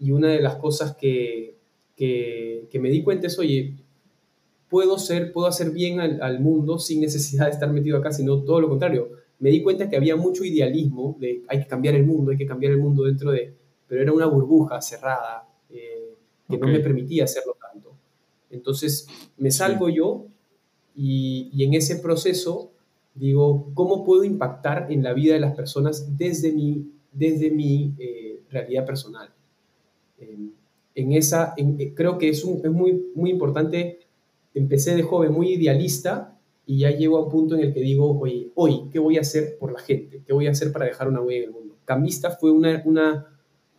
Y 0.00 0.10
una 0.10 0.28
de 0.28 0.40
las 0.40 0.56
cosas 0.56 0.96
que, 0.96 1.56
que, 1.96 2.66
que 2.70 2.78
me 2.80 2.90
di 2.90 3.02
cuenta 3.02 3.28
es, 3.28 3.38
oye, 3.38 3.76
puedo, 4.72 4.98
ser, 4.98 5.32
puedo 5.32 5.46
hacer 5.46 5.70
bien 5.70 6.00
al, 6.00 6.40
mundo 6.40 6.78
sin 6.78 7.02
necesidad 7.02 7.44
de 7.44 7.52
estar 7.52 7.70
metido 7.70 7.98
acá, 7.98 8.10
sino 8.10 8.42
todo 8.42 8.58
lo 8.58 8.70
contrario. 8.70 9.10
Me 9.38 9.50
di 9.50 9.62
cuenta 9.62 9.90
que 9.90 9.96
había 9.96 10.16
mucho 10.16 10.44
idealismo 10.44 11.14
de 11.20 11.42
hay 11.48 11.60
que 11.60 11.66
cambiar 11.66 11.94
el 11.94 12.06
mundo, 12.06 12.30
hay 12.30 12.38
que 12.38 12.46
cambiar 12.46 12.72
el 12.72 12.78
mundo 12.78 13.04
dentro 13.04 13.32
de, 13.32 13.54
pero 13.86 14.00
era 14.00 14.12
una 14.12 14.24
burbuja 14.24 14.80
cerrada 14.80 15.46
eh, 15.68 16.14
que 16.48 16.56
no 16.56 16.68
me 16.68 16.80
permitía 16.80 17.24
hacerlo 17.24 17.54
tanto. 17.60 17.94
Entonces 18.50 19.06
me 19.36 19.50
salgo 19.50 19.90
yo 19.90 20.26
y, 20.94 21.50
y, 21.52 21.64
en 21.64 21.74
ese 21.74 21.96
proceso 21.96 22.72
digo, 23.14 23.70
¿cómo 23.74 24.04
puedo 24.04 24.24
impactar 24.24 24.90
en 24.90 25.02
la 25.02 25.12
vida 25.12 25.34
de 25.34 25.40
las 25.40 25.54
personas 25.54 26.16
desde 26.16 26.52
mi, 26.52 26.90
desde 27.12 27.50
mi 27.50 27.94
eh, 27.98 28.42
realidad 28.50 28.86
personal? 28.86 29.30
en 30.94 31.12
esa, 31.14 31.54
eh, 31.56 31.94
creo 31.94 32.16
que 32.16 32.28
es, 32.28 32.44
un, 32.44 32.60
es 32.64 32.70
muy, 32.70 33.06
muy 33.14 33.30
importante 33.30 33.98
empecé 34.54 34.94
de 34.94 35.02
joven 35.02 35.32
muy 35.32 35.54
idealista 35.54 36.38
y 36.66 36.80
ya 36.80 36.90
llego 36.90 37.18
a 37.18 37.24
un 37.24 37.30
punto 37.30 37.54
en 37.54 37.62
el 37.62 37.72
que 37.72 37.80
digo, 37.80 38.18
oye, 38.20 38.50
hoy, 38.54 38.88
¿qué 38.92 38.98
voy 38.98 39.18
a 39.18 39.22
hacer 39.22 39.56
por 39.58 39.72
la 39.72 39.80
gente? 39.80 40.22
¿Qué 40.24 40.32
voy 40.32 40.46
a 40.46 40.50
hacer 40.50 40.72
para 40.72 40.84
dejar 40.84 41.08
una 41.08 41.20
huella 41.20 41.44
en 41.44 41.48
el 41.48 41.52
mundo? 41.52 41.76
Cambista 41.84 42.30
fue 42.30 42.52
una, 42.52 42.82
una, 42.84 43.26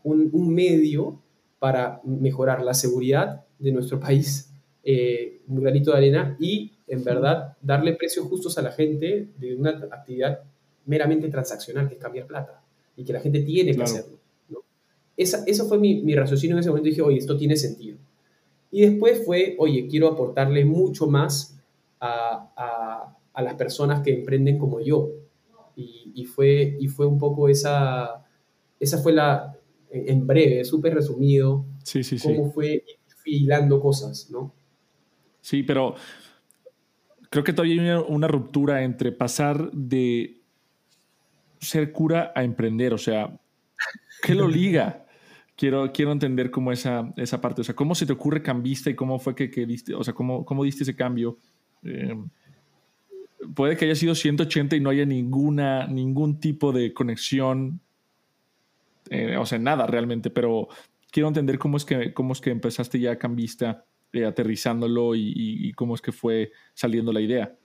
un, 0.03 0.53
medio 0.53 1.21
para 1.59 2.01
mejorar 2.03 2.61
la 2.61 2.73
seguridad 2.73 3.45
de 3.57 3.71
nuestro 3.71 3.99
país, 3.99 4.52
eh, 4.83 5.41
un 5.47 5.61
granito 5.61 5.91
de 5.91 5.97
arena, 5.97 6.37
y 6.39 6.73
en 6.87 7.03
verdad 7.03 7.57
darle 7.61 7.93
precios 7.93 8.25
justos 8.27 8.57
a 8.57 8.61
la 8.61 8.71
gente 8.71 9.29
de 9.37 9.55
una 9.55 9.69
actividad 9.91 10.41
meramente 10.85 11.29
transaccional, 11.29 11.87
que 11.87 11.95
es 11.95 12.01
cambiar 12.01 12.27
plata, 12.27 12.61
y 12.95 13.03
que 13.03 13.13
la 13.13 13.19
gente 13.19 13.41
tiene 13.41 13.75
que 13.75 13.83
hacerlo. 13.83 14.17
Esa, 15.15 15.43
eso 15.45 15.67
fue 15.67 15.77
mi, 15.77 16.01
mi 16.01 16.15
raciocinio 16.15 16.55
en 16.55 16.59
ese 16.59 16.69
momento. 16.69 16.89
Dije, 16.89 17.01
oye, 17.01 17.17
esto 17.17 17.37
tiene 17.37 17.55
sentido. 17.55 17.97
Y 18.71 18.81
después 18.81 19.23
fue, 19.23 19.55
oye, 19.59 19.87
quiero 19.87 20.07
aportarle 20.07 20.65
mucho 20.65 21.05
más 21.05 21.59
a, 21.99 23.15
a, 23.33 23.41
las 23.41 23.53
personas 23.53 24.01
que 24.01 24.11
emprenden 24.11 24.57
como 24.57 24.79
yo. 24.79 25.11
Y, 25.75 26.11
y, 26.15 26.25
fue, 26.25 26.77
y 26.79 26.87
fue 26.87 27.05
un 27.05 27.19
poco 27.19 27.47
esa, 27.47 28.25
esa 28.79 28.97
fue 28.97 29.13
la, 29.13 29.55
en 29.91 30.25
breve, 30.25 30.65
súper 30.65 30.95
resumido, 30.95 31.65
sí, 31.83 32.03
sí, 32.03 32.17
cómo 32.19 32.51
fue 32.51 32.83
hilando 33.25 33.79
cosas, 33.79 34.29
¿no? 34.31 34.51
Sí, 35.43 35.61
pero 35.61 35.95
creo 37.29 37.43
que 37.43 37.51
todavía 37.51 37.97
hay 37.97 38.03
una, 38.07 38.29
ruptura 38.29 38.81
entre 38.81 39.11
pasar 39.11 39.69
de 39.73 40.39
ser 41.59 41.91
cura 41.91 42.31
a 42.33 42.45
emprender, 42.45 42.93
o 42.93 42.97
sea, 42.97 43.37
¿qué 44.21 44.35
lo 44.35 44.47
liga? 44.47 45.05
quiero, 45.57 45.91
quiero 45.91 46.13
entender 46.13 46.49
cómo 46.49 46.71
esa, 46.71 47.11
esa 47.17 47.41
parte, 47.41 47.59
o 47.59 47.63
sea, 47.65 47.75
cómo 47.75 47.93
se 47.93 48.05
te 48.05 48.13
ocurre 48.13 48.41
cambista 48.41 48.89
y 48.89 48.95
cómo 48.95 49.19
fue 49.19 49.35
que, 49.35 49.51
que 49.51 49.65
diste, 49.65 49.93
o 49.93 50.01
sea, 50.01 50.13
cómo, 50.13 50.45
cómo 50.45 50.63
diste 50.63 50.83
ese 50.83 50.95
cambio. 50.95 51.37
Eh, 51.83 52.15
puede 53.53 53.75
que 53.75 53.83
haya 53.83 53.95
sido 53.95 54.15
180 54.15 54.77
y 54.77 54.79
no 54.79 54.91
haya 54.91 55.05
ninguna, 55.05 55.87
ningún 55.87 56.39
tipo 56.39 56.71
de 56.71 56.93
conexión, 56.93 57.81
eh, 59.09 59.35
o 59.35 59.45
sea, 59.45 59.59
nada 59.59 59.87
realmente, 59.87 60.29
pero 60.29 60.69
quiero 61.11 61.27
entender 61.27 61.59
cómo 61.59 61.75
es 61.75 61.83
que, 61.83 62.13
cómo 62.13 62.31
es 62.31 62.39
que 62.39 62.49
empezaste 62.49 62.97
ya 62.97 63.17
cambista, 63.17 63.83
eh, 64.13 64.25
aterrizándolo 64.25 65.15
y, 65.15 65.33
y 65.35 65.73
cómo 65.73 65.95
es 65.95 66.01
que 66.01 66.11
fue 66.11 66.51
saliendo 66.73 67.11
la 67.11 67.19
idea. 67.19 67.57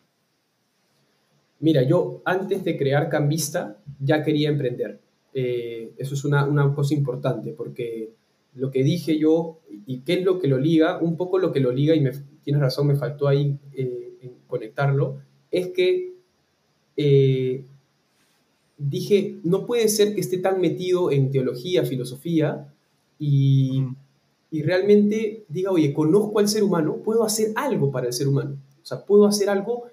Mira, 1.61 1.83
yo 1.83 2.23
antes 2.25 2.65
de 2.65 2.77
crear 2.79 3.11
Cambista 3.11 3.79
ya 4.01 4.23
quería 4.23 4.49
emprender. 4.49 4.99
Eh, 5.35 5.93
eso 5.99 6.15
es 6.15 6.25
una, 6.25 6.47
una, 6.47 6.75
cosa 6.75 6.95
importante, 6.95 7.53
porque 7.53 8.15
lo 8.55 8.71
que 8.71 8.83
dije 8.83 9.19
yo, 9.19 9.61
y 9.87 10.01
qué 10.01 10.15
es 10.15 10.25
lo 10.25 10.39
que 10.39 10.49
lo 10.49 10.59
liga, 10.59 10.99
un 10.99 11.17
poco 11.17 11.39
lo 11.39 11.53
que 11.53 11.61
lo 11.61 11.71
liga, 11.71 11.95
y 11.95 12.01
me, 12.01 12.13
tienes 12.43 12.63
razón, 12.63 12.87
me 12.87 12.97
faltó 12.97 13.29
ahí 13.29 13.59
eh, 13.75 14.15
en 14.23 14.33
conectarlo, 14.47 15.21
es 15.51 15.69
que 15.69 16.15
dije, 18.77 19.37
no 19.45 19.67
puede 19.67 19.89
ser 19.89 20.15
que 20.15 20.21
esté 20.21 20.39
tan 20.39 20.61
metido 20.61 21.13
en 21.13 21.31
teología, 21.31 21.85
filosofía, 21.85 22.73
y, 23.19 23.85
y 24.51 24.63
realmente 24.63 25.45
diga, 25.49 25.71
oye, 25.71 25.93
conozco 25.93 26.39
al 26.39 26.49
ser 26.49 26.63
humano, 26.63 26.97
puedo 27.05 27.25
hacer 27.25 27.53
algo 27.55 27.91
para 27.91 28.07
el 28.07 28.13
ser 28.13 28.29
humano. 28.29 28.57
O 28.83 28.85
sea, 28.85 29.05
puedo 29.05 29.27
hacer 29.27 29.51
algo 29.51 29.85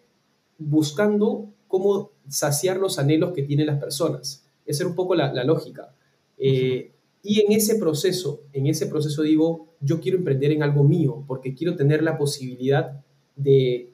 buscando 0.57 1.49
cómo 1.67 2.11
saciar 2.29 2.77
los 2.77 2.97
anhelos 2.97 3.33
que 3.33 3.43
tienen 3.43 3.67
las 3.67 3.79
personas. 3.79 4.45
Esa 4.65 4.83
era 4.83 4.89
un 4.89 4.95
poco 4.95 5.15
la, 5.15 5.43
lógica. 5.43 5.93
Eh, 6.37 6.91
y 7.21 7.41
en 7.41 7.51
ese 7.51 7.75
proceso, 7.75 8.43
en 8.53 8.67
ese 8.67 8.87
proceso 8.87 9.21
digo, 9.23 9.73
yo 9.81 9.99
quiero 9.99 10.17
emprender 10.17 10.51
en 10.51 10.63
algo 10.63 10.83
mío, 10.83 11.23
porque 11.27 11.53
quiero 11.53 11.75
tener 11.75 12.01
la 12.03 12.17
posibilidad 12.17 13.03
de 13.35 13.91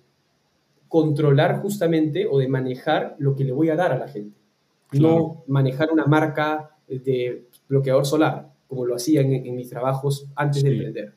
controlar 0.87 1.61
justamente 1.61 2.27
o 2.29 2.37
de 2.37 2.47
manejar 2.47 3.15
lo 3.17 3.35
que 3.35 3.45
le 3.45 3.53
voy 3.53 3.69
a 3.69 3.75
dar 3.75 3.93
a 3.93 3.97
la 3.97 4.07
gente. 4.07 4.37
No 4.91 5.43
manejar 5.47 5.91
una 5.91 6.05
marca 6.05 6.75
de 6.87 7.47
bloqueador 7.69 8.05
solar, 8.05 8.50
como 8.71 8.85
lo 8.85 8.95
hacía 8.95 9.19
en, 9.19 9.53
mis 9.53 9.69
trabajos 9.69 10.27
antes 10.33 10.63
de 10.63 10.69
emprender. 10.71 11.13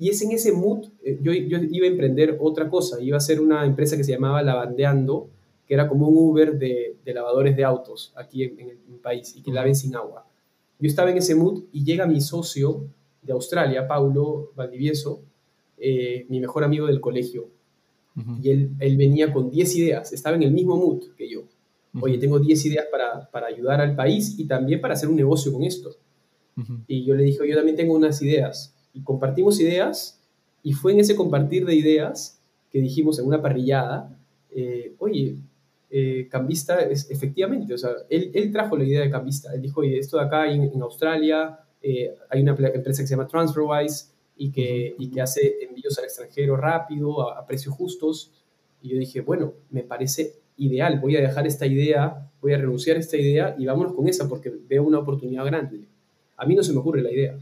Y 0.00 0.08
es 0.08 0.20
en 0.20 0.32
ese 0.32 0.50
mood, 0.50 0.88
eh, 1.04 1.16
yo, 1.22 1.32
yo, 1.32 1.58
iba 1.58 1.86
a 1.86 1.90
emprender 1.90 2.38
otra 2.40 2.68
cosa, 2.68 3.00
iba 3.00 3.16
a 3.16 3.20
ser 3.20 3.40
una 3.40 3.64
empresa 3.64 3.96
que 3.96 4.02
se 4.02 4.10
llamaba 4.10 4.42
Lavandeando, 4.42 5.30
que 5.64 5.74
era 5.74 5.88
como 5.88 6.08
un 6.08 6.18
Uber 6.18 6.58
de, 6.58 6.96
lavadores 7.04 7.54
de 7.54 7.62
autos 7.62 8.12
aquí 8.16 8.42
en, 8.42 8.58
el 8.58 8.98
país 9.00 9.32
y 9.36 9.42
que 9.42 9.52
laven 9.52 9.76
sin 9.76 9.94
agua. 9.94 10.26
Yo 10.80 10.88
estaba 10.88 11.08
en 11.12 11.18
ese 11.18 11.36
mood 11.36 11.62
y 11.70 11.84
llega 11.84 12.04
mi 12.04 12.20
socio 12.20 12.88
de 13.22 13.32
Australia, 13.32 13.86
Paulo 13.86 14.50
Valdivieso, 14.56 15.22
eh, 15.78 16.26
mi 16.28 16.40
mejor 16.40 16.64
amigo 16.64 16.88
del 16.88 17.00
colegio. 17.00 17.48
Y 18.42 18.50
él, 18.50 18.70
él, 18.80 18.96
venía 18.96 19.32
con 19.32 19.50
10 19.50 19.76
ideas, 19.76 20.12
estaba 20.12 20.34
en 20.34 20.42
el 20.42 20.50
mismo 20.50 20.76
mood 20.76 21.14
que 21.16 21.30
yo. 21.30 21.44
Oye, 22.00 22.18
tengo 22.18 22.40
10 22.40 22.66
ideas 22.66 22.86
para, 22.90 23.30
para, 23.30 23.46
ayudar 23.46 23.80
al 23.80 23.94
país 23.94 24.36
y 24.36 24.46
también 24.46 24.80
para 24.80 24.94
hacer 24.94 25.08
un 25.08 25.14
negocio 25.14 25.52
con 25.52 25.62
esto. 25.62 25.96
Y 26.86 27.04
yo 27.04 27.14
le 27.14 27.24
dije, 27.24 27.48
yo 27.48 27.56
también 27.56 27.76
tengo 27.76 27.94
unas 27.94 28.20
ideas. 28.22 28.74
Y 28.92 29.02
compartimos 29.02 29.58
ideas 29.60 30.20
y 30.62 30.74
fue 30.74 30.92
en 30.92 31.00
ese 31.00 31.16
compartir 31.16 31.64
de 31.64 31.74
ideas 31.74 32.40
que 32.70 32.80
dijimos 32.80 33.18
en 33.18 33.26
una 33.26 33.42
parrillada, 33.42 34.16
eh, 34.50 34.94
oye, 34.98 35.36
eh, 35.90 36.26
Cambista 36.30 36.80
es 36.80 37.10
efectivamente, 37.10 37.74
o 37.74 37.78
sea, 37.78 37.90
él, 38.08 38.30
él, 38.32 38.50
trajo 38.50 38.76
la 38.76 38.84
idea 38.84 39.02
de 39.02 39.10
Cambista. 39.10 39.52
Él 39.52 39.60
dijo, 39.60 39.80
oye, 39.80 39.98
esto 39.98 40.16
de 40.16 40.24
acá 40.24 40.50
en, 40.50 40.80
Australia 40.80 41.58
eh, 41.82 42.14
hay 42.30 42.42
una 42.42 42.52
empresa 42.52 43.02
que 43.02 43.06
se 43.06 43.14
llama 43.14 43.28
TransferWise 43.28 44.10
y 44.36 44.50
que, 44.50 44.94
y 44.98 45.10
que 45.10 45.20
hace 45.20 45.58
envíos 45.62 45.98
al 45.98 46.04
extranjero 46.04 46.56
rápido, 46.56 47.30
a, 47.30 47.44
precios 47.46 47.74
justos. 47.74 48.32
Y 48.80 48.88
yo 48.90 48.98
dije, 48.98 49.20
bueno, 49.20 49.52
me 49.70 49.82
parece 49.82 50.36
ideal, 50.56 50.98
voy 50.98 51.16
a 51.16 51.20
dejar 51.20 51.46
esta 51.46 51.66
idea, 51.66 52.30
voy 52.40 52.54
a 52.54 52.58
renunciar 52.58 52.96
a 52.96 53.00
esta 53.00 53.16
idea 53.16 53.54
y 53.58 53.66
vámonos 53.66 53.92
con 53.94 54.08
esa 54.08 54.28
porque 54.28 54.50
veo 54.50 54.84
una 54.84 54.98
oportunidad 54.98 55.44
grande. 55.44 55.88
A 56.42 56.44
mí 56.44 56.56
no 56.56 56.62
se 56.64 56.72
me 56.72 56.80
ocurre 56.80 57.02
la 57.02 57.12
idea. 57.12 57.38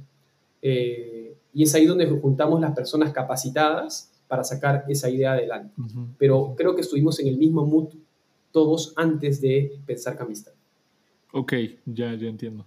Eh, 0.61 1.35
y 1.55 1.63
es 1.63 1.75
ahí 1.75 1.87
donde 1.87 2.07
juntamos 2.07 2.61
las 2.61 2.75
personas 2.75 3.13
capacitadas 3.15 4.13
para 4.29 4.45
sacar 4.45 4.85
esa 4.89 5.09
idea 5.09 5.33
adelante. 5.33 5.75
Pero 6.19 6.55
creo 6.55 6.75
que 6.75 6.83
estuvimos 6.83 7.19
en 7.19 7.29
el 7.29 7.39
mismo 7.39 7.65
mood 7.65 7.95
todos 8.53 8.93
antes 8.97 9.41
de 9.41 9.73
pensar 9.87 10.19
cambista. 10.19 10.51
Ok, 11.33 11.55
ya, 11.87 12.15
ya 12.15 12.29
entiendo. 12.29 12.67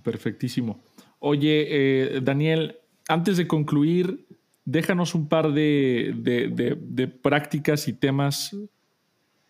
Perfectísimo. 0.00 0.78
Oye, 1.18 1.66
eh, 1.68 2.20
Daniel, 2.22 2.76
antes 3.08 3.36
de 3.36 3.48
concluir, 3.48 4.26
déjanos 4.64 5.16
un 5.16 5.28
par 5.28 5.52
de, 5.52 6.14
de, 6.22 7.08
prácticas 7.08 7.88
y 7.88 7.94
temas 7.94 8.56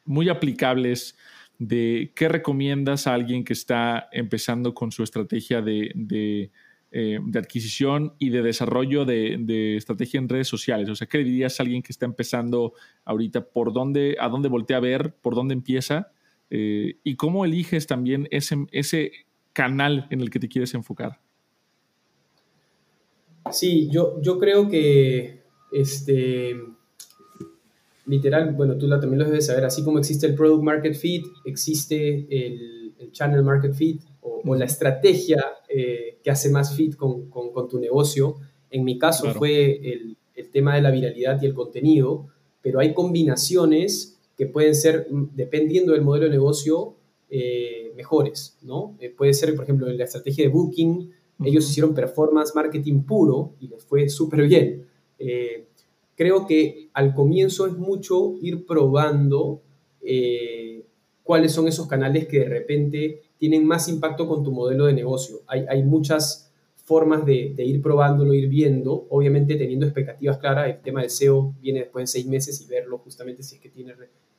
muy 0.07 0.31
aplicables 0.31 1.19
de 1.59 2.13
qué 2.15 2.29
recomiendas 2.29 3.07
a 3.07 3.15
alguien 3.15 3.45
que 3.45 3.53
está 3.53 4.09
empezando 4.13 4.75
con 4.75 4.93
su 4.93 5.03
estrategia 5.03 5.61
de, 5.61 6.51
eh, 6.91 7.19
adquisición 7.35 8.15
y 8.19 8.31
de 8.31 8.43
desarrollo 8.43 9.05
de, 9.05 9.77
estrategia 9.77 10.19
en 10.19 10.29
redes 10.29 10.49
sociales. 10.49 10.89
O 10.89 10.95
sea, 10.95 11.09
¿qué 11.09 11.19
le 11.19 11.25
dirías 11.25 11.59
a 11.59 11.65
alguien 11.65 11.83
que 11.83 11.93
está 11.93 12.07
empezando 12.07 12.75
ahorita? 13.05 13.49
¿Por 13.49 13.73
dónde, 13.73 14.17
a 14.21 14.29
dónde 14.29 14.49
voltea 14.49 14.77
a 14.77 14.81
ver? 14.81 15.15
¿Por 15.21 15.35
dónde 15.35 15.55
empieza? 15.55 16.13
Eh, 16.51 16.97
¿Y 17.03 17.17
cómo 17.17 17.45
eliges 17.45 17.87
también 17.87 18.29
ese, 18.31 18.57
ese 18.71 19.13
canal 19.53 20.07
en 20.11 20.21
el 20.21 20.31
que 20.31 20.39
te 20.39 20.49
quieres 20.49 20.73
enfocar? 20.75 21.21
Sí, 23.51 23.89
yo, 23.91 24.21
yo 24.23 24.39
creo 24.39 24.69
que 24.69 25.43
este, 25.73 26.57
literal, 28.09 28.55
bueno, 28.55 28.77
tú 28.77 28.89
también 28.89 29.19
lo 29.19 29.25
debes 29.27 29.47
saber, 29.47 29.65
así 29.65 29.85
como 29.85 29.99
existe 29.99 30.27
el 30.27 30.35
Product 30.35 30.63
Market 30.63 30.95
Fit, 30.95 31.25
existe 31.45 32.27
el, 32.31 32.77
Channel 33.13 33.43
Market 33.43 33.75
Fit 33.75 34.03
o, 34.21 34.55
la 34.55 34.65
estrategia 34.65 35.43
eh, 35.69 36.19
que 36.23 36.31
hace 36.31 36.51
más 36.51 36.75
fit 36.75 36.97
con, 36.97 37.31
con, 37.31 37.69
tu 37.69 37.79
negocio. 37.79 38.37
En 38.71 38.85
mi 38.85 38.99
caso 38.99 39.33
fue 39.35 39.77
el, 39.77 40.17
el, 40.35 40.51
tema 40.51 40.75
de 40.75 40.83
la 40.83 40.91
viralidad 40.91 41.41
y 41.41 41.47
el 41.47 41.55
contenido, 41.55 42.27
pero 42.61 42.81
hay 42.81 42.93
combinaciones 42.93 44.19
que 44.37 44.47
pueden 44.47 44.75
ser, 44.75 45.07
mm, 45.11 45.31
dependiendo 45.35 45.93
del 45.93 46.03
modelo 46.03 46.27
de 46.27 46.33
negocio, 46.33 46.97
eh, 47.31 47.93
mejores, 47.95 48.57
¿no? 48.63 48.97
Eh, 49.01 49.11
puede 49.11 49.35
ser, 49.35 49.55
por 49.55 49.65
ejemplo, 49.65 49.87
la 49.87 50.05
estrategia 50.05 50.45
de 50.45 50.51
Booking, 50.51 51.11
ellos 51.45 51.69
hicieron 51.69 51.95
performance 51.95 52.55
marketing 52.55 53.03
puro 53.03 53.55
y 53.61 53.69
les 53.69 53.85
fue 53.85 54.09
súper 54.09 54.49
bien. 54.49 54.87
Eh, 55.19 55.68
creo 56.19 56.47
que 56.47 56.91
al 56.95 57.15
comienzo 57.15 57.67
es 57.69 57.75
mucho 57.75 58.35
ir 58.43 58.67
probando 58.67 59.63
eh, 60.03 60.85
cuáles 61.23 61.53
son 61.53 61.69
esos 61.69 61.87
canales 61.87 62.27
que 62.27 62.41
de 62.41 62.49
repente 62.49 63.23
tienen 63.39 63.65
más 63.65 63.89
impacto 63.89 64.27
con 64.27 64.43
tu 64.43 64.51
modelo 64.51 64.87
de 64.87 64.95
negocio. 64.95 65.43
Hay, 65.47 65.65
hay 65.69 65.85
muchas 65.85 66.53
formas 66.75 67.25
de, 67.25 67.55
ir 67.59 67.81
probándolo, 67.81 68.35
ir 68.35 68.49
viendo, 68.49 69.07
obviamente 69.11 69.55
teniendo 69.55 69.87
expectativas 69.87 70.39
claras. 70.39 70.69
El 70.69 70.81
tema 70.81 71.03
de 71.03 71.09
SEO 71.09 71.55
viene 71.61 71.81
después 71.81 72.03
de 72.03 72.07
seis 72.09 72.27
meses 72.27 72.61
y 72.63 72.67
verlo 72.67 72.99
justamente 72.99 73.45
si 73.45 73.55
es 73.55 73.61
que 73.61 73.69
tiene 73.69 73.95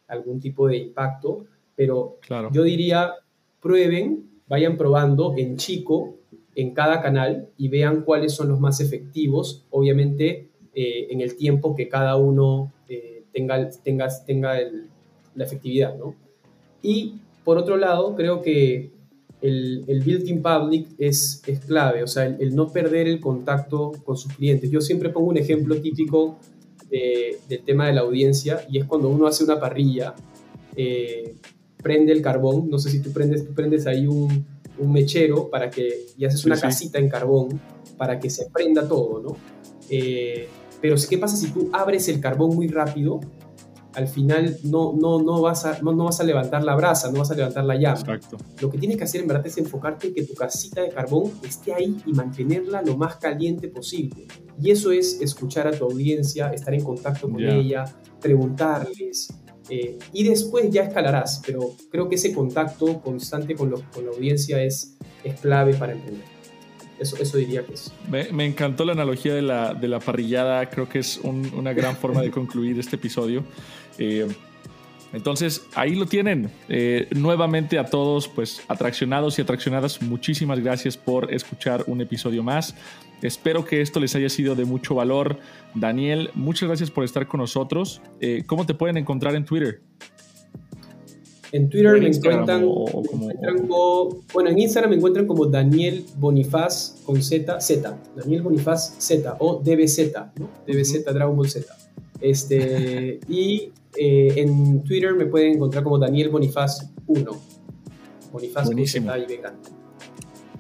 algún 0.10 0.42
tipo 0.42 0.68
de 0.68 0.78
impacto. 0.78 1.46
Pero 1.78 2.18
claro. 2.20 2.50
yo 2.52 2.64
diría, 2.64 3.14
prueben, 3.62 4.32
vayan 4.50 4.78
probando 4.78 5.36
en 5.38 5.56
chico 5.56 6.18
en 6.56 6.74
cada 6.74 7.02
canal 7.02 7.48
y 7.56 7.70
vean 7.70 8.02
cuáles 8.02 8.34
son 8.34 8.50
los 8.50 8.60
más 8.60 8.82
efectivos, 8.82 9.66
obviamente 9.70 10.50
eh, 10.74 11.08
en 11.10 11.22
el 11.22 11.36
tiempo 11.36 11.76
que 11.76 11.90
cada 11.90 12.16
uno 12.16 12.72
eh, 12.88 13.24
tenga, 13.34 13.70
tenga, 13.70 14.08
tenga 14.26 14.58
la 15.36 15.44
efectividad. 15.44 15.98
¿no? 15.98 16.16
Y 16.82 17.16
por 17.44 17.58
otro 17.58 17.78
lado, 17.78 18.16
creo 18.16 18.42
que 18.42 18.92
el, 19.42 19.86
el 19.88 20.02
building 20.02 20.42
public 20.42 20.88
es, 20.98 21.42
es 21.48 21.60
clave, 21.62 22.04
o 22.04 22.08
sea, 22.08 22.26
el, 22.26 22.56
no 22.56 22.72
perder 22.72 23.08
el 23.08 23.20
contacto 23.20 23.92
con 24.04 24.18
sus 24.18 24.34
clientes. 24.34 24.70
Yo 24.70 24.82
siempre 24.82 25.10
pongo 25.10 25.30
un 25.30 25.38
ejemplo 25.38 25.80
típico 25.82 26.38
del 26.90 27.64
tema 27.66 27.86
de 27.86 27.94
la 27.94 28.02
audiencia 28.02 28.66
y 28.68 28.80
es 28.80 28.86
cuando 28.86 29.10
uno 29.10 29.28
hace 29.28 29.44
una 29.44 29.60
parrilla, 29.60 30.16
eh, 30.76 31.36
prende 31.82 32.12
el 32.12 32.22
carbón, 32.22 32.70
no 32.70 32.80
sé 32.80 32.90
si 32.90 33.00
tú 33.00 33.12
prendes, 33.12 33.46
tú 33.46 33.54
prendes 33.54 33.86
ahí 33.86 34.08
un, 34.08 34.46
un 34.80 34.92
mechero 34.92 35.50
para 35.50 35.70
que, 35.70 36.08
y 36.18 36.26
haces 36.26 36.46
una 36.46 36.60
casita 36.60 36.98
en 36.98 37.10
carbón 37.10 37.62
para 37.98 38.20
que 38.20 38.30
se 38.30 38.50
prenda 38.50 38.88
todo, 38.88 39.22
¿no? 39.22 39.38
Eh, 39.90 40.48
pero 40.82 40.96
¿qué 41.10 41.18
pasa 41.18 41.36
si 41.36 41.52
tú 41.52 41.70
abres 41.74 42.08
el 42.08 42.20
carbón 42.20 42.56
muy 42.56 42.68
rápido? 42.68 43.20
Al 43.94 44.08
final 44.08 44.58
no, 44.64 44.94
no, 44.94 45.22
no, 45.22 45.42
vas 45.42 45.66
a, 45.66 45.82
no, 45.82 45.96
vas 45.96 46.20
a 46.22 46.24
levantar 46.24 46.64
la 46.64 46.76
brasa, 46.76 47.12
no 47.12 47.20
vas 47.20 47.32
a 47.32 47.36
levantar 47.36 47.66
la 47.66 47.76
llama. 47.76 48.00
Exacto. 48.00 48.38
Lo 48.62 48.70
que 48.70 48.78
tienes 48.78 48.98
que 48.98 49.04
hacer 49.04 49.22
en 49.22 49.28
verdad 49.28 49.46
es 49.48 49.58
enfocarte 49.58 50.08
en 50.08 50.14
que 50.14 50.24
tu 50.24 50.36
casita 50.36 50.82
de 50.82 50.90
carbón 50.90 51.32
esté 51.44 51.74
ahí 51.74 51.98
y 52.06 52.14
mantenerla 52.14 52.82
lo 52.84 52.96
más 52.96 53.18
caliente 53.18 53.68
posible. 53.68 54.28
Y 54.62 54.70
eso 54.72 54.92
es 54.92 55.20
escuchar 55.22 55.68
a 55.68 55.72
tu 55.72 55.86
audiencia, 55.86 56.50
estar 56.50 56.74
en 56.74 56.84
contacto 56.84 57.30
con 57.30 57.44
ella, 57.44 57.86
preguntarles, 58.22 59.34
eh, 59.70 60.00
y 60.14 60.24
después 60.24 60.70
ya 60.72 60.84
escalarás, 60.84 61.42
pero 61.46 61.76
creo 61.92 62.10
que 62.10 62.16
ese 62.16 62.34
contacto 62.34 63.02
constante 63.02 63.56
con, 63.56 63.70
con 63.70 64.06
la 64.06 64.12
audiencia 64.12 64.62
es, 64.64 64.98
es 65.24 65.40
clave 65.40 65.76
para 65.76 65.94
emprender. 65.94 66.39
Eso, 67.00 67.38
diría 67.38 67.66
que 67.66 67.74
es. 67.74 67.94
Me, 68.10 68.32
me 68.32 68.46
encantó 68.46 68.84
la 68.84 68.92
analogía 68.92 69.34
de 69.34 69.42
la, 69.42 69.74
de 69.74 69.88
la 69.88 70.00
parrillada, 70.00 70.70
creo 70.70 70.90
que 70.90 71.00
es 71.00 71.20
una 71.24 71.74
gran 71.74 71.96
forma 71.96 72.22
de 72.22 72.30
concluir 72.30 72.78
este 72.80 72.98
episodio. 72.98 73.44
Eh, 73.98 74.28
entonces, 75.12 75.66
ahí 75.74 75.96
lo 75.96 76.06
tienen. 76.06 76.52
Eh, 76.68 77.08
nuevamente 77.12 77.80
a 77.80 77.86
todos, 77.86 78.28
pues 78.28 78.62
atraccionados 78.68 79.40
y 79.40 79.42
atraccionadas, 79.42 80.02
muchísimas 80.02 80.60
gracias 80.60 80.98
por 80.98 81.34
escuchar 81.34 81.84
un 81.88 82.02
episodio 82.02 82.44
más. 82.44 82.76
Espero 83.22 83.66
que 83.66 83.82
esto 83.82 84.00
les 84.00 84.16
haya 84.16 84.30
sido 84.30 84.56
de 84.56 84.66
mucho 84.66 84.96
valor. 84.96 85.40
Daniel, 85.74 86.30
muchas 86.36 86.68
gracias 86.68 86.92
por 86.92 87.04
estar 87.04 87.28
con 87.28 87.40
nosotros. 87.40 88.02
Eh, 88.22 88.44
¿Cómo 88.46 88.66
te 88.66 88.74
pueden 88.74 88.98
encontrar 88.98 89.36
en 89.36 89.46
Twitter? 89.46 89.82
En 91.52 91.70
Twitter 91.70 92.00
me 92.00 92.08
encuentran, 92.08 92.64
bueno, 94.34 94.50
en 94.50 94.60
Instagram 94.60 94.92
me 94.92 94.96
encuentran 94.98 95.26
como 95.26 95.46
Daniel 95.46 96.06
Bonifaz 96.18 97.02
con 97.06 97.22
Z, 97.22 97.60
Z, 97.60 97.98
Daniel 98.16 98.44
Bonifaz 98.44 98.96
Z 99.00 99.36
o 99.40 99.60
DBZ, 99.64 100.14
¿no? 100.38 100.50
DBZ 100.68 101.06
Dragon 101.06 101.36
Ball 101.36 101.50
Z. 101.50 101.76
Este, 102.22 103.20
y 103.28 103.72
eh, 103.98 104.34
en 104.38 104.84
Twitter 104.84 105.16
me 105.16 105.26
pueden 105.26 105.56
encontrar 105.56 105.84
como 105.84 105.98
Daniel 105.98 106.30
Bonifaz 106.30 106.92
1. 107.08 107.32
Bonifacio 108.32 108.72
Buenísimo. 108.72 109.12
Z 109.12 109.20
y 109.20 109.26
Becan. 109.26 109.79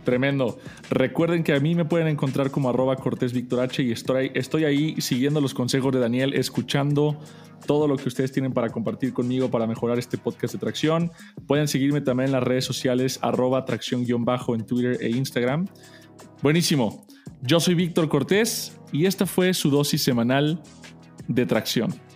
Tremendo. 0.03 0.57
Recuerden 0.89 1.43
que 1.43 1.53
a 1.53 1.59
mí 1.59 1.75
me 1.75 1.85
pueden 1.85 2.07
encontrar 2.07 2.51
como 2.51 2.69
arroba 2.69 2.95
Cortés 2.95 3.33
Víctor 3.33 3.59
H 3.59 3.83
y 3.83 3.91
estoy, 3.91 4.31
estoy 4.33 4.63
ahí 4.63 4.99
siguiendo 5.01 5.41
los 5.41 5.53
consejos 5.53 5.93
de 5.93 5.99
Daniel, 5.99 6.33
escuchando 6.33 7.19
todo 7.65 7.87
lo 7.87 7.97
que 7.97 8.07
ustedes 8.07 8.31
tienen 8.31 8.53
para 8.53 8.69
compartir 8.69 9.13
conmigo 9.13 9.51
para 9.51 9.67
mejorar 9.67 9.99
este 9.99 10.17
podcast 10.17 10.53
de 10.53 10.59
tracción. 10.59 11.11
Pueden 11.47 11.67
seguirme 11.67 12.01
también 12.01 12.27
en 12.27 12.33
las 12.33 12.43
redes 12.43 12.65
sociales 12.65 13.19
arroba 13.21 13.65
tracción-bajo 13.65 14.55
en 14.55 14.65
Twitter 14.65 14.97
e 15.01 15.09
Instagram. 15.09 15.67
Buenísimo. 16.41 17.05
Yo 17.41 17.59
soy 17.59 17.75
Víctor 17.75 18.09
Cortés 18.09 18.79
y 18.91 19.05
esta 19.05 19.25
fue 19.25 19.53
su 19.53 19.69
dosis 19.69 20.01
semanal 20.03 20.61
de 21.27 21.45
tracción. 21.45 22.08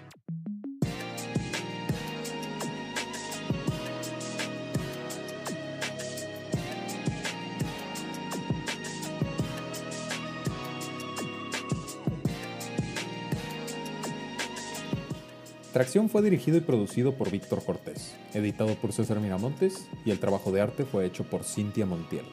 Tracción 15.74 16.08
fue 16.08 16.22
dirigido 16.22 16.56
y 16.60 16.62
producido 16.62 17.16
por 17.16 17.32
Víctor 17.32 17.66
Cortés, 17.66 18.14
editado 18.36 18.76
por 18.76 18.94
César 18.94 19.20
Miramontes 19.20 19.88
y 20.06 20.12
el 20.12 20.20
trabajo 20.20 20.52
de 20.52 20.62
arte 20.62 20.86
fue 20.86 21.08
hecho 21.08 21.24
por 21.24 21.44
Cintia 21.44 21.88
Montiel. 21.88 22.26